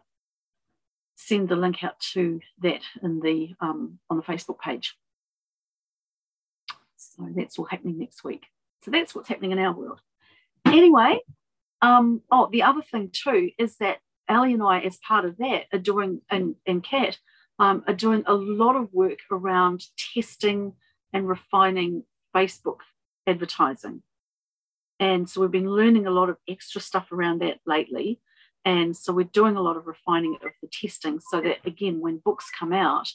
send 1.16 1.50
the 1.50 1.56
link 1.56 1.84
out 1.84 2.00
to 2.14 2.40
that 2.62 2.82
in 3.02 3.20
the 3.20 3.56
um, 3.60 4.00
on 4.10 4.18
the 4.18 4.24
Facebook 4.24 4.60
page. 4.60 4.96
So 6.96 7.28
that's 7.36 7.58
all 7.58 7.66
happening 7.66 7.98
next 7.98 8.24
week. 8.24 8.46
So 8.84 8.92
that's 8.92 9.16
what's 9.16 9.30
happening 9.30 9.52
in 9.52 9.60
our 9.60 9.74
world. 9.74 10.02
Anyway, 10.66 11.20
um, 11.82 12.22
oh, 12.32 12.50
the 12.52 12.64
other 12.64 12.82
thing 12.82 13.10
too 13.12 13.52
is 13.58 13.78
that 13.78 14.00
Ali 14.28 14.54
and 14.54 14.64
I, 14.64 14.80
as 14.80 14.98
part 14.98 15.26
of 15.26 15.38
that, 15.38 15.66
are 15.72 15.80
doing, 15.80 16.22
and, 16.30 16.56
and 16.66 16.84
Kat, 16.84 17.18
um, 17.60 17.84
are 17.88 17.94
doing 17.94 18.24
a 18.26 18.34
lot 18.34 18.76
of 18.76 18.92
work 18.92 19.20
around 19.32 19.84
testing 20.14 20.74
and 21.14 21.28
refining 21.28 22.04
Facebook 22.36 22.80
advertising. 23.28 24.02
And 25.00 25.30
so 25.30 25.42
we've 25.42 25.52
been 25.52 25.70
learning 25.70 26.08
a 26.08 26.12
lot 26.12 26.30
of 26.30 26.38
extra 26.48 26.82
stuff 26.82 27.12
around 27.12 27.42
that 27.42 27.60
lately. 27.66 28.20
And 28.66 28.98
so 28.98 29.14
we're 29.14 29.24
doing 29.24 29.56
a 29.56 29.62
lot 29.62 29.78
of 29.78 29.88
refining 29.88 30.36
of 30.36 30.52
the 30.62 30.68
testing 30.68 31.20
so 31.20 31.40
that, 31.40 31.60
again, 31.66 32.02
when 32.02 32.18
books 32.18 32.50
come 32.60 32.74
out, 32.74 33.08